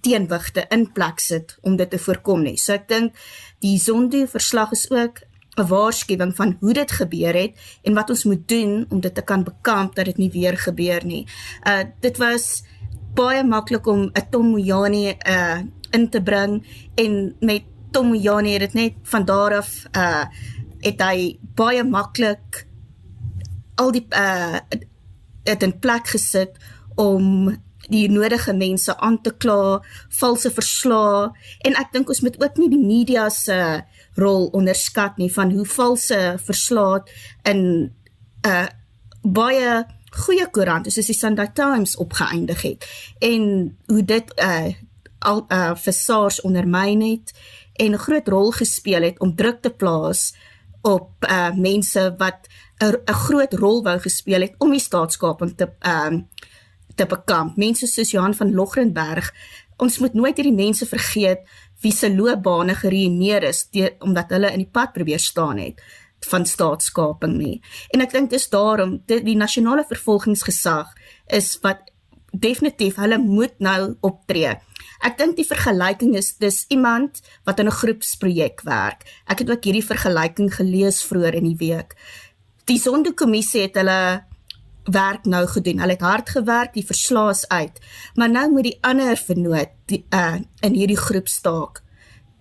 teenwigte 0.00 0.66
in 0.70 0.86
plek 0.92 1.20
sit 1.20 1.56
om 1.60 1.76
dit 1.76 1.90
te 1.90 1.98
voorkom 1.98 2.42
nie. 2.42 2.56
So 2.56 2.72
ek 2.76 2.88
dink 2.88 3.18
die 3.64 3.78
Zondo 3.78 4.26
verslag 4.26 4.72
is 4.72 4.90
ook 4.90 5.22
'n 5.56 5.66
waarskuwing 5.68 6.36
van 6.36 6.56
hoe 6.60 6.72
dit 6.72 6.90
gebeur 6.90 7.34
het 7.34 7.52
en 7.82 7.94
wat 7.94 8.10
ons 8.10 8.24
moet 8.24 8.48
doen 8.48 8.86
om 8.88 9.00
dit 9.00 9.14
te 9.14 9.22
kan 9.22 9.44
bekamp 9.44 9.94
dat 9.94 10.04
dit 10.04 10.16
nie 10.16 10.30
weer 10.30 10.58
gebeur 10.58 11.04
nie. 11.04 11.26
Uh 11.66 11.84
dit 12.00 12.16
was 12.16 12.64
baie 13.14 13.44
maklik 13.44 13.86
om 13.86 14.10
'n 14.12 14.28
Tom 14.30 14.46
Moyani 14.50 15.16
uh 15.28 15.60
in 15.90 16.08
te 16.08 16.22
bring 16.22 16.66
en 16.94 17.36
met 17.40 17.62
Tom 17.90 18.06
Moyani 18.06 18.52
het 18.52 18.60
dit 18.60 18.72
net 18.72 18.92
van 19.02 19.24
daar 19.24 19.56
af 19.56 19.84
uh 19.96 20.24
het 20.80 21.02
hy 21.02 21.38
baie 21.54 21.84
maklik 21.84 22.66
al 23.74 23.92
die 23.92 24.06
uh 24.10 24.58
dit 25.42 25.62
in 25.62 25.78
plek 25.78 26.06
gesit 26.06 26.56
om 26.94 27.56
die 27.90 28.08
nodige 28.10 28.52
mense 28.52 28.96
aan 28.96 29.20
te 29.22 29.30
kla, 29.30 29.80
valse 30.08 30.50
verslae 30.50 31.30
en 31.66 31.74
ek 31.80 31.92
dink 31.92 32.08
ons 32.08 32.22
moet 32.22 32.38
ook 32.42 32.60
nie 32.60 32.70
die 32.70 32.82
media 32.82 33.28
se 33.30 33.82
rol 34.14 34.50
onderskat 34.52 35.18
nie 35.18 35.30
van 35.32 35.50
hoe 35.50 35.66
valse 35.66 36.20
verslaat 36.44 37.10
in 37.48 37.90
'n 38.42 38.48
uh, 38.48 38.68
baie 39.22 39.84
goeie 40.12 40.46
koerant 40.50 40.92
soos 40.92 41.08
die 41.08 41.16
Sunday 41.16 41.48
Times 41.54 41.96
opgeëindig 41.96 42.62
het 42.62 42.86
en 43.20 43.76
hoe 43.86 44.04
dit 44.04 44.32
uh 44.36 44.72
al 45.22 45.44
uh 45.54 45.74
vir 45.78 45.94
SARS 45.94 46.40
ondermyn 46.42 47.00
het 47.00 47.32
en 47.78 47.94
'n 47.94 48.04
groot 48.06 48.28
rol 48.28 48.50
gespeel 48.50 49.02
het 49.02 49.20
om 49.20 49.36
druk 49.36 49.62
te 49.62 49.70
plaas 49.70 50.34
op 50.82 51.24
uh 51.30 51.54
mense 51.54 52.14
wat 52.18 52.48
'n 52.82 53.12
groot 53.26 53.52
rol 53.54 53.82
wou 53.82 53.98
gespeel 53.98 54.40
het 54.40 54.54
om 54.58 54.70
die 54.70 54.80
staatskaping 54.80 55.56
te 55.56 55.70
uh, 55.86 56.18
te 56.94 57.06
bekamp. 57.06 57.56
Mense 57.56 57.86
soos 57.86 58.10
Johan 58.10 58.34
van 58.34 58.52
Logrenberg, 58.54 59.32
ons 59.82 59.98
moet 59.98 60.14
nooit 60.14 60.36
hierdie 60.36 60.54
mense 60.54 60.86
vergeet 60.86 61.46
wie 61.82 61.92
se 61.92 62.10
loopbane 62.14 62.74
geruïneer 62.78 63.48
is 63.48 63.64
die, 63.74 63.88
omdat 64.00 64.30
hulle 64.30 64.52
in 64.54 64.62
die 64.62 64.70
pad 64.70 64.92
probeer 64.94 65.20
staan 65.20 65.58
het 65.58 65.82
van 66.30 66.46
staatskaping 66.46 67.34
nie. 67.34 67.56
En 67.90 68.04
ek 68.04 68.12
dink 68.14 68.30
dis 68.30 68.46
daarom 68.52 69.00
die, 69.10 69.18
die 69.26 69.38
nasionale 69.38 69.82
vervolgingsgesag 69.88 70.92
is 71.34 71.56
wat 71.64 71.88
definitief 72.32 73.00
hulle 73.02 73.18
moet 73.18 73.58
nou 73.60 73.94
optree. 74.06 74.54
Ek 75.02 75.18
dink 75.18 75.36
die 75.36 75.46
vergelyking 75.46 76.14
is 76.16 76.36
dis 76.38 76.62
iemand 76.70 77.20
wat 77.44 77.58
in 77.58 77.66
'n 77.66 77.78
groepsprojek 77.80 78.62
werk. 78.62 79.02
Ek 79.26 79.38
het 79.42 79.50
ook 79.50 79.64
hierdie 79.64 79.84
vergelyking 79.84 80.54
gelees 80.54 81.02
vroeër 81.02 81.34
in 81.34 81.44
die 81.50 81.58
week. 81.58 81.96
Die 82.64 82.78
Sonderkommissie 82.78 83.62
het 83.62 83.74
hulle 83.74 84.24
werk 84.84 85.24
nou 85.24 85.46
gedoen. 85.46 85.78
Hulle 85.78 85.92
het 85.92 86.00
hard 86.00 86.30
gewerk, 86.30 86.74
die 86.74 86.86
verslaas 86.86 87.48
uit. 87.48 87.80
Maar 88.14 88.30
nou 88.30 88.50
moet 88.50 88.62
die 88.70 88.78
ander 88.80 89.16
vernoot 89.16 89.70
die 89.86 90.04
uh 90.10 90.34
in 90.60 90.74
hierdie 90.74 90.98
groep 90.98 91.28
staak. 91.28 91.82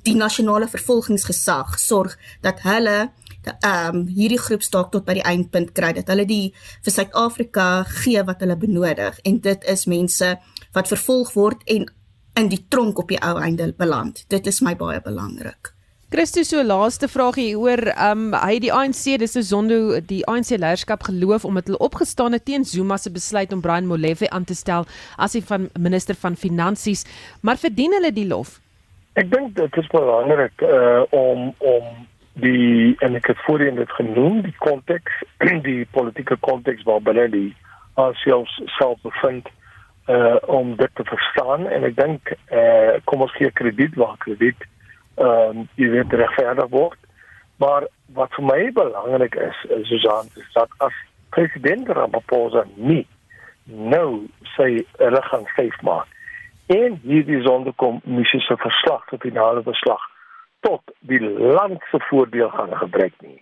Die 0.03 0.15
nasionale 0.15 0.67
vervolgingsgesag 0.67 1.79
sorg 1.79 2.17
dat 2.41 2.61
hulle 2.61 3.11
ehm 3.41 3.95
um, 3.95 4.07
hierdie 4.07 4.39
groep 4.39 4.61
staak 4.61 4.91
tot 4.91 5.05
by 5.05 5.15
die 5.17 5.25
eindpunt 5.25 5.71
kry 5.77 5.93
dat 5.97 6.09
hulle 6.13 6.25
die 6.29 6.53
vir 6.85 6.93
Suid-Afrika 6.93 7.83
gee 8.03 8.21
wat 8.23 8.43
hulle 8.45 8.57
benodig 8.57 9.17
en 9.25 9.39
dit 9.41 9.63
is 9.73 9.87
mense 9.89 10.35
wat 10.73 10.87
vervolg 10.87 11.33
word 11.33 11.63
en 11.65 11.89
in 12.39 12.49
die 12.51 12.61
tronk 12.69 12.99
op 12.99 13.09
die 13.09 13.19
ou 13.19 13.35
einde 13.41 13.73
beland. 13.77 14.23
Dit 14.27 14.47
is 14.47 14.61
my 14.61 14.75
baie 14.75 15.01
belangrik. 15.01 15.73
Christus 16.11 16.49
so 16.51 16.59
laaste 16.59 17.07
vraagie 17.07 17.53
oor 17.55 17.79
um 18.05 18.33
hy 18.35 18.57
die 18.59 18.71
ANC 18.75 19.13
dis 19.21 19.37
'n 19.39 19.45
sondo 19.47 19.75
die 20.09 20.25
ANC 20.27 20.49
leierskap 20.59 21.05
geloof 21.07 21.45
omdat 21.47 21.69
hulle 21.69 21.79
opgestaan 21.87 22.33
het 22.35 22.43
teen 22.45 22.65
Zuma 22.67 22.97
se 22.97 23.11
besluit 23.11 23.53
om 23.53 23.61
Brian 23.61 23.87
Molefe 23.87 24.27
aan 24.29 24.43
te 24.43 24.53
stel 24.53 24.83
as 25.17 25.31
die 25.31 25.41
van 25.41 25.69
minister 25.79 26.15
van 26.15 26.35
finansies. 26.35 27.05
Maar 27.41 27.55
verdien 27.55 27.95
hulle 27.95 28.11
die 28.11 28.27
lof? 28.27 28.59
Ek 29.15 29.31
dink 29.31 29.55
dit 29.55 29.77
is 29.77 29.87
belangrik 29.87 30.51
uh 30.61 31.05
om 31.15 31.55
om 31.59 31.87
die 32.43 32.91
en 32.99 33.15
ek 33.15 33.31
het 33.31 33.39
voorheen 33.47 33.79
dit 33.79 33.91
genoem 33.91 34.41
die 34.41 34.55
konteks 34.59 35.23
die 35.69 35.87
politieke 35.95 36.35
konteks 36.41 36.83
waarbinne 36.83 37.29
die 37.29 37.55
ANC 37.95 38.27
self 38.79 38.99
bevind 39.07 39.47
uh 40.11 40.35
om 40.59 40.75
dit 40.75 40.91
te 40.95 41.07
verstaan. 41.07 41.71
En 41.71 41.87
ek 41.87 41.95
dink 41.95 42.35
uh 42.51 42.99
kom 43.07 43.23
ons 43.23 43.39
gee 43.39 43.51
krediet 43.51 43.95
waar 43.95 44.19
krediet 44.19 44.67
ehm 45.15 45.57
um, 45.57 45.67
jy 45.75 45.89
weet 45.89 46.13
regverdig 46.13 46.69
word. 46.69 46.99
Maar 47.61 47.87
wat 48.13 48.33
vir 48.33 48.45
my 48.45 48.61
belangrik 48.73 49.35
is, 49.35 49.57
is 49.69 49.87
Susan, 49.87 50.29
is 50.35 50.53
dat 50.53 50.69
as 50.77 50.95
president 51.29 51.89
Ramaphosa 51.89 52.65
nie 52.75 53.05
nou 53.65 54.25
sy 54.55 54.85
hulle 54.97 55.21
gaan 55.27 55.45
styf 55.53 55.77
maak 55.85 56.07
en 56.71 56.97
hierdie 57.03 57.41
sonderkommissie 57.43 58.41
se 58.41 58.55
verslag, 58.57 59.03
die 59.11 59.19
finale 59.21 59.61
verslag 59.63 60.01
tot 60.65 60.93
die 61.09 61.19
land 61.21 61.83
se 61.91 61.99
voordeel 62.09 62.49
gaan 62.53 62.73
gebruik 62.77 63.13
nie, 63.25 63.41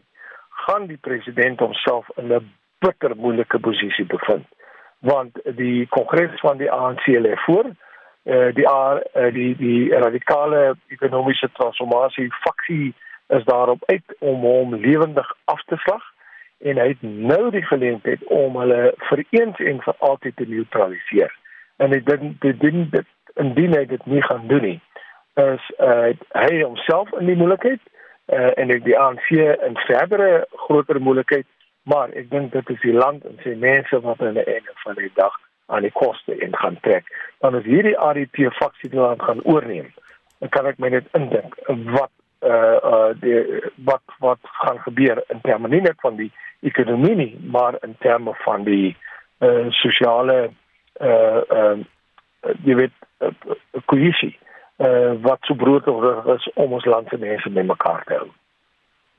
gaan 0.66 0.88
die 0.88 0.98
president 0.98 1.60
homself 1.60 2.10
in 2.18 2.34
'n 2.34 2.52
bitter 2.80 3.16
moeilike 3.16 3.60
posisie 3.60 4.06
bevind 4.06 4.48
want 5.00 5.38
die 5.56 5.88
kongres 5.88 6.40
van 6.44 6.58
die 6.58 6.72
ANC 6.72 7.06
lê 7.08 7.36
voor 7.46 7.72
Eh, 8.24 8.54
die 8.54 8.68
uh, 8.68 9.00
die 9.34 9.56
die 9.56 9.90
radikale 9.96 10.76
ekonomiese 10.88 11.50
transformasie 11.54 12.28
faksie 12.44 12.94
is 13.28 13.44
daarop 13.44 13.84
uit 13.86 14.16
om 14.20 14.42
hom 14.42 14.76
lewendig 14.76 15.36
af 15.46 15.64
te 15.64 15.78
slag 15.78 16.04
en 16.60 16.78
hy 16.78 16.88
het 16.88 17.02
nou 17.02 17.50
die 17.52 17.64
geleentheid 17.64 18.24
om 18.24 18.58
hulle 18.60 18.94
vir 19.08 19.24
eens 19.30 19.60
en 19.60 19.80
vir 19.82 19.96
altyd 20.00 20.36
te 20.36 20.46
neutraliseer. 20.48 21.32
En 21.78 21.96
hy 21.96 22.02
dink 22.04 22.42
dit 22.44 22.60
ding 22.60 22.90
dit 22.92 23.08
indien 23.40 23.78
hy 23.78 23.86
dit 23.86 24.06
nie 24.06 24.24
gaan 24.28 24.48
doen 24.48 24.68
nie 24.68 24.80
is 25.40 25.72
uh, 25.80 26.12
hy 26.36 26.62
homself 26.62 27.12
in 27.20 27.30
die 27.32 27.38
moeilikheid 27.40 27.82
uh, 28.34 28.52
en 28.60 28.74
ek 28.74 28.84
die 28.84 28.98
ANC 29.00 29.30
in 29.40 29.78
verdere 29.88 30.46
groter 30.68 31.00
moeilikheid 31.02 31.48
maar 31.88 32.12
ek 32.20 32.28
dink 32.34 32.52
dit 32.52 32.74
is 32.76 32.82
die 32.84 32.98
land 32.98 33.24
en 33.30 33.40
sy 33.46 33.56
mense 33.56 34.02
wat 34.04 34.20
die 34.20 34.44
einde 34.44 34.76
van 34.84 35.00
die 35.00 35.14
dag 35.16 35.38
aan 35.70 35.86
die 35.86 35.94
koste 35.94 36.36
en 36.36 36.56
gaan 36.58 36.78
trek. 36.82 37.10
Dan 37.40 37.56
as 37.56 37.68
hierdie 37.68 37.98
ADT 37.98 38.42
faksie 38.58 38.92
land 38.94 39.22
gaan 39.22 39.44
oorneem, 39.44 39.90
dan 40.40 40.50
kan 40.50 40.68
ek 40.70 40.80
my 40.80 40.92
net 40.94 41.08
indink 41.18 41.56
wat 41.94 42.14
uh 42.48 42.80
uh 42.92 43.10
die 43.20 43.40
wat 43.88 44.04
wat 44.24 44.40
gaan 44.64 44.80
gebeur 44.86 45.24
in 45.28 45.42
terme 45.44 45.68
nie 45.68 45.82
net 45.84 46.00
van 46.02 46.16
die 46.16 46.32
ekonomie 46.64 47.16
nie, 47.16 47.34
maar 47.52 47.78
in 47.84 47.96
terme 48.00 48.34
van 48.46 48.64
die 48.64 48.96
uh 49.44 49.68
sosiale 49.82 50.40
uh 51.00 51.42
uh 51.60 51.78
jy 52.64 52.76
weet 52.76 52.96
uh, 53.20 53.34
kohesie 53.92 54.38
uh 54.80 55.14
wat 55.22 55.44
so 55.48 55.56
broodnodig 55.60 56.26
is 56.36 56.48
om 56.56 56.74
ons 56.74 56.86
land 56.86 57.12
se 57.12 57.20
mense 57.20 57.50
bymekaar 57.50 58.04
te 58.08 58.22
hou. 58.22 58.30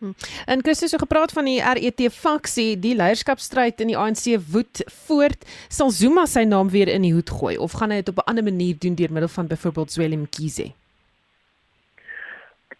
Hm. 0.01 0.13
En 0.47 0.63
Christus 0.63 0.91
het 0.91 1.01
gepraat 1.01 1.33
van 1.33 1.45
die 1.45 1.61
RET 1.61 2.01
faksie, 2.13 2.79
die 2.79 2.95
leierskapstryd 2.97 3.81
in 3.81 3.91
die 3.93 3.97
ANC 3.97 4.25
woed 4.53 4.81
voort. 5.07 5.45
Sal 5.69 5.91
Zuma 5.91 6.25
sy 6.27 6.47
naam 6.49 6.71
weer 6.73 6.89
in 6.89 7.05
die 7.05 7.13
hoed 7.13 7.29
gooi 7.31 7.59
of 7.61 7.75
gaan 7.77 7.93
hy 7.93 7.99
dit 8.01 8.09
op 8.09 8.23
'n 8.23 8.29
ander 8.33 8.45
manier 8.45 8.79
doen 8.79 8.95
deur 8.95 9.13
middel 9.13 9.29
van 9.29 9.47
byvoorbeeld 9.47 9.93
Zwelin 9.93 10.21
Mkhize? 10.21 10.73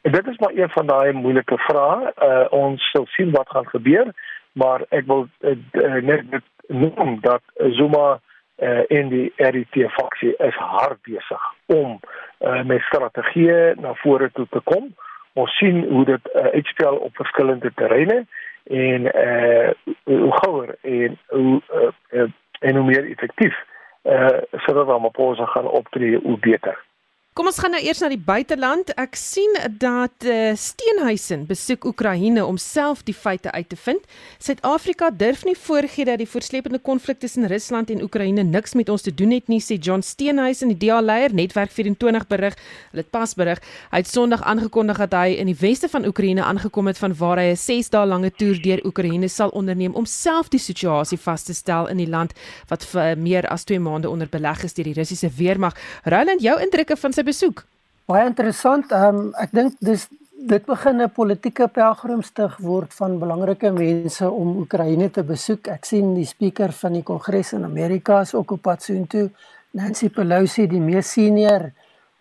Dit 0.01 0.27
is 0.27 0.39
maar 0.39 0.55
een 0.55 0.71
van 0.71 0.87
daai 0.87 1.13
moeilike 1.13 1.59
vrae. 1.59 2.13
Uh, 2.23 2.47
ons 2.51 2.91
sal 2.91 3.07
sien 3.07 3.31
wat 3.31 3.49
gaan 3.49 3.69
gebeur, 3.69 4.15
maar 4.53 4.81
ek 4.89 5.07
wil 5.07 5.29
uh, 5.41 6.03
net 6.03 6.25
noem 6.67 7.21
dat 7.21 7.43
Zuma 7.57 8.21
uh, 8.57 8.83
in 8.89 9.09
die 9.09 9.33
RET 9.37 9.91
faksie 9.93 10.37
is 10.37 10.57
hard 10.57 11.03
besig 11.03 11.43
om 11.67 12.01
uh, 12.41 12.63
met 12.63 12.81
strategieë 12.81 13.75
na 13.77 13.95
vore 13.95 14.31
toe 14.33 14.47
te 14.51 14.61
kom 14.65 14.95
ons 15.33 15.57
sien 15.57 15.85
hoe 15.89 16.05
dit 16.05 16.31
uh, 16.35 16.45
uitspel 16.45 16.97
op 16.97 17.17
verskillende 17.17 17.73
terreine 17.75 18.27
en 18.65 19.13
eh 19.13 19.69
uh, 19.69 19.71
hoe 20.05 20.37
gouer 20.37 20.75
en 20.81 21.19
hoe 21.27 21.63
uh, 22.11 22.29
en 22.61 22.77
hoe 22.77 22.85
meer 22.85 23.11
effektief 23.11 23.65
eh 24.03 24.21
uh, 24.21 24.39
sodat 24.53 24.87
Ramaphosa 24.87 25.45
gaan 25.45 25.69
optree 25.69 26.21
hoe 26.23 26.39
beter. 26.39 26.85
Kom 27.31 27.47
ons 27.47 27.61
gaan 27.63 27.71
nou 27.71 27.79
eers 27.79 28.01
na 28.03 28.09
die 28.11 28.19
buiteland. 28.19 28.89
Ek 28.99 29.15
sien 29.15 29.53
dat 29.79 30.25
uh, 30.27 30.51
Steenhuisen 30.59 31.45
besoek 31.47 31.85
Oekraïne 31.87 32.43
om 32.43 32.57
self 32.59 33.05
die 33.07 33.15
feite 33.15 33.53
uit 33.55 33.69
te 33.71 33.77
vind. 33.79 34.09
Suid-Afrika 34.43 35.13
durf 35.15 35.45
nie 35.47 35.55
voorgee 35.55 36.09
dat 36.09 36.19
die 36.19 36.27
voorslepende 36.27 36.81
konflik 36.83 37.21
tussen 37.23 37.47
Rusland 37.47 37.93
en 37.95 38.03
Oekraïne 38.03 38.43
niks 38.43 38.75
met 38.75 38.91
ons 38.91 39.07
te 39.07 39.13
doen 39.15 39.31
het 39.31 39.47
nie, 39.47 39.61
sê 39.63 39.77
John 39.79 40.03
Steenhuisen, 40.03 40.73
die 40.75 40.89
DA-leier, 40.89 41.31
Netwerk 41.31 41.71
24 41.71 42.27
berig. 42.33 42.57
Hulle 42.91 43.05
het 43.05 43.13
pas 43.15 43.37
berig. 43.39 43.63
Hy 43.95 44.03
het 44.03 44.11
Sondag 44.11 44.43
aangekondig 44.43 44.99
dat 45.05 45.15
hy 45.21 45.39
in 45.39 45.53
die 45.53 45.57
weste 45.63 45.87
van 45.95 46.11
Oekraïne 46.11 46.43
aangekom 46.43 46.91
het 46.91 46.99
van 46.99 47.15
waar 47.15 47.39
hy 47.39 47.53
'n 47.53 47.63
6 47.63 47.93
dae 47.95 48.11
lange 48.11 48.35
toer 48.35 48.59
deur 48.59 48.83
Oekraïne 48.83 49.29
sal 49.31 49.55
onderneem 49.55 49.95
om 49.95 50.05
self 50.05 50.51
die 50.51 50.59
situasie 50.59 51.19
vas 51.19 51.47
te 51.47 51.55
stel 51.55 51.87
in 51.87 52.03
die 52.03 52.11
land 52.11 52.35
wat 52.67 52.83
vir 52.85 53.15
meer 53.17 53.47
as 53.47 53.65
2 53.65 53.79
maande 53.79 54.11
onder 54.11 54.27
beleg 54.27 54.65
is 54.65 54.75
deur 54.75 54.91
die 54.91 54.99
Russiese 54.99 55.31
weermag. 55.31 55.79
Roland, 56.03 56.43
jou 56.43 56.59
indrukke 56.61 56.97
van 56.97 57.13
sy 57.21 57.27
besoek? 57.27 57.65
Baie 58.09 58.27
interessant. 58.27 58.91
Ehm 58.93 59.21
um, 59.21 59.29
ek 59.39 59.53
dink 59.55 59.77
dis 59.85 60.09
dit 60.51 60.65
begin 60.67 61.03
'n 61.03 61.11
politieke 61.13 61.69
pelgrimstig 61.69 62.57
word 62.65 62.95
van 62.97 63.19
belangrike 63.21 63.71
mense 63.71 64.25
om 64.25 64.57
Oekraïne 64.63 65.11
te 65.11 65.23
besoek. 65.23 65.69
Ek 65.69 65.85
sien 65.85 66.15
die 66.15 66.25
spreker 66.25 66.73
van 66.73 66.93
die 66.93 67.03
Kongres 67.03 67.53
in 67.53 67.65
Amerika 67.65 68.21
is 68.21 68.35
ook 68.35 68.53
op 68.53 68.63
pad 68.63 68.83
soontoe. 68.83 69.31
Nancy 69.73 70.09
Pelosi, 70.09 70.67
die 70.67 70.81
mees 70.81 71.13
senior 71.13 71.73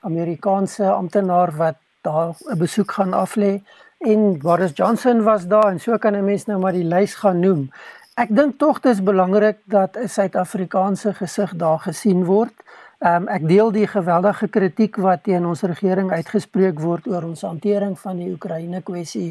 Amerikaanse 0.02 0.92
amptenaar 0.92 1.52
wat 1.58 1.78
daar 2.04 2.36
'n 2.52 2.58
besoek 2.58 2.92
gaan 2.92 3.14
aflê 3.14 3.62
en 4.00 4.40
Boris 4.40 4.72
Johnson 4.76 5.24
was 5.24 5.48
daar 5.48 5.72
en 5.72 5.80
so 5.80 5.98
kan 5.98 6.16
'n 6.16 6.26
mens 6.26 6.46
nou 6.46 6.60
maar 6.60 6.74
die 6.74 6.90
lys 6.96 7.16
gaan 7.16 7.40
noem. 7.40 7.72
Ek 8.16 8.36
dink 8.36 8.60
tog 8.60 8.82
dis 8.82 9.00
belangrik 9.04 9.58
dat 9.66 9.98
'n 9.98 10.08
Suid-Afrikaanse 10.08 11.14
gesig 11.14 11.56
daar 11.56 11.80
gesien 11.80 12.26
word. 12.26 12.54
Um, 13.00 13.30
ek 13.32 13.46
deel 13.48 13.70
die 13.72 13.88
geweldige 13.88 14.50
kritiek 14.52 14.98
wat 15.00 15.22
teen 15.24 15.46
ons 15.48 15.62
regering 15.64 16.10
uitgespreek 16.12 16.82
word 16.84 17.06
oor 17.08 17.30
ons 17.30 17.46
hantering 17.48 17.94
van 18.00 18.18
die 18.20 18.28
Oekraïne 18.34 18.82
kwessie. 18.84 19.30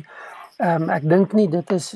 Um, 0.57 0.89
ek 0.89 1.05
dink 1.05 1.35
nie 1.37 1.51
dit 1.53 1.75
is 1.77 1.91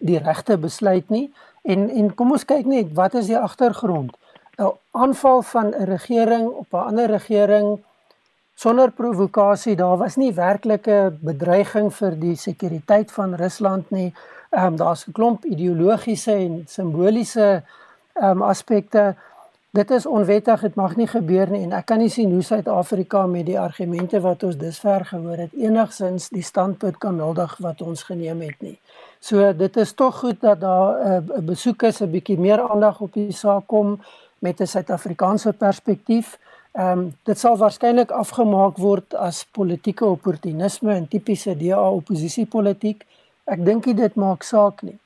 die 0.00 0.16
regte 0.16 0.56
besluit 0.56 1.12
nie. 1.12 1.26
En 1.68 1.84
en 1.90 2.08
kom 2.16 2.32
ons 2.32 2.46
kyk 2.48 2.64
net 2.64 2.94
wat 2.96 3.18
is 3.20 3.28
die 3.28 3.36
agtergrond? 3.36 4.16
'n 4.56 4.72
Aanval 4.96 5.42
van 5.42 5.68
'n 5.74 5.84
regering 5.92 6.48
op 6.48 6.72
'n 6.72 6.88
ander 6.88 7.10
regering 7.10 7.84
sonder 8.54 8.90
provokasie. 8.90 9.76
Daar 9.76 9.96
was 9.96 10.16
nie 10.16 10.32
werklike 10.32 11.12
bedreiging 11.20 11.92
vir 11.94 12.16
die 12.20 12.36
sekuriteit 12.36 13.12
van 13.12 13.34
Rusland 13.34 13.90
nie. 13.90 14.14
Ehm 14.50 14.66
um, 14.66 14.76
daar's 14.76 15.06
'n 15.06 15.12
klomp 15.12 15.44
ideologiese 15.44 16.32
en 16.32 16.64
simboliese 16.66 17.62
ehm 18.14 18.30
um, 18.30 18.42
aspekte 18.42 19.14
dit 19.70 19.90
is 19.90 20.06
onwettig, 20.06 20.60
dit 20.60 20.74
mag 20.74 20.96
nie 20.96 21.06
gebeur 21.06 21.50
nie 21.52 21.62
en 21.66 21.74
ek 21.76 21.86
kan 21.90 22.00
nie 22.00 22.10
sien 22.12 22.30
hoe 22.32 22.42
Suid-Afrika 22.42 23.26
met 23.28 23.46
die 23.46 23.58
argumente 23.60 24.20
wat 24.24 24.42
ons 24.48 24.56
dusver 24.56 25.04
gehoor 25.04 25.44
het 25.44 25.54
enigsins 25.56 26.30
die 26.32 26.42
standpunt 26.42 26.96
kan 26.98 27.20
huldig 27.20 27.56
wat 27.64 27.82
ons 27.84 28.02
geneem 28.08 28.40
het 28.46 28.56
nie. 28.64 28.78
So 29.20 29.52
dit 29.52 29.76
is 29.76 29.92
tog 29.92 30.20
goed 30.22 30.40
dat 30.40 30.60
daar 30.60 31.20
'n 31.20 31.30
uh, 31.38 31.44
besoek 31.44 31.82
is 31.82 32.00
'n 32.00 32.10
bietjie 32.10 32.38
meer 32.38 32.60
aandag 32.70 33.00
op 33.00 33.12
die 33.12 33.32
saak 33.32 33.66
kom 33.66 34.00
met 34.38 34.60
'n 34.60 34.66
Suid-Afrikaanse 34.66 35.52
perspektief. 35.52 36.38
Ehm 36.72 36.98
um, 36.98 37.14
dit 37.24 37.38
sal 37.38 37.56
waarskynlik 37.56 38.10
afgemaak 38.10 38.76
word 38.76 39.14
as 39.14 39.46
politieke 39.50 40.04
opportunisme 40.04 40.94
en 40.94 41.08
tipiese 41.08 41.56
DA 41.56 41.90
oppositiepolitiek. 41.90 43.06
Ek 43.44 43.64
dink 43.64 43.84
dit 43.96 44.14
maak 44.14 44.42
saak 44.42 44.82
nie. 44.82 44.98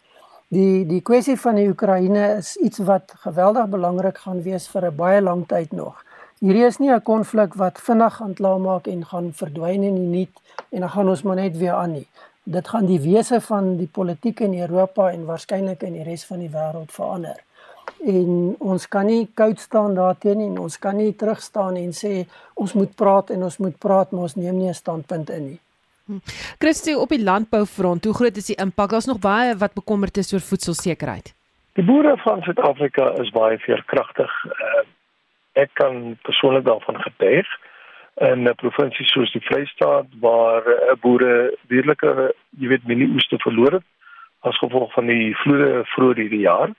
Die 0.53 0.85
die 0.85 1.01
kwessie 1.01 1.39
van 1.41 1.57
die 1.57 1.71
Oekraïne 1.71 2.23
is 2.37 2.57
iets 2.61 2.83
wat 2.85 3.15
geweldig 3.23 3.71
belangrik 3.73 4.19
gaan 4.21 4.43
wees 4.45 4.67
vir 4.69 4.85
'n 4.89 4.97
baie 4.97 5.21
lang 5.23 5.47
tyd 5.49 5.73
nog. 5.73 6.03
Hierdie 6.45 6.67
is 6.67 6.79
nie 6.79 6.91
'n 6.93 7.03
konflik 7.03 7.55
wat 7.55 7.81
vinnig 7.81 8.17
gaan 8.17 8.35
klaarmaak 8.35 8.87
en 8.87 9.05
gaan 9.05 9.33
verdwyn 9.33 9.83
in 9.83 9.95
die 9.95 10.11
niet 10.19 10.35
en 10.71 10.81
dan 10.81 10.91
gaan 10.91 11.09
ons 11.09 11.23
maar 11.23 11.37
net 11.37 11.57
weer 11.57 11.73
aan 11.73 11.93
nie. 11.93 12.07
Dit 12.45 12.69
gaan 12.69 12.87
die 12.87 13.01
wese 13.01 13.41
van 13.41 13.77
die 13.77 13.87
politiek 13.87 14.41
in 14.41 14.61
Europa 14.61 15.11
en 15.11 15.25
waarskynlik 15.25 15.83
in 15.83 15.93
die 15.93 16.03
res 16.03 16.27
van 16.27 16.39
die 16.39 16.51
wêreld 16.51 16.93
verander. 16.93 17.39
En 18.05 18.55
ons 18.59 18.89
kan 18.89 19.07
nie 19.07 19.31
koud 19.35 19.61
staan 19.61 19.95
daarteen 19.95 20.39
nie 20.39 20.49
en 20.49 20.59
ons 20.59 20.79
kan 20.79 20.97
nie 20.97 21.17
terug 21.17 21.43
staan 21.43 21.77
en 21.77 21.93
sê 21.93 22.27
ons 22.55 22.73
moet 22.73 22.95
praat 22.95 23.31
en 23.31 23.43
ons 23.43 23.59
moet 23.59 23.79
praat 23.79 24.11
maar 24.11 24.23
ons 24.23 24.37
neem 24.37 24.57
nie 24.57 24.69
'n 24.69 24.75
standpunt 24.75 25.31
in 25.31 25.45
nie. 25.45 25.61
Christie 26.59 26.97
op 26.99 27.09
die 27.09 27.23
landboufront, 27.23 28.05
hoe 28.05 28.15
groot 28.15 28.37
is 28.37 28.47
die 28.47 28.59
impak? 28.61 28.91
Daar's 28.91 29.07
nog 29.07 29.19
baie 29.19 29.57
wat 29.57 29.75
bekommerd 29.75 30.17
is 30.17 30.33
oor 30.33 30.41
voedselsekerheid. 30.41 31.35
Die 31.79 31.85
boere 31.85 32.17
van 32.25 32.43
Suid-Afrika 32.43 33.13
is 33.23 33.31
baie 33.31 33.59
veerkragtig. 33.59 34.33
Uh, 34.45 34.83
ek 35.53 35.71
kan 35.81 36.19
persoonlik 36.23 36.65
daarvan 36.65 37.01
getuig 37.01 37.49
in 38.21 38.49
'n 38.49 38.55
provinsie 38.55 39.07
soos 39.07 39.33
die 39.33 39.41
Vrystaat 39.41 40.07
waar 40.21 40.67
uh, 40.67 40.93
boere 41.01 41.57
weerlike, 41.69 42.35
jy 42.61 42.69
weet, 42.69 42.85
mielieoeste 42.85 43.39
verloor 43.39 43.73
het 43.73 43.89
as 44.41 44.59
gevolg 44.59 44.93
van 44.93 45.07
die 45.07 45.37
vloede 45.37 45.85
vroeër 45.95 46.17
hierdie 46.17 46.45
jaar. 46.45 46.71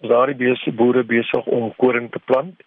Is 0.00 0.64
die 0.64 0.72
boere 0.72 1.04
besig 1.04 1.46
om 1.46 1.74
koring 1.76 2.10
te 2.12 2.20
plant 2.24 2.60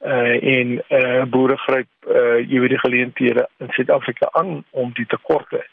uh 0.00 0.58
en 0.58 0.82
uh 0.88 1.24
boere 1.30 1.56
gryp 1.56 1.88
uh 2.06 2.38
jy 2.38 2.60
weet 2.60 2.70
die 2.70 2.84
geleenthede 2.84 3.48
in 3.58 3.72
Suid-Afrika 3.74 4.28
aan 4.32 4.64
om 4.70 4.92
die 4.94 5.06
tekorte 5.06 5.64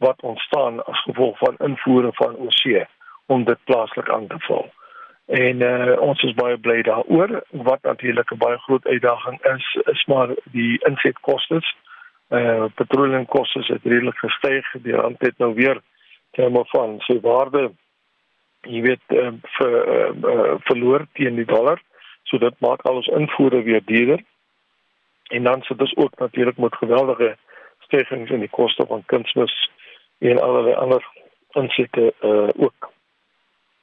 wat 0.00 0.20
ontstaan 0.20 0.80
as 0.84 1.02
gevolg 1.02 1.38
van 1.38 1.56
invoere 1.58 2.12
van 2.12 2.36
oorsee 2.36 2.86
om 3.26 3.44
dit 3.44 3.58
plaaslik 3.64 4.08
aan 4.10 4.26
te 4.26 4.38
vul. 4.38 4.64
En 5.26 5.60
uh 5.60 6.00
ons 6.00 6.22
is 6.22 6.34
baie 6.34 6.56
bly 6.56 6.82
daaroor 6.82 7.42
wat 7.50 7.82
natuurlik 7.82 8.32
'n 8.32 8.38
baie 8.38 8.58
groot 8.58 8.86
uitdaging 8.86 9.44
is 9.54 9.76
is 9.92 10.04
maar 10.04 10.28
die 10.44 10.80
insetkoste. 10.88 11.60
Uh 12.30 12.64
petroleumkoste 12.74 13.64
het 13.66 13.84
redelik 13.84 14.18
gestyg. 14.18 14.66
Die 14.82 14.96
rand 14.96 15.20
het 15.20 15.38
nou 15.38 15.54
weer 15.54 15.80
terme 16.30 16.64
van 16.66 17.00
sy 17.00 17.20
waarde 17.20 17.70
jy 18.62 18.80
weet 18.80 19.02
uh, 19.08 19.28
vir 19.42 19.72
uh, 19.94 20.10
uh, 20.22 20.54
verloor 20.64 21.06
teen 21.12 21.34
die 21.34 21.44
dollar. 21.44 21.76
Uh 21.76 21.93
So 22.24 22.38
dit 22.38 22.60
maak 22.60 22.82
al 22.82 23.00
ons 23.00 23.06
invoere 23.06 23.62
weer 23.62 23.82
duurder. 23.84 24.22
En 25.28 25.42
dan 25.42 25.62
sit 25.62 25.80
ons 25.80 25.96
ook 25.96 26.18
natuurlik 26.18 26.56
met 26.56 26.76
geweldige 26.76 27.36
stygings 27.78 28.30
in 28.30 28.40
die 28.40 28.50
koste 28.50 28.86
van 28.86 29.02
kunsmis 29.06 29.70
en 30.18 30.40
allerlei 30.40 30.74
ander 30.74 31.06
insette 31.50 32.14
uh 32.20 32.48
ook. 32.56 32.90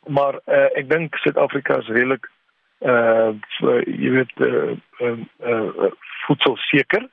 Maar 0.08 0.40
uh 0.46 0.70
ek 0.78 0.90
dink 0.90 1.16
Suid-Afrika 1.16 1.78
is 1.78 1.88
redelik 1.88 2.30
uh 2.80 3.32
jy 3.86 4.12
weet 4.18 4.32
uh, 4.36 4.78
uh, 5.00 5.18
uh 5.46 5.92
voedsel 6.26 6.58
seker. 6.58 7.10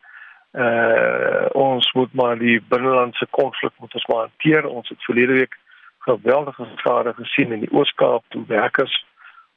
Uh 0.53 1.47
ons 1.53 1.93
moet 1.93 2.12
maar 2.12 2.39
die 2.39 2.61
binnelandse 2.68 3.26
konflik 3.31 3.72
moet 3.79 3.95
ons 3.95 4.07
maar 4.07 4.29
hanteer. 4.29 4.66
Ons 4.66 4.89
het 4.89 5.05
verlede 5.05 5.33
week 5.33 5.59
geweldige 5.99 6.66
skade 6.76 7.12
gesien 7.14 7.53
in 7.53 7.61
die 7.61 7.72
Oos-Kaap 7.72 8.24
toe 8.29 8.45
werkers 8.47 9.05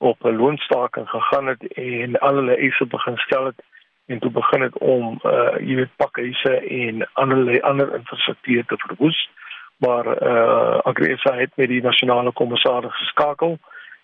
op 0.02 0.24
'n 0.24 0.36
loonstaking 0.36 1.10
gegaan 1.10 1.48
het 1.48 1.64
en 1.74 2.20
al 2.20 2.36
hulle 2.36 2.56
eise 2.56 2.86
begin 2.86 3.18
stel 3.18 3.46
het 3.46 3.60
en 4.06 4.20
toe 4.20 4.32
begin 4.32 4.62
het 4.62 4.78
om 4.78 5.20
uh 5.24 5.54
jy 5.60 5.76
weet 5.76 5.96
pakhuise 5.96 6.54
en 6.84 7.08
allerlei 7.14 7.60
ander 7.60 7.96
infrastruktuur 7.96 8.66
te 8.66 8.78
verwoes 8.78 9.30
maar 9.78 10.06
uh 10.24 10.80
Agresa 10.92 11.34
het 11.36 11.52
met 11.56 11.68
die 11.68 11.82
nasionale 11.82 12.32
kommissaris 12.32 12.98
geskakel 12.98 13.58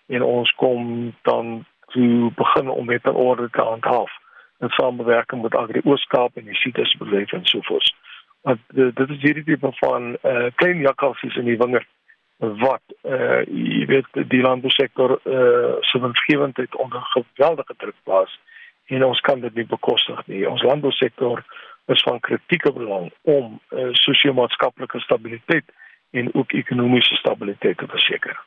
en 0.06 0.22
ons 0.22 0.50
kom 0.54 1.14
dan 1.22 1.64
toe 1.86 2.32
begin 2.34 2.68
om 2.68 2.84
met 2.86 3.04
'n 3.04 3.20
orde 3.28 3.50
te 3.50 3.60
handhaaf 3.60 4.12
in 4.58 4.68
samewerking 4.68 5.42
met 5.42 5.54
Agri 5.54 5.80
Ooskaap 5.84 6.36
en 6.36 6.44
die 6.44 6.54
Citrus 6.54 6.96
bedryf 6.96 7.32
en 7.32 7.46
so 7.46 7.58
voort. 7.62 7.94
Want 8.42 8.58
dit 8.68 9.10
is 9.10 9.22
hierdie 9.22 9.44
tipe 9.44 9.70
van 9.72 10.16
uh 10.22 10.46
klein 10.54 10.78
jakkalsies 10.78 11.36
in 11.36 11.44
die 11.44 11.56
wingerd 11.56 11.86
wat 12.38 12.82
uh 13.02 13.42
jy 13.46 13.86
weet 13.90 14.18
die 14.30 14.42
landbousektor 14.42 15.18
uh 15.24 15.78
se 15.80 16.00
winsgewendheid 16.00 16.76
onder 16.76 17.02
geweldige 17.14 17.74
druk 17.76 17.96
plaas 18.02 18.38
en 18.86 19.04
ons 19.04 19.20
kan 19.20 19.40
dit 19.40 19.54
nie 19.54 19.66
bekostig 19.66 20.20
nie. 20.26 20.46
Ons 20.48 20.62
landbousektor 20.62 21.42
is 21.86 22.02
van 22.02 22.20
kritieke 22.20 22.72
belang 22.72 23.10
om 23.22 23.58
uh 23.70 23.88
sosio-maatskaplike 23.92 25.00
stabiliteit 25.00 25.66
en 26.10 26.30
ook 26.34 26.52
ekonomiese 26.52 27.14
stabiliteit 27.14 27.78
te 27.78 27.86
verseker. 27.86 28.38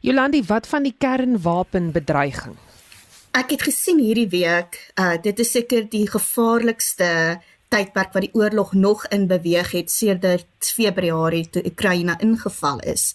Jolandi, 0.00 0.42
wat 0.48 0.68
van 0.68 0.82
die 0.82 0.94
kernwapenbedreiging? 0.98 2.56
Ek 3.34 3.50
het 3.50 3.62
gesien 3.66 4.00
hierdie 4.00 4.28
week, 4.30 4.78
uh 5.00 5.16
dit 5.20 5.38
is 5.38 5.52
seker 5.52 5.84
die 5.90 6.06
gevaarlikste 6.08 7.40
tydperk 7.74 8.14
wat 8.14 8.26
die 8.26 8.34
oorlog 8.34 8.72
nog 8.72 9.06
in 9.14 9.26
beweeg 9.26 9.72
het 9.74 9.90
sedert 9.90 10.70
Februarie 10.74 11.48
toe 11.50 11.64
Oekraïne 11.66 12.16
ingeval 12.22 12.80
is. 12.86 13.12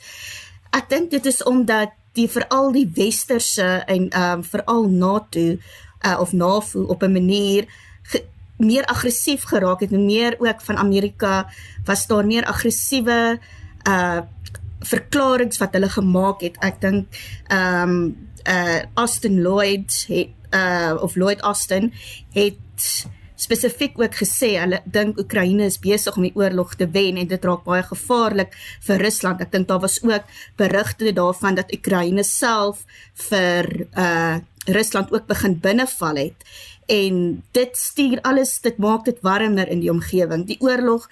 Ek 0.75 0.89
dink 0.91 1.11
dit 1.11 1.25
is 1.25 1.43
omdat 1.47 1.95
die 2.17 2.27
veral 2.29 2.73
die 2.75 2.87
westerse 2.95 3.67
en 3.87 4.09
ehm 4.09 4.39
um, 4.39 4.43
veral 4.43 4.89
NATO 4.89 5.45
uh, 5.55 6.17
of 6.19 6.33
NAVO 6.33 6.83
op 6.91 7.03
'n 7.03 7.11
manier 7.11 7.67
ge, 8.03 8.23
meer 8.57 8.85
aggressief 8.85 9.43
geraak 9.43 9.79
het 9.79 9.91
en 9.91 10.05
meer 10.05 10.35
ook 10.39 10.61
van 10.61 10.77
Amerika 10.77 11.49
was 11.85 12.07
daar 12.07 12.25
meer 12.25 12.45
aggressiewe 12.45 13.39
uh 13.87 14.21
verklaringe 14.79 15.57
wat 15.59 15.73
hulle 15.75 15.89
gemaak 15.89 16.41
het. 16.41 16.55
Ek 16.59 16.81
dink 16.81 17.07
ehm 17.47 17.89
um, 17.89 18.29
uh 18.47 18.81
Austin 18.93 19.41
Lloyd 19.41 20.05
het 20.07 20.29
uh 20.51 20.95
of 21.01 21.15
Lloyd 21.15 21.39
Austin 21.39 21.93
het 22.31 23.05
spesifiek 23.39 23.97
ook 23.99 24.15
gesê 24.19 24.51
hulle 24.59 24.81
dink 24.85 25.19
Oekraïne 25.21 25.67
is 25.69 25.79
besig 25.79 26.17
om 26.17 26.25
die 26.27 26.35
oorlog 26.35 26.75
te 26.79 26.87
wen 26.91 27.19
en 27.21 27.27
dit 27.27 27.45
raak 27.45 27.63
baie 27.67 27.83
gevaarlik 27.87 28.55
vir 28.87 29.03
Rusland. 29.05 29.41
Ek 29.41 29.53
dink 29.53 29.69
daar 29.69 29.83
was 29.83 29.99
ook 30.03 30.27
berigte 30.59 31.13
daarvan 31.15 31.59
dat 31.59 31.71
Oekraïne 31.75 32.25
self 32.27 32.85
vir 33.29 33.87
uh 33.95 34.39
Rusland 34.69 35.09
ook 35.09 35.25
begin 35.25 35.55
binneval 35.57 36.15
het 36.19 36.43
en 36.93 37.43
dit 37.57 37.77
stuur 37.77 38.19
alles 38.21 38.59
dit 38.61 38.77
maak 38.77 39.05
dit 39.05 39.17
warmer 39.25 39.67
in 39.67 39.79
die 39.81 39.89
omgewing. 39.89 40.45
Die 40.45 40.59
oorlog 40.61 41.07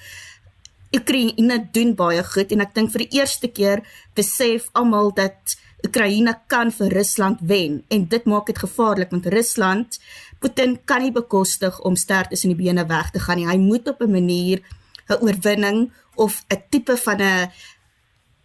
Oekraïne 0.93 1.57
doen 1.71 1.95
baie 1.95 2.21
goed 2.23 2.51
en 2.51 2.61
ek 2.61 2.75
dink 2.75 2.91
vir 2.93 3.05
die 3.05 3.19
eerste 3.19 3.49
keer 3.49 3.81
besef 4.19 4.69
almal 4.77 5.09
dat 5.15 5.57
Oekraïne 5.85 6.33
kan 6.49 6.71
vir 6.73 6.93
Rusland 6.95 7.41
wen 7.49 7.81
en 7.93 8.05
dit 8.09 8.25
maak 8.25 8.47
dit 8.49 8.57
gevaarlik 8.57 9.11
want 9.13 9.27
Rusland 9.29 9.99
Putin 10.39 10.79
kan 10.85 11.01
nie 11.01 11.11
bekostig 11.11 11.79
om 11.81 11.95
sterk 11.95 12.29
tussen 12.29 12.53
die 12.53 12.63
bene 12.63 12.85
weg 12.85 13.11
te 13.11 13.19
gaan 13.19 13.37
nie. 13.37 13.47
Hy 13.47 13.57
moet 13.57 13.87
op 13.87 14.01
'n 14.01 14.11
manier 14.11 14.61
'n 15.09 15.21
oorwinning 15.21 15.91
of 16.15 16.45
'n 16.49 16.63
tipe 16.69 16.97
van 16.97 17.21
'n 17.21 17.51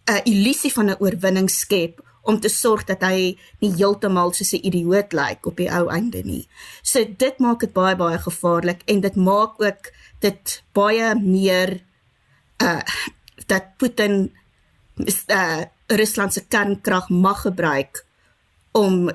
'n 0.05 0.21
illusie 0.23 0.73
van 0.73 0.89
'n 0.89 0.99
oorwinning 0.99 1.49
skep 1.49 2.01
om 2.23 2.39
te 2.39 2.49
sorg 2.49 2.85
dat 2.87 3.03
hy 3.03 3.35
nie 3.59 3.73
heeltemal 3.75 4.33
soos 4.33 4.53
'n 4.53 4.65
idioot 4.69 5.13
lyk 5.13 5.45
op 5.45 5.57
die 5.57 5.71
ou 5.71 5.87
einde 5.89 6.23
nie. 6.23 6.47
So 6.81 7.03
dit 7.17 7.39
maak 7.39 7.59
dit 7.59 7.73
baie 7.73 7.95
baie 7.95 8.17
gevaarlik 8.17 8.81
en 8.85 9.01
dit 9.01 9.15
maak 9.15 9.61
ook 9.61 9.91
dit 10.19 10.63
baie 10.73 11.15
meer 11.15 11.83
uh 12.61 12.81
dat 13.47 13.63
Putin 13.77 14.31
uh 15.27 15.61
Rusland 15.87 16.33
se 16.33 16.47
kernkrag 16.47 17.09
mag 17.09 17.41
gebruik 17.41 18.05
om 18.71 19.11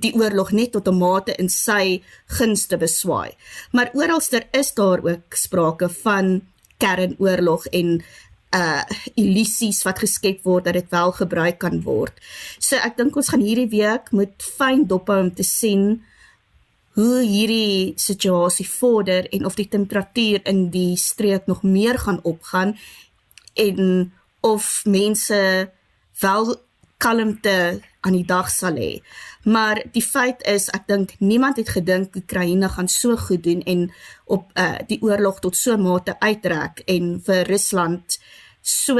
die 0.00 0.14
oorlog 0.14 0.52
net 0.52 0.72
tot 0.72 0.88
'n 0.88 0.98
mate 0.98 1.34
in 1.38 1.48
sy 1.48 2.02
guns 2.26 2.66
te 2.66 2.76
beswaai. 2.76 3.30
Maar 3.72 3.90
oralster 3.94 4.46
is 4.52 4.74
daar 4.74 5.02
ook 5.02 5.34
sprake 5.34 5.88
van 5.88 6.42
kernoorlog 6.78 7.66
en 7.66 8.02
uh 8.54 8.82
illusies 9.14 9.82
wat 9.84 9.98
geskep 9.98 10.44
word 10.44 10.64
dat 10.64 10.78
dit 10.78 10.90
wel 10.90 11.12
gebruik 11.12 11.58
kan 11.58 11.82
word. 11.84 12.14
So 12.58 12.76
ek 12.76 12.96
dink 12.96 13.16
ons 13.16 13.28
gaan 13.28 13.44
hierdie 13.44 13.68
week 13.68 14.12
moet 14.12 14.40
fyn 14.40 14.86
dop 14.88 15.08
hou 15.12 15.20
om 15.20 15.34
te 15.34 15.44
sien 15.44 16.00
hoe 16.96 17.20
hierdie 17.22 17.92
situasie 18.00 18.66
vorder 18.66 19.28
en 19.30 19.44
of 19.46 19.54
die 19.54 19.68
temperatuur 19.68 20.40
in 20.48 20.70
die 20.70 20.96
streek 20.96 21.46
nog 21.46 21.62
meer 21.62 21.98
gaan 21.98 22.20
opgaan 22.22 22.78
en 23.54 24.12
of 24.40 24.82
mense 24.84 25.70
wel 26.20 26.56
kalmte 26.98 27.80
aan 28.00 28.14
die 28.14 28.26
dag 28.26 28.50
sal 28.50 28.78
hê. 28.78 29.00
Maar 29.48 29.80
die 29.94 30.02
feit 30.02 30.42
is 30.50 30.68
ek 30.74 30.86
dink 30.90 31.14
niemand 31.18 31.56
het 31.56 31.70
gedink 31.72 32.16
Oekraïne 32.18 32.68
gaan 32.68 32.88
so 32.88 33.16
goed 33.16 33.42
doen 33.46 33.62
en 33.62 33.88
op 34.26 34.50
uh, 34.54 34.78
die 34.90 35.00
oorlog 35.02 35.40
tot 35.40 35.56
so 35.56 35.78
mate 35.78 36.16
uitrek 36.20 36.82
en 36.86 37.16
vir 37.24 37.46
Rusland 37.48 38.18
so 38.62 38.98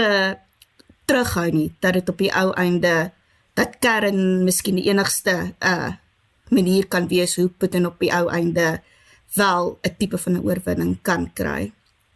terughou 1.09 1.49
nie 1.53 1.71
dat 1.83 1.99
dit 1.99 2.09
op 2.09 2.19
die 2.21 2.33
ou 2.33 2.53
einde 2.57 3.11
dat 3.59 3.79
kern 3.83 4.45
miskien 4.47 4.79
die 4.79 4.89
enigste 4.91 5.55
uh 5.59 5.97
manier 6.49 6.87
kan 6.89 7.05
wees 7.09 7.35
hoe 7.37 7.51
Putin 7.61 7.85
op 7.85 7.99
die 8.01 8.09
ou 8.09 8.31
einde 8.33 8.81
wel 9.37 9.79
'n 9.85 9.95
tipe 9.99 10.19
van 10.19 10.33
'n 10.33 10.45
oorwinning 10.45 10.99
kan 11.03 11.31
kry. 11.33 11.73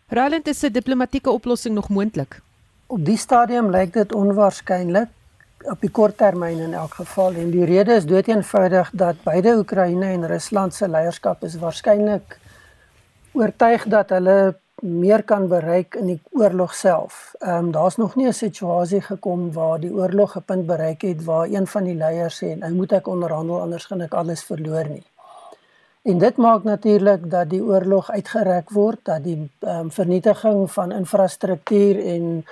Roland 0.09 0.49
is 0.49 0.63
'n 0.63 0.73
diplomatieke 0.73 1.31
oplossing 1.31 1.75
nog 1.75 1.89
moontlik. 1.89 2.41
Op 2.87 3.05
die 3.05 3.17
stadium 3.17 3.71
lyk 3.71 3.93
dit 3.93 4.13
onwaarskynlik 4.13 5.09
op 5.71 5.81
die 5.81 5.91
kort 5.91 6.17
termyn 6.17 6.59
in 6.59 6.75
elk 6.75 6.95
geval 6.95 7.35
en 7.35 7.51
die 7.51 7.65
rede 7.65 7.95
is 7.95 8.07
doeteenvoudig 8.07 8.91
dat 8.93 9.23
beide 9.25 9.57
Oekraïne 9.59 10.07
en 10.07 10.27
Rusland 10.27 10.75
se 10.75 10.89
leierskap 10.89 11.45
is 11.45 11.59
waarskynlik 11.59 12.39
oortuig 13.33 13.85
dat 13.89 14.11
hulle 14.11 14.55
meer 14.83 15.23
kan 15.23 15.47
bereik 15.49 15.95
in 15.95 16.07
die 16.07 16.21
oorlog 16.31 16.75
self. 16.75 17.35
Ehm 17.39 17.67
um, 17.67 17.71
daar's 17.73 17.97
nog 17.97 18.17
nie 18.17 18.27
'n 18.27 18.33
situasie 18.33 19.01
gekom 19.01 19.53
waar 19.53 19.81
die 19.81 19.93
oorlog 19.93 20.37
'n 20.37 20.43
punt 20.43 20.67
bereik 20.67 21.03
het 21.03 21.25
waar 21.25 21.47
een 21.47 21.67
van 21.67 21.85
die 21.85 21.95
leiers 21.95 22.43
sê 22.45 22.59
nou 22.59 22.73
moet 22.73 22.93
ek 22.93 23.07
onderhandel 23.07 23.61
anders 23.61 23.85
gaan 23.85 24.01
ek 24.01 24.15
alles 24.15 24.45
verloor 24.45 24.89
nie. 24.89 25.05
En 26.03 26.19
dit 26.19 26.37
maak 26.37 26.65
natuurlik 26.65 27.31
dat 27.31 27.51
die 27.51 27.63
oorlog 27.63 28.11
uitgereik 28.11 28.71
word, 28.71 28.99
dat 29.03 29.25
die 29.25 29.51
ehm 29.59 29.79
um, 29.79 29.91
vernietiging 29.91 30.71
van 30.73 30.93
infrastruktuur 30.93 32.07
en 32.07 32.45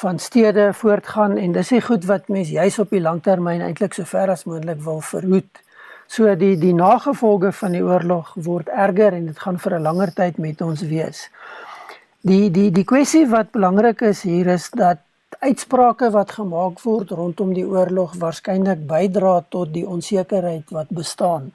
van 0.00 0.18
stede 0.18 0.70
voortgaan 0.72 1.36
en 1.36 1.52
dis 1.52 1.70
nie 1.70 1.80
goed 1.84 2.04
wat 2.08 2.28
mens 2.28 2.48
juis 2.48 2.78
op 2.78 2.92
die 2.94 3.02
langtermyn 3.04 3.60
eintlik 3.60 3.94
so 3.94 4.08
ver 4.08 4.32
as 4.32 4.46
moontlik 4.48 4.80
wil 4.84 5.02
verhoed. 5.04 5.60
So 6.10 6.32
die 6.34 6.56
die 6.58 6.72
nagevolge 6.74 7.52
van 7.52 7.76
die 7.76 7.82
oorlog 7.84 8.32
word 8.46 8.68
erger 8.68 9.12
en 9.18 9.26
dit 9.28 9.38
gaan 9.38 9.58
vir 9.58 9.76
'n 9.78 9.82
langer 9.82 10.12
tyd 10.14 10.38
met 10.38 10.60
ons 10.60 10.80
wees. 10.80 11.28
Die 12.20 12.50
die 12.50 12.70
die 12.70 12.84
kwessie 12.84 13.26
wat 13.28 13.52
belangrik 13.52 14.00
is 14.00 14.22
hier 14.22 14.46
is 14.46 14.70
dat 14.70 14.98
uitsprake 15.38 16.10
wat 16.10 16.32
gemaak 16.32 16.80
word 16.82 17.10
rondom 17.10 17.52
die 17.54 17.66
oorlog 17.66 18.14
waarskynlik 18.18 18.86
bydra 18.86 19.44
tot 19.48 19.72
die 19.72 19.86
onsekerheid 19.86 20.70
wat 20.70 20.88
bestaan. 20.88 21.52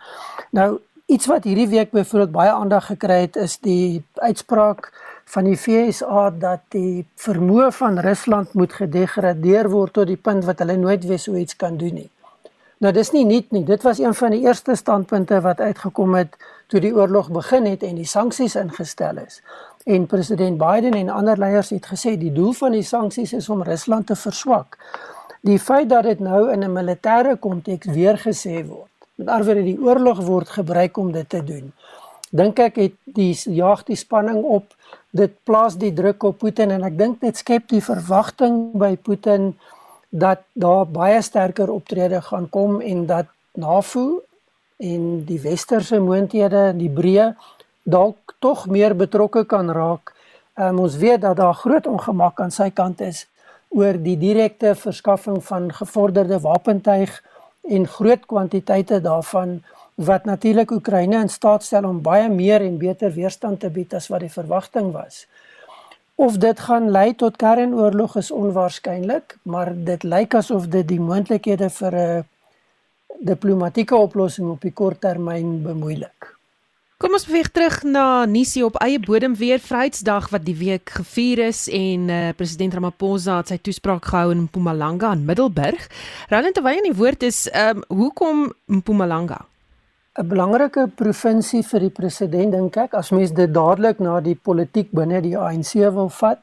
Nou 0.52 0.80
iets 1.06 1.26
wat 1.26 1.44
hierdie 1.44 1.68
week 1.68 1.92
byvoorbeeld 1.92 2.32
baie 2.32 2.52
aandag 2.52 2.86
gekry 2.86 3.20
het 3.28 3.36
is 3.36 3.58
die 3.58 4.04
uitspraak 4.14 4.92
van 5.26 5.44
die 5.44 5.58
FSA 5.58 6.30
dat 6.40 6.62
die 6.70 7.06
vermoë 7.16 7.72
van 7.72 8.00
Rusland 8.00 8.54
moet 8.54 8.74
gedegradeer 8.74 9.70
word 9.70 9.94
tot 9.94 10.08
die 10.08 10.22
punt 10.22 10.46
wat 10.46 10.60
hulle 10.60 10.78
nooit 10.78 11.06
weer 11.06 11.20
so 11.20 11.36
iets 11.36 11.56
kan 11.56 11.78
doen 11.78 11.94
nie. 11.94 12.10
Nou 12.84 12.92
dis 12.94 13.12
nie 13.16 13.24
nuut 13.26 13.52
nie. 13.56 13.64
Dit 13.66 13.84
was 13.88 14.00
een 14.00 14.14
van 14.14 14.36
die 14.36 14.44
eerste 14.44 14.76
standpunte 14.76 15.40
wat 15.42 15.60
uitgekom 15.60 16.16
het 16.16 16.36
toe 16.68 16.80
die 16.84 16.94
oorlog 16.96 17.32
begin 17.32 17.66
het 17.66 17.84
en 17.84 17.96
die 17.96 18.08
sanksies 18.08 18.56
ingestel 18.60 19.18
is. 19.24 19.42
En 19.86 20.06
president 20.06 20.58
Biden 20.58 20.94
en 20.94 21.10
ander 21.10 21.38
leiers 21.38 21.70
het 21.70 21.88
gesê 21.88 22.18
die 22.18 22.34
doel 22.34 22.54
van 22.54 22.76
die 22.76 22.84
sanksies 22.84 23.34
is 23.34 23.50
om 23.50 23.64
Rusland 23.64 24.08
te 24.08 24.16
verswak. 24.16 24.78
Die 25.46 25.60
feit 25.60 25.90
dat 25.90 26.04
dit 26.04 26.20
nou 26.20 26.52
in 26.52 26.64
'n 26.64 26.74
militêre 26.74 27.38
konteks 27.40 27.88
weer 27.88 28.18
gesê 28.18 28.66
word. 28.66 28.92
Met 29.16 29.28
ander 29.28 29.46
woorde 29.46 29.64
die 29.64 29.82
oorlog 29.82 30.22
word 30.26 30.50
gebruik 30.50 30.98
om 30.98 31.12
dit 31.12 31.30
te 31.30 31.44
doen. 31.44 31.74
Dink 32.36 32.60
ek 32.60 32.80
het 32.82 32.96
die 33.16 33.32
jaag 33.56 33.86
die 33.88 33.96
spanning 33.96 34.42
op 34.44 34.74
dit 35.16 35.32
plaas 35.48 35.78
die 35.80 35.94
druk 35.96 36.24
op 36.28 36.42
Putin 36.44 36.74
en 36.76 36.84
ek 36.84 36.98
dink 37.00 37.22
dit 37.24 37.38
skep 37.38 37.70
die 37.72 37.84
verwagting 37.84 38.74
by 38.76 38.96
Putin 39.00 39.54
dat 40.10 40.44
daar 40.54 40.84
baie 40.88 41.22
sterker 41.24 41.72
optrede 41.72 42.20
gaan 42.22 42.50
kom 42.52 42.82
en 42.82 43.06
dat 43.08 43.32
NAVO 43.56 44.22
en 44.84 45.24
die 45.28 45.40
westerse 45.40 46.00
moondhede 46.04 46.74
die 46.76 46.92
breë 46.92 47.32
dalk 47.84 48.36
tog 48.44 48.66
meer 48.68 48.96
betrokke 48.98 49.46
kan 49.46 49.70
raak. 49.72 50.12
Um, 50.56 50.80
ons 50.80 50.98
weet 51.00 51.22
dat 51.22 51.38
daar 51.38 51.56
groot 51.56 51.88
ongemak 51.88 52.40
aan 52.42 52.52
sy 52.52 52.70
kant 52.72 53.02
is 53.02 53.26
oor 53.76 53.96
die 54.00 54.18
direkte 54.20 54.76
verskaffing 54.76 55.40
van 55.44 55.72
gevorderde 55.72 56.40
wapentuig 56.44 57.16
en 57.64 57.88
groot 57.88 58.24
kwantiteite 58.28 59.02
daarvan 59.04 59.62
wat 59.96 60.26
natuurlik 60.26 60.72
Oekraïne 60.72 61.22
in 61.22 61.30
staat 61.30 61.64
stel 61.64 61.88
om 61.88 62.02
baie 62.02 62.30
meer 62.30 62.62
en 62.62 62.78
beter 62.78 63.12
weerstand 63.12 63.60
te 63.60 63.70
bied 63.70 63.94
as 63.94 64.08
wat 64.12 64.20
die 64.20 64.32
verwagting 64.32 64.92
was. 64.92 65.26
Of 66.16 66.38
dit 66.38 66.60
gaan 66.60 66.92
lei 66.92 67.16
tot 67.16 67.36
kernoorlog 67.36 68.16
is 68.16 68.32
onwaarskynlik, 68.32 69.38
maar 69.44 69.74
dit 69.76 70.04
lyk 70.04 70.36
asof 70.36 70.68
dit 70.68 70.88
die 70.88 71.00
moontlikhede 71.00 71.70
vir 71.70 71.96
'n 71.96 72.24
diplomatieke 73.20 73.96
oplossing 73.96 74.50
op 74.50 74.62
die 74.62 74.72
kort 74.72 75.02
termyn 75.02 75.64
bemoeilik. 75.64 76.36
Kom 76.98 77.14
ons 77.14 77.26
beweeg 77.26 77.50
terug 77.52 77.84
na 77.84 78.26
Nisie 78.26 78.66
op 78.66 78.78
eie 78.80 79.00
bodem 79.00 79.36
weer 79.36 79.60
Vryheidsdag 79.60 80.30
wat 80.30 80.46
die 80.46 80.56
week 80.56 80.90
gevier 80.90 81.40
is 81.40 81.68
en 81.68 82.10
uh, 82.10 82.30
president 82.36 82.74
Ramaphosa 82.74 83.38
het 83.38 83.48
sy 83.48 83.58
toespraak 83.58 84.06
gehou 84.06 84.32
in 84.32 84.46
Mpumalanga 84.48 85.12
in 85.12 85.26
Middelburg. 85.26 85.90
Roland 86.30 86.56
terwyl 86.56 86.78
in 86.78 86.88
die 86.92 86.96
woord 86.96 87.24
is, 87.24 87.50
ehm 87.52 87.84
um, 87.84 87.84
hoekom 87.98 88.54
Mpumalanga? 88.66 89.46
'n 90.16 90.28
belangrike 90.32 90.86
provinsie 90.96 91.62
vir 91.68 91.82
die 91.84 91.96
president 91.96 92.54
dink 92.56 92.78
ek 92.80 92.94
as 92.96 93.10
mens 93.12 93.34
dit 93.36 93.52
dadelik 93.52 93.98
na 94.00 94.22
die 94.24 94.38
politiek 94.48 94.94
binne 94.96 95.20
die 95.22 95.36
ANC 95.36 95.74
wil 95.98 96.08
vat. 96.20 96.40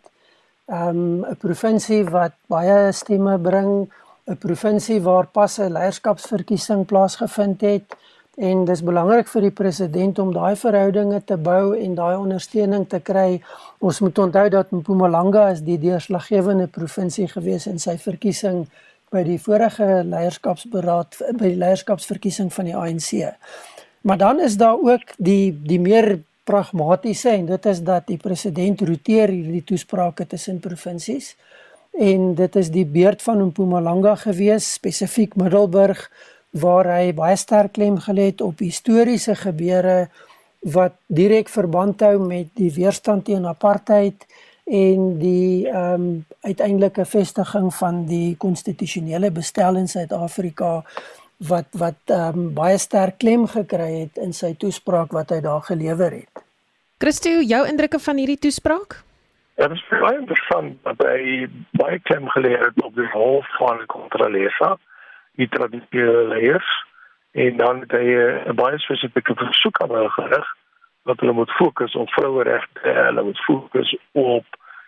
Um 0.69 1.25
'n 1.25 1.37
provinsie 1.41 2.05
wat 2.05 2.35
baie 2.53 2.93
stemme 2.93 3.39
bring, 3.39 3.89
'n 4.29 4.37
provinsie 4.37 5.01
waar 5.01 5.27
pas 5.27 5.59
'n 5.59 5.73
leierskapsverkiesing 5.73 6.85
plaasgevind 6.85 7.61
het 7.61 7.97
en 8.37 8.65
dis 8.65 8.83
belangrik 8.83 9.29
vir 9.29 9.43
die 9.43 9.57
president 9.63 10.19
om 10.19 10.33
daai 10.33 10.55
verhoudinge 10.57 11.25
te 11.25 11.37
bou 11.37 11.75
en 11.77 11.95
daai 11.95 12.17
ondersteuning 12.17 12.89
te 12.89 13.01
kry. 13.01 13.41
Ons 13.81 14.01
moet 14.01 14.19
onthou 14.19 14.49
dat 14.49 14.71
Mpumalanga 14.71 15.51
is 15.51 15.61
die 15.61 15.79
deurslaggewende 15.79 16.67
provinsie 16.67 17.29
gewees 17.29 17.67
in 17.67 17.79
sy 17.79 17.97
verkiesing 17.97 18.67
by 19.13 19.23
die 19.27 19.39
vorige 19.41 20.03
leierskapsberaad 20.09 21.21
by 21.39 21.53
die 21.53 21.61
leierskapsverkiesing 21.61 22.53
van 22.55 22.71
die 22.71 22.77
ANC. 22.77 23.35
Maar 24.03 24.19
dan 24.19 24.41
is 24.41 24.57
daar 24.57 24.81
ook 24.81 25.15
die 25.19 25.53
die 25.53 25.81
meer 25.81 26.23
pragmatiese 26.49 27.31
en 27.31 27.47
dit 27.47 27.67
is 27.67 27.83
dat 27.87 28.07
die 28.07 28.19
president 28.19 28.81
roteer 28.81 29.31
hierdie 29.31 29.65
toesprake 29.65 30.27
tussen 30.27 30.59
provinsies 30.61 31.37
en 31.93 32.33
dit 32.35 32.57
is 32.57 32.71
die 32.73 32.87
beurt 32.89 33.23
van 33.23 33.45
Mpumalanga 33.51 34.17
gewees 34.25 34.73
spesifiek 34.75 35.37
Middelburg 35.37 36.09
waar 36.51 36.89
hy 36.97 37.13
baie 37.17 37.37
sterk 37.37 37.77
klem 37.77 37.99
gelê 38.01 38.33
het 38.33 38.41
op 38.41 38.65
historiese 38.65 39.37
gebeure 39.39 40.09
wat 40.75 40.97
direk 41.07 41.49
verband 41.53 42.01
hou 42.01 42.19
met 42.23 42.51
die 42.59 42.73
weerstand 42.75 43.27
teen 43.29 43.47
apartheid 43.47 44.27
en 44.65 45.19
die 45.19 45.69
ehm 45.69 45.95
um, 45.95 46.25
uiteindelike 46.41 47.05
vestiging 47.05 47.75
van 47.75 48.05
die 48.07 48.37
konstitusionele 48.37 49.31
bestel 49.31 49.77
in 49.77 49.89
Suid-Afrika 49.89 50.83
wat 51.49 51.67
wat 51.73 51.99
ehm 52.07 52.39
um, 52.39 52.55
baie 52.55 52.79
sterk 52.79 53.19
klem 53.19 53.47
gekry 53.47 53.91
het 54.01 54.17
in 54.17 54.33
sy 54.33 54.55
toespraak 54.55 55.13
wat 55.13 55.31
hy 55.31 55.41
daar 55.41 55.63
gelewer 55.63 56.11
het. 56.11 56.45
Christo, 56.99 57.29
jou 57.29 57.67
indrukke 57.67 57.99
van 57.99 58.17
hierdie 58.17 58.39
toespraak? 58.39 59.03
Ja, 59.57 59.69
dit 59.69 59.77
is 59.77 59.89
baie 59.91 60.19
interessant 60.19 60.79
dat 60.83 61.03
hy 61.07 61.49
baie 61.73 61.99
klem 61.99 62.29
geleer 62.29 62.63
het 62.69 62.83
op 62.83 62.95
die 62.95 63.11
rol 63.13 63.43
van 63.59 63.83
kontrolesa, 63.87 64.77
die 65.37 65.49
tradisionele 65.49 66.29
leiers 66.29 66.71
en 67.33 67.57
dan 67.57 67.81
het 67.81 67.93
hy 67.93 68.07
'n 68.47 68.55
baie 68.55 68.79
spesifieke 68.79 69.35
versoek 69.35 69.83
aan 69.83 69.91
hulle 69.91 70.11
gerig 70.11 70.49
dat 71.05 71.21
hulle 71.21 71.33
moet 71.33 71.51
fokus 71.51 71.95
op 71.95 72.11
vroueregte, 72.11 72.81
hulle 72.89 73.23
moet 73.23 73.39
fokus 73.39 73.97
op 74.13 74.47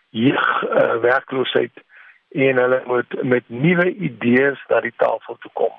jeug 0.08 0.62
uh, 0.62 0.96
werkloosheid 1.00 1.82
en 2.28 2.56
hulle 2.56 2.82
moet 2.86 3.22
met 3.22 3.42
nuwe 3.46 3.94
idees 3.94 4.64
na 4.68 4.80
die 4.80 4.94
tafel 4.96 5.36
toe 5.38 5.50
kom. 5.52 5.74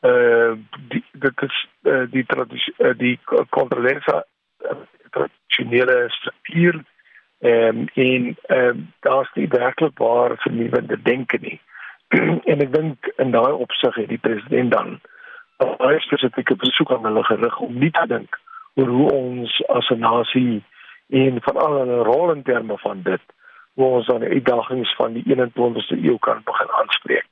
Uh 0.00 0.52
die 0.88 1.04
dit 1.12 1.42
is 1.42 1.68
uh, 1.82 2.04
die 2.10 2.26
uh, 2.78 2.94
die 2.96 3.18
kontrolesa 3.48 4.24
uh, 4.64 4.76
tradisionele 5.10 6.04
struktuur 6.08 6.82
um, 7.40 7.88
en 7.94 8.36
um, 8.48 8.92
daar's 9.00 9.32
nie 9.34 9.48
werklik 9.48 9.98
waar 9.98 10.36
vernuwende 10.36 11.02
denke 11.02 11.38
nie. 11.40 11.60
en 12.50 12.60
ek 12.64 12.72
dink 12.72 13.12
in 13.16 13.30
daai 13.30 13.52
opsig 13.52 13.94
het 13.94 14.08
die 14.08 14.18
president 14.18 14.72
dan 14.72 15.00
baie 15.60 16.00
spesifieke 16.00 16.56
versoek 16.56 16.92
aan 16.92 17.04
hulle 17.04 17.24
gerig 17.24 17.58
om 17.60 17.76
nie 17.78 17.90
te 17.90 18.06
dink 18.08 18.40
oor 18.74 18.88
hoe 18.88 19.10
ons 19.10 19.62
as 19.68 19.88
'n 19.90 19.98
nasie 19.98 20.62
en 21.10 21.42
veral 21.42 21.84
'n 21.84 22.02
rol 22.04 22.32
in 22.32 22.42
terme 22.42 22.78
van 22.78 23.02
dit 23.02 23.20
hoe 23.74 23.86
ons 23.86 24.08
aan 24.08 24.20
die 24.20 24.28
uitdagings 24.28 24.94
van 24.94 25.12
die 25.12 25.24
21ste 25.26 25.96
eeu 26.04 26.18
kan 26.18 26.40
begin 26.44 26.70
aanspreek. 26.70 27.26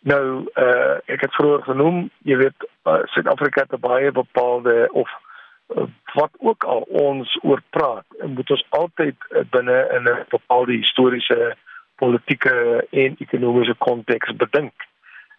Nou 0.00 0.44
uh 0.54 0.96
ek 1.04 1.20
het 1.20 1.34
vroeër 1.34 1.62
genoem, 1.62 2.10
jy 2.24 2.36
weet 2.36 2.68
uh, 2.88 3.02
Suid-Afrika 3.12 3.66
het 3.68 3.80
baie 3.80 4.12
bepaalde 4.12 4.88
of 4.92 5.10
uh, 5.76 5.84
wat 6.14 6.30
ook 6.38 6.64
al 6.64 6.80
ons 6.80 7.38
oor 7.42 7.60
praat, 7.70 8.06
moet 8.24 8.50
ons 8.50 8.64
altyd 8.68 9.16
uh, 9.28 9.44
binne 9.50 9.88
in 9.96 10.08
'n 10.08 10.24
bepaalde 10.28 10.72
historiese, 10.72 11.56
politieke 11.96 12.86
en 12.90 13.16
ekonomiese 13.18 13.74
konteks 13.78 14.36
bedink. 14.36 14.72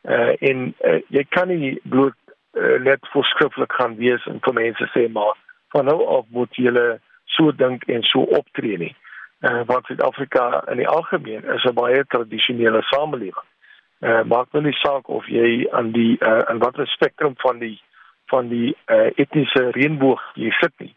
Uh 0.01 0.33
en 0.39 0.75
uh, 0.85 1.01
jy 1.07 1.25
kan 1.29 1.47
nie 1.47 1.79
bloot 1.83 2.17
uh, 2.53 2.77
net 2.83 3.07
voorskrifklik 3.13 3.73
gaan 3.73 3.95
wees 3.95 4.25
en 4.25 4.39
vir 4.43 4.53
mense 4.53 4.89
sê 4.95 5.07
maar 5.11 5.37
van 5.71 5.85
nou 5.85 5.99
af 6.17 6.25
moet 6.29 6.55
julle 6.55 6.99
so 7.25 7.51
dink 7.55 7.83
en 7.87 8.03
so 8.03 8.21
optree 8.39 8.77
nie. 8.77 8.95
Uh, 9.41 9.61
want 9.65 9.85
Suid-Afrika 9.85 10.63
in 10.71 10.77
die 10.77 10.87
algemeen 10.87 11.43
is 11.55 11.63
'n 11.63 11.73
baie 11.73 12.03
tradisionele 12.07 12.81
samelewing. 12.81 13.47
Uh, 14.01 14.23
maak 14.23 14.51
nou 14.51 14.63
nie 14.63 14.77
saak 14.81 15.09
of 15.09 15.25
jy 15.25 15.67
aan 15.71 15.91
die 15.91 16.17
uh, 16.19 16.37
aan 16.49 16.59
watter 16.59 16.87
spektrum 16.87 17.33
van 17.37 17.59
die 17.59 17.81
van 18.25 18.47
die 18.47 18.75
uh, 18.85 19.09
etniese 19.15 19.69
reënboog 19.71 20.21
jy 20.33 20.51
sit 20.59 20.73
nie. 20.77 20.93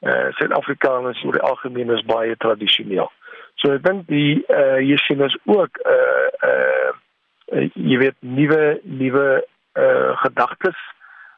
Uh, 0.00 0.28
Suid-Afrikaners 0.38 1.24
oor 1.24 1.32
die 1.32 1.46
algemeen 1.50 1.90
is 1.90 2.04
baie 2.04 2.36
tradisioneel. 2.36 3.10
So 3.54 3.72
ek 3.74 3.82
dink 3.82 4.06
die 4.06 4.44
uh, 4.46 4.78
hier 4.78 5.00
sien 5.06 5.22
ons 5.22 5.36
ook 5.44 5.80
uh, 5.82 6.28
uh, 6.48 6.90
uh, 7.52 7.66
jy 7.74 7.98
weet 7.98 8.16
nuwe 8.20 8.78
nuwe 8.82 9.26
uh, 9.74 10.10
gedagtes 10.22 10.78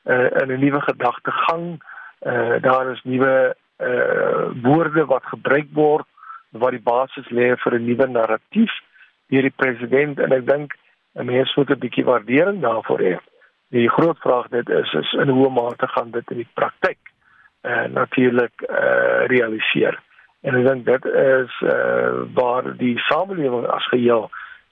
uh, 0.05 0.31
in 0.43 0.53
'n 0.53 0.61
nuwe 0.61 0.81
gedagtegang. 0.81 1.83
Uh, 2.21 2.61
daar 2.61 2.91
is 2.91 3.01
nuwe 3.03 3.57
uh, 3.79 4.63
woorde 4.63 5.05
wat 5.05 5.25
gebruik 5.25 5.69
word 5.73 6.07
wat 6.51 6.71
die 6.71 6.83
basis 6.83 7.29
lê 7.29 7.57
vir 7.57 7.75
'n 7.75 7.85
nuwe 7.85 8.07
narratief 8.07 8.73
deur 9.31 9.43
die 9.43 9.57
president 9.57 10.19
en 10.19 10.33
ek 10.33 10.47
dink 10.47 10.77
'n 11.15 11.25
mens 11.25 11.55
moet 11.55 11.71
'n 11.71 11.79
bietjie 11.79 12.05
waardering 12.05 12.61
daarvoor 12.61 13.01
hê. 13.01 13.17
Die 13.71 13.89
groot 13.89 14.19
vraag 14.19 14.49
dit 14.49 14.69
is 14.69 14.93
is 14.93 15.13
in 15.13 15.29
hoe 15.29 15.51
mate 15.51 15.87
gaan 15.87 16.11
dit 16.11 16.31
in 16.31 16.37
die 16.37 16.53
praktyk 16.55 16.99
uh, 17.63 17.85
natuurlik 17.85 18.53
uh, 18.63 19.27
realiseer. 19.27 19.99
En 20.41 20.55
ek 20.55 20.67
dink 20.67 20.85
dit 20.85 21.05
is 21.05 21.61
uh, 21.61 22.25
waar 22.35 22.77
die 22.77 22.99
samelewing 22.99 23.67
as 23.67 23.87
geheel 23.87 24.31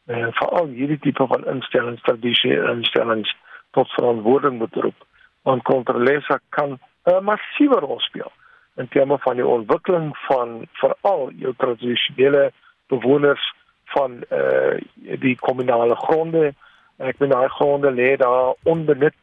eh 0.09 0.17
uh, 0.19 0.29
veral 0.33 0.67
hierdie 0.67 0.99
tipe 0.99 1.27
van 1.27 1.45
instellings 1.45 2.03
tradisionele 2.03 2.73
instellings 2.73 3.37
tot 3.71 3.91
verantwoording 3.93 4.59
moet 4.59 4.75
roep 4.75 5.08
want 5.49 5.63
kontrolesa 5.63 6.41
kan 6.49 6.79
'n 7.05 7.25
massiewe 7.25 7.79
rol 7.81 8.01
speel 8.01 8.33
in 8.77 8.89
terme 8.89 9.19
van 9.19 9.37
die 9.37 9.47
ontwikkeling 9.47 10.17
van 10.29 10.67
veral 10.73 11.31
jou 11.43 11.53
tradisionele 11.57 12.53
bewoners 12.87 13.55
van 13.85 14.23
eh 14.29 14.39
uh, 14.39 15.21
die 15.21 15.37
kommunale 15.37 15.97
gronde. 15.97 16.53
Ek 16.97 17.17
bedoel 17.19 17.35
daai 17.37 17.49
gronde 17.49 17.91
lê 17.91 18.17
daar 18.17 18.55
onbenut. 18.63 19.19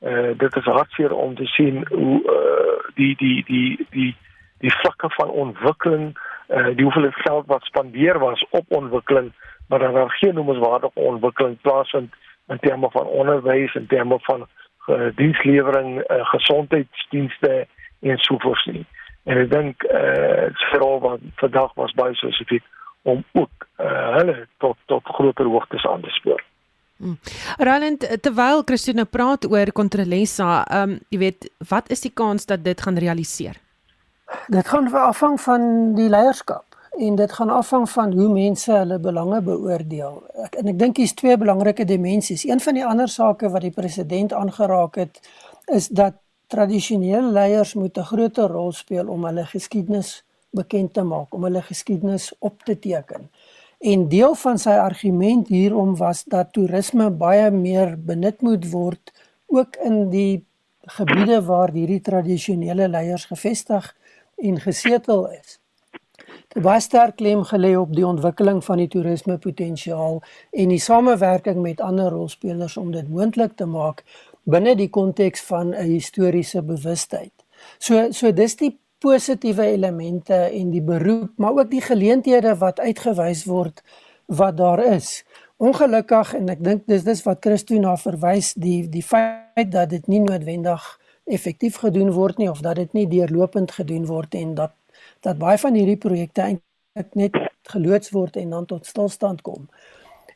Eh 0.00 0.12
uh, 0.12 0.38
dit 0.38 0.56
is 0.56 0.64
hartseer 0.64 1.12
om 1.14 1.34
te 1.34 1.46
sien 1.46 1.86
hoe 1.88 2.18
eh 2.24 2.34
uh, 2.34 2.94
die 2.94 3.14
die 3.16 3.44
die 3.44 3.86
die 3.90 4.16
die 4.58 4.74
vlakke 4.80 5.10
van 5.10 5.30
ontwikkeling 5.30 6.18
eh 6.46 6.66
uh, 6.66 6.76
die 6.76 6.84
hoeveel 6.84 7.10
geld 7.10 7.46
wat 7.46 7.64
spandeer 7.64 8.18
was 8.18 8.46
op 8.50 8.64
ontwikkeling 8.68 9.32
maar 9.68 9.78
daar 9.78 10.10
geen 10.10 10.34
noemenswaardige 10.34 11.00
ontwikkeling 11.00 11.60
plaasvind 11.60 12.14
in 12.48 12.58
terme 12.58 12.90
van 12.90 13.06
onderwys 13.06 13.74
en 13.74 13.86
terme 13.86 14.18
van 14.20 14.46
uh, 14.88 15.10
dienslewering, 15.16 15.98
uh, 15.98 16.24
gesondheidsdienste 16.32 17.66
en 18.00 18.18
so 18.18 18.38
voort 18.38 18.66
nie. 18.66 18.86
En 19.26 19.38
ek 19.42 19.50
dink 19.50 19.82
eh 19.82 20.00
uh, 20.00 20.50
veral 20.70 21.00
wat 21.00 21.20
vandag 21.42 21.72
was 21.74 21.94
baie 21.98 22.14
spesifiek 22.14 22.62
om 23.02 23.24
ook 23.32 23.66
eh 23.76 23.86
uh, 23.86 24.14
hulle 24.18 24.46
tot 24.58 24.76
tot 24.86 25.04
groter 25.18 25.46
hoogtes 25.46 25.86
aan 25.86 26.00
te 26.02 26.10
spoor. 26.10 26.42
Hmm. 26.96 27.18
Roland, 27.58 28.22
terwyl 28.22 28.62
Christina 28.64 29.04
praat 29.04 29.44
oor 29.50 29.72
Controlesa, 29.72 30.64
ehm 30.64 30.90
um, 30.90 30.98
jy 31.08 31.18
weet, 31.18 31.50
wat 31.68 31.90
is 31.90 32.00
die 32.00 32.12
kans 32.14 32.46
dat 32.46 32.64
dit 32.64 32.80
gaan 32.80 32.98
realiseer? 32.98 33.56
Dit 34.46 34.68
gaan 34.68 34.88
afhang 34.94 35.40
van 35.40 35.94
die 35.94 36.08
leierskap 36.08 36.64
en 36.98 37.16
dit 37.16 37.32
gaan 37.32 37.50
afhang 37.50 37.90
van 37.90 38.12
hoe 38.12 38.28
mense 38.28 38.72
hulle 38.72 38.98
belange 38.98 39.40
beoordeel. 39.44 40.22
Ek 40.44 40.54
en 40.60 40.70
ek 40.72 40.78
dink 40.78 41.00
hier's 41.00 41.14
twee 41.14 41.36
belangrike 41.36 41.84
dimensies. 41.84 42.46
Een 42.48 42.60
van 42.60 42.78
die 42.78 42.84
ander 42.86 43.08
sake 43.08 43.50
wat 43.52 43.66
die 43.66 43.74
president 43.74 44.32
aangeraak 44.32 44.96
het 45.00 45.20
is 45.72 45.88
dat 45.88 46.16
tradisionele 46.46 47.32
leiers 47.32 47.74
moet 47.74 47.98
'n 47.98 48.08
groter 48.12 48.48
rol 48.48 48.72
speel 48.72 49.08
om 49.08 49.24
hulle 49.24 49.44
geskiedenis 49.44 50.24
bekend 50.50 50.94
te 50.94 51.02
maak, 51.02 51.34
om 51.34 51.44
hulle 51.44 51.62
geskiedenis 51.62 52.32
op 52.38 52.62
te 52.62 52.78
teken. 52.78 53.30
En 53.78 54.08
deel 54.08 54.34
van 54.34 54.58
sy 54.58 54.70
argument 54.70 55.48
hierom 55.48 55.96
was 55.96 56.24
dat 56.24 56.52
toerisme 56.52 57.10
baie 57.10 57.50
meer 57.50 57.96
benut 57.98 58.40
moet 58.40 58.70
word 58.70 59.12
ook 59.46 59.76
in 59.76 60.10
die 60.10 60.44
gebiede 60.80 61.42
waar 61.44 61.70
hierdie 61.70 62.00
tradisionele 62.00 62.88
leiers 62.88 63.24
gevestig 63.24 63.96
en 64.36 64.60
gesetel 64.60 65.30
is. 65.30 65.58
Dit 66.48 66.62
was 66.62 66.84
sterk 66.84 67.16
klem 67.16 67.42
gelê 67.44 67.74
op 67.76 67.92
die 67.94 68.06
ontwikkeling 68.06 68.64
van 68.64 68.78
die 68.80 68.88
toerisme 68.88 69.38
potensiaal 69.38 70.22
en 70.50 70.68
die 70.68 70.80
samewerking 70.80 71.60
met 71.62 71.80
ander 71.80 72.10
rolspelers 72.10 72.76
om 72.76 72.92
dit 72.94 73.08
moontlik 73.08 73.56
te 73.56 73.66
maak 73.66 74.04
binne 74.46 74.76
die 74.78 74.88
konteks 74.88 75.42
van 75.48 75.74
'n 75.74 75.88
historiese 75.90 76.62
bewustheid. 76.62 77.32
So 77.78 78.12
so 78.12 78.32
dis 78.32 78.56
die 78.56 78.78
positiewe 78.98 79.64
elemente 79.64 80.34
en 80.34 80.70
die 80.70 80.82
beroep, 80.82 81.30
maar 81.36 81.52
ook 81.52 81.70
die 81.70 81.80
geleenthede 81.80 82.56
wat 82.56 82.80
uitgewys 82.80 83.44
word 83.44 83.82
wat 84.26 84.56
daar 84.56 84.84
is. 84.84 85.24
Ongelukkig 85.56 86.34
en 86.34 86.48
ek 86.48 86.64
dink 86.64 86.86
dis 86.86 87.04
dis 87.04 87.22
wat 87.22 87.38
Christo 87.40 87.78
na 87.80 87.96
verwys 87.96 88.54
die 88.54 88.88
die 88.88 89.02
feit 89.02 89.70
dat 89.72 89.90
dit 89.90 90.06
nie 90.06 90.20
noodwendig 90.20 91.00
effektief 91.24 91.76
gedoen 91.76 92.10
word 92.10 92.38
nie 92.38 92.50
of 92.50 92.60
dat 92.60 92.76
dit 92.76 92.92
nie 92.92 93.06
deurlopend 93.08 93.72
gedoen 93.72 94.06
word 94.06 94.34
en 94.34 94.54
dat 94.54 94.72
dat 95.26 95.38
baie 95.38 95.58
van 95.58 95.74
hierdie 95.74 95.98
projekte 95.98 96.46
eintlik 96.46 97.14
net 97.18 97.36
geloods 97.72 98.12
word 98.14 98.36
en 98.36 98.54
dan 98.54 98.66
tot 98.70 98.86
stilstand 98.86 99.42
kom. 99.42 99.66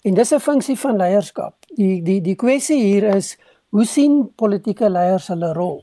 En 0.02 0.14
dis 0.14 0.32
'n 0.32 0.40
funksie 0.40 0.78
van 0.78 0.96
leierskap. 0.96 1.54
Die 1.76 2.02
die 2.02 2.20
die 2.20 2.34
kwessie 2.34 2.82
hier 2.82 3.14
is 3.16 3.36
Hoe 3.70 3.84
sien 3.86 4.24
politieke 4.34 4.88
leiers 4.90 5.28
hulle 5.30 5.52
rol? 5.54 5.76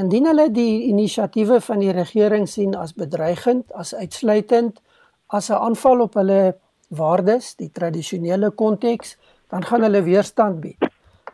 Indien 0.00 0.24
hulle 0.30 0.46
die 0.48 0.86
inisiatiewe 0.88 1.58
van 1.60 1.82
die 1.82 1.92
regering 1.92 2.46
sien 2.48 2.72
as 2.80 2.94
bedreigend, 2.96 3.66
as 3.76 3.92
uitsluitend, 3.92 4.80
as 5.28 5.50
'n 5.50 5.60
aanval 5.66 6.00
op 6.00 6.14
hulle 6.14 6.56
waardes, 6.88 7.56
die 7.56 7.68
tradisionele 7.68 8.50
konteks, 8.50 9.18
dan 9.50 9.64
gaan 9.64 9.82
hulle 9.82 10.02
weerstand 10.02 10.60
bied. 10.60 10.88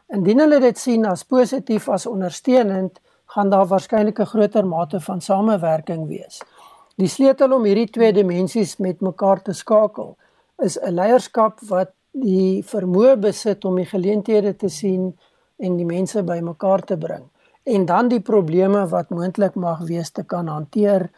Indien 0.08 0.38
hulle 0.38 0.60
dit 0.60 0.78
sien 0.78 1.06
as 1.06 1.22
positief, 1.22 1.88
as 1.88 2.06
ondersteunend, 2.06 2.98
gaan 3.26 3.50
daar 3.50 3.66
waarskynlik 3.66 4.18
'n 4.18 4.26
groter 4.26 4.66
mate 4.66 5.00
van 5.00 5.20
samewerking 5.20 6.08
wees. 6.08 6.42
Die 6.96 7.08
sleutel 7.12 7.52
om 7.52 7.64
hierdie 7.68 7.90
twee 7.92 8.12
dimensies 8.16 8.76
met 8.80 9.02
mekaar 9.04 9.42
te 9.44 9.52
skakel, 9.52 10.16
is 10.64 10.78
'n 10.80 10.94
leierskap 10.94 11.60
wat 11.68 11.92
die 12.12 12.62
vermoë 12.64 13.16
besit 13.20 13.64
om 13.64 13.76
die 13.76 13.84
geleenthede 13.84 14.56
te 14.56 14.68
sien 14.68 15.12
en 15.58 15.76
die 15.76 15.84
mense 15.84 16.22
bymekaar 16.22 16.84
te 16.84 16.96
bring 16.96 17.28
en 17.66 17.86
dan 17.86 18.08
die 18.08 18.20
probleme 18.20 18.86
wat 18.88 19.10
moontlik 19.10 19.54
mag 19.54 19.80
wees 19.88 20.10
te 20.10 20.22
kan 20.22 20.46
hanteer 20.46 21.08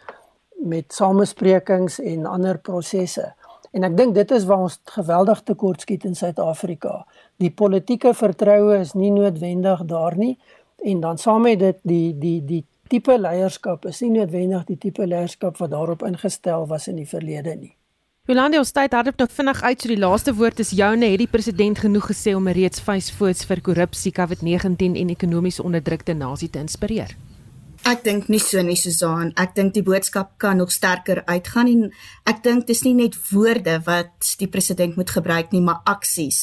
met 0.64 0.92
samesprekings 0.92 1.98
en 2.00 2.26
ander 2.26 2.58
prosesse. 2.58 3.34
En 3.70 3.84
ek 3.84 3.96
dink 3.96 4.14
dit 4.16 4.30
is 4.30 4.46
waar 4.48 4.64
ons 4.64 4.78
geweldig 4.84 5.42
tekortskiet 5.44 6.06
in 6.08 6.16
Suid-Afrika. 6.16 7.04
Die 7.36 7.50
politieke 7.50 8.14
vertroue 8.16 8.78
is 8.80 8.94
nie 8.96 9.12
noodwendig 9.12 9.84
daar 9.84 10.16
nie 10.16 10.38
en 10.88 11.00
dan 11.04 11.18
saam 11.18 11.44
met 11.44 11.60
dit 11.60 11.78
die 11.82 12.16
die 12.18 12.40
die 12.44 12.64
tipe 12.88 13.14
leierskap 13.18 13.84
is 13.88 14.00
nie 14.04 14.10
noodwendig 14.16 14.64
die 14.68 14.78
tipe 14.80 15.06
leierskap 15.06 15.58
wat 15.60 15.70
daarop 15.70 16.02
ingestel 16.06 16.66
was 16.70 16.88
in 16.88 16.96
die 17.00 17.08
verlede 17.08 17.54
nie. 17.56 17.74
Jolande, 18.28 18.58
ons 18.60 18.74
tyd 18.76 18.92
hardop 18.92 19.16
nog 19.22 19.30
vinnig 19.32 19.62
uit 19.62 19.80
so 19.80 19.88
die 19.88 20.00
laaste 20.00 20.34
woord 20.36 20.58
is 20.60 20.74
joune. 20.76 21.08
Het 21.08 21.22
die 21.22 21.30
president 21.32 21.78
genoeg 21.80 22.10
gesê 22.10 22.34
om 22.36 22.50
reeds 22.52 22.82
vuisvoets 22.84 23.46
vir 23.48 23.62
korrupsie, 23.64 24.12
COVID-19 24.12 24.98
en 25.00 25.14
ekonomiese 25.14 25.64
onderdrukte 25.64 26.12
nasie 26.12 26.50
te 26.52 26.60
inspireer? 26.60 27.16
Ek 27.88 28.02
dink 28.04 28.26
nie 28.28 28.40
so 28.42 28.60
nie 28.60 28.76
Susan. 28.76 29.30
Ek 29.40 29.54
dink 29.56 29.72
die 29.72 29.82
boodskap 29.86 30.34
kan 30.42 30.58
nog 30.60 30.68
sterker 30.74 31.22
uitgaan 31.24 31.70
en 31.70 31.84
ek 32.28 32.42
dink 32.44 32.66
dis 32.68 32.82
nie 32.84 32.92
net 32.98 33.14
woorde 33.30 33.78
wat 33.86 34.34
die 34.36 34.48
president 34.52 34.98
moet 35.00 35.08
gebruik 35.08 35.54
nie, 35.54 35.62
maar 35.64 35.80
aksies. 35.88 36.42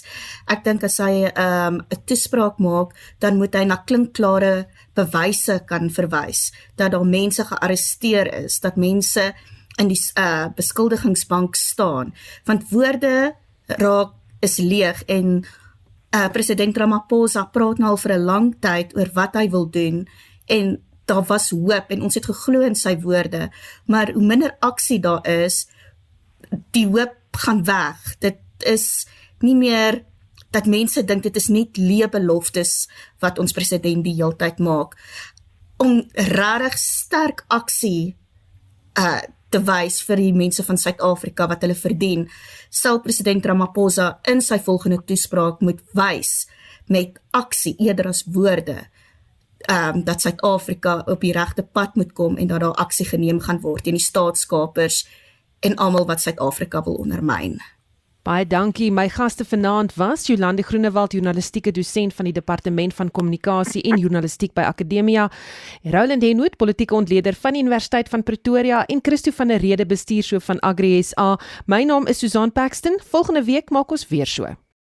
Ek 0.49 0.63
dink 0.65 0.81
as 0.83 0.97
hy 0.97 1.29
'n 1.29 1.37
um, 1.37 1.75
'n 1.85 2.01
toespraak 2.07 2.57
maak, 2.57 2.97
dan 3.19 3.37
moet 3.37 3.53
hy 3.53 3.63
na 3.63 3.77
klinkklare 3.77 4.65
bewyse 4.95 5.61
kan 5.67 5.89
verwys 5.89 6.51
dat 6.77 6.91
daar 6.91 7.05
mense 7.05 7.43
gearresteer 7.45 8.45
is, 8.45 8.59
dat 8.59 8.75
mense 8.75 9.33
in 9.77 9.87
die 9.87 9.99
uh, 10.17 10.47
beskuldigingsbank 10.55 11.55
staan 11.55 12.13
want 12.45 12.69
woorde 12.71 13.35
raak 13.67 14.13
is 14.41 14.57
leeg 14.57 15.03
en 15.07 15.43
uh, 16.15 16.29
president 16.31 16.77
Ramaphosa 16.77 17.45
praat 17.51 17.77
nou 17.77 17.89
al 17.89 17.97
vir 17.97 18.13
'n 18.13 18.25
lang 18.25 18.55
tyd 18.59 18.95
oor 18.97 19.09
wat 19.13 19.35
hy 19.35 19.49
wil 19.49 19.69
doen 19.69 20.07
en 20.47 20.77
daar 21.05 21.25
was 21.29 21.51
hoop 21.53 21.91
en 21.93 22.01
ons 22.07 22.17
het 22.17 22.25
geglo 22.25 22.65
in 22.65 22.75
sy 22.75 22.95
woorde 23.03 23.49
maar 23.85 24.11
hoe 24.13 24.25
minder 24.25 24.55
aksie 24.59 24.99
daar 24.99 25.25
is 25.27 25.65
die 26.75 26.87
hoop 26.87 27.15
gaan 27.31 27.63
weg. 27.63 28.15
Dit 28.19 28.39
is 28.59 29.07
nie 29.39 29.55
meer 29.55 30.03
dat 30.55 30.69
mense 30.71 31.03
dink 31.03 31.25
dit 31.25 31.35
is 31.35 31.49
net 31.51 31.77
leë 31.77 32.09
beloftes 32.13 32.85
wat 33.23 33.39
ons 33.39 33.55
president 33.55 34.03
die 34.05 34.15
heeltyd 34.15 34.61
maak. 34.63 34.95
Om 35.81 36.03
regtig 36.15 36.77
sterk 36.79 37.45
aksie 37.47 38.15
uh 38.99 39.21
te 39.53 39.59
wys 39.63 40.01
vir 40.03 40.19
die 40.19 40.33
mense 40.35 40.63
van 40.67 40.75
Suid-Afrika 40.75 41.45
wat 41.47 41.61
hulle 41.63 41.77
verdien, 41.77 42.25
sal 42.73 42.97
president 42.99 43.45
Ramaphosa 43.45 44.07
in 44.27 44.41
sy 44.43 44.57
volgende 44.59 44.97
toespraak 45.07 45.61
moet 45.63 45.79
wys 45.95 46.49
met 46.91 47.21
aksie 47.31 47.75
eerder 47.79 48.09
as 48.09 48.25
woorde 48.35 48.81
ehm 49.66 49.95
um, 49.95 50.03
dat 50.03 50.22
Suid-Afrika 50.22 51.03
op 51.05 51.22
die 51.22 51.32
regte 51.32 51.63
pad 51.63 51.95
moet 51.95 52.13
kom 52.13 52.38
en 52.38 52.47
dat 52.47 52.59
daar 52.59 52.74
aksie 52.74 53.05
geneem 53.05 53.39
gaan 53.39 53.61
word 53.61 53.84
teen 53.84 53.93
die 53.93 54.03
staatskapers 54.03 55.07
en 55.59 55.76
almal 55.76 56.05
wat 56.05 56.22
Suid-Afrika 56.22 56.84
wil 56.84 56.93
ondermyn. 56.93 57.61
Baie 58.26 58.47
dankie. 58.49 58.88
My 58.89 59.05
gaste 59.09 59.45
vanaand 59.45 59.93
was 59.99 60.24
Jolande 60.26 60.63
Groenewald, 60.66 61.13
journalistieke 61.13 61.72
dosent 61.72 62.13
van 62.13 62.26
die 62.26 62.34
Departement 62.34 62.93
van 62.97 63.11
Kommunikasie 63.11 63.84
en 63.86 64.01
Journalistiek 64.01 64.53
by 64.57 64.66
Akademia, 64.66 65.28
Roland 65.84 66.26
Henwood, 66.26 66.57
politieke 66.57 66.97
ontleder 66.97 67.38
van 67.38 67.53
die 67.53 67.61
Universiteit 67.61 68.09
van 68.09 68.24
Pretoria 68.24 68.82
en 68.86 68.99
Christo 69.01 69.32
van 69.32 69.53
der 69.53 69.61
Rede, 69.61 69.86
bestuurshoof 69.86 70.49
van 70.49 70.59
Agri 70.66 71.03
SA. 71.03 71.36
My 71.70 71.84
naam 71.84 72.09
is 72.09 72.20
Susan 72.20 72.51
Paxton. 72.51 72.97
Volgende 73.11 73.43
week 73.43 73.70
maak 73.70 73.91
ons 73.91 74.07
weer 74.09 74.26
so. 74.26 74.55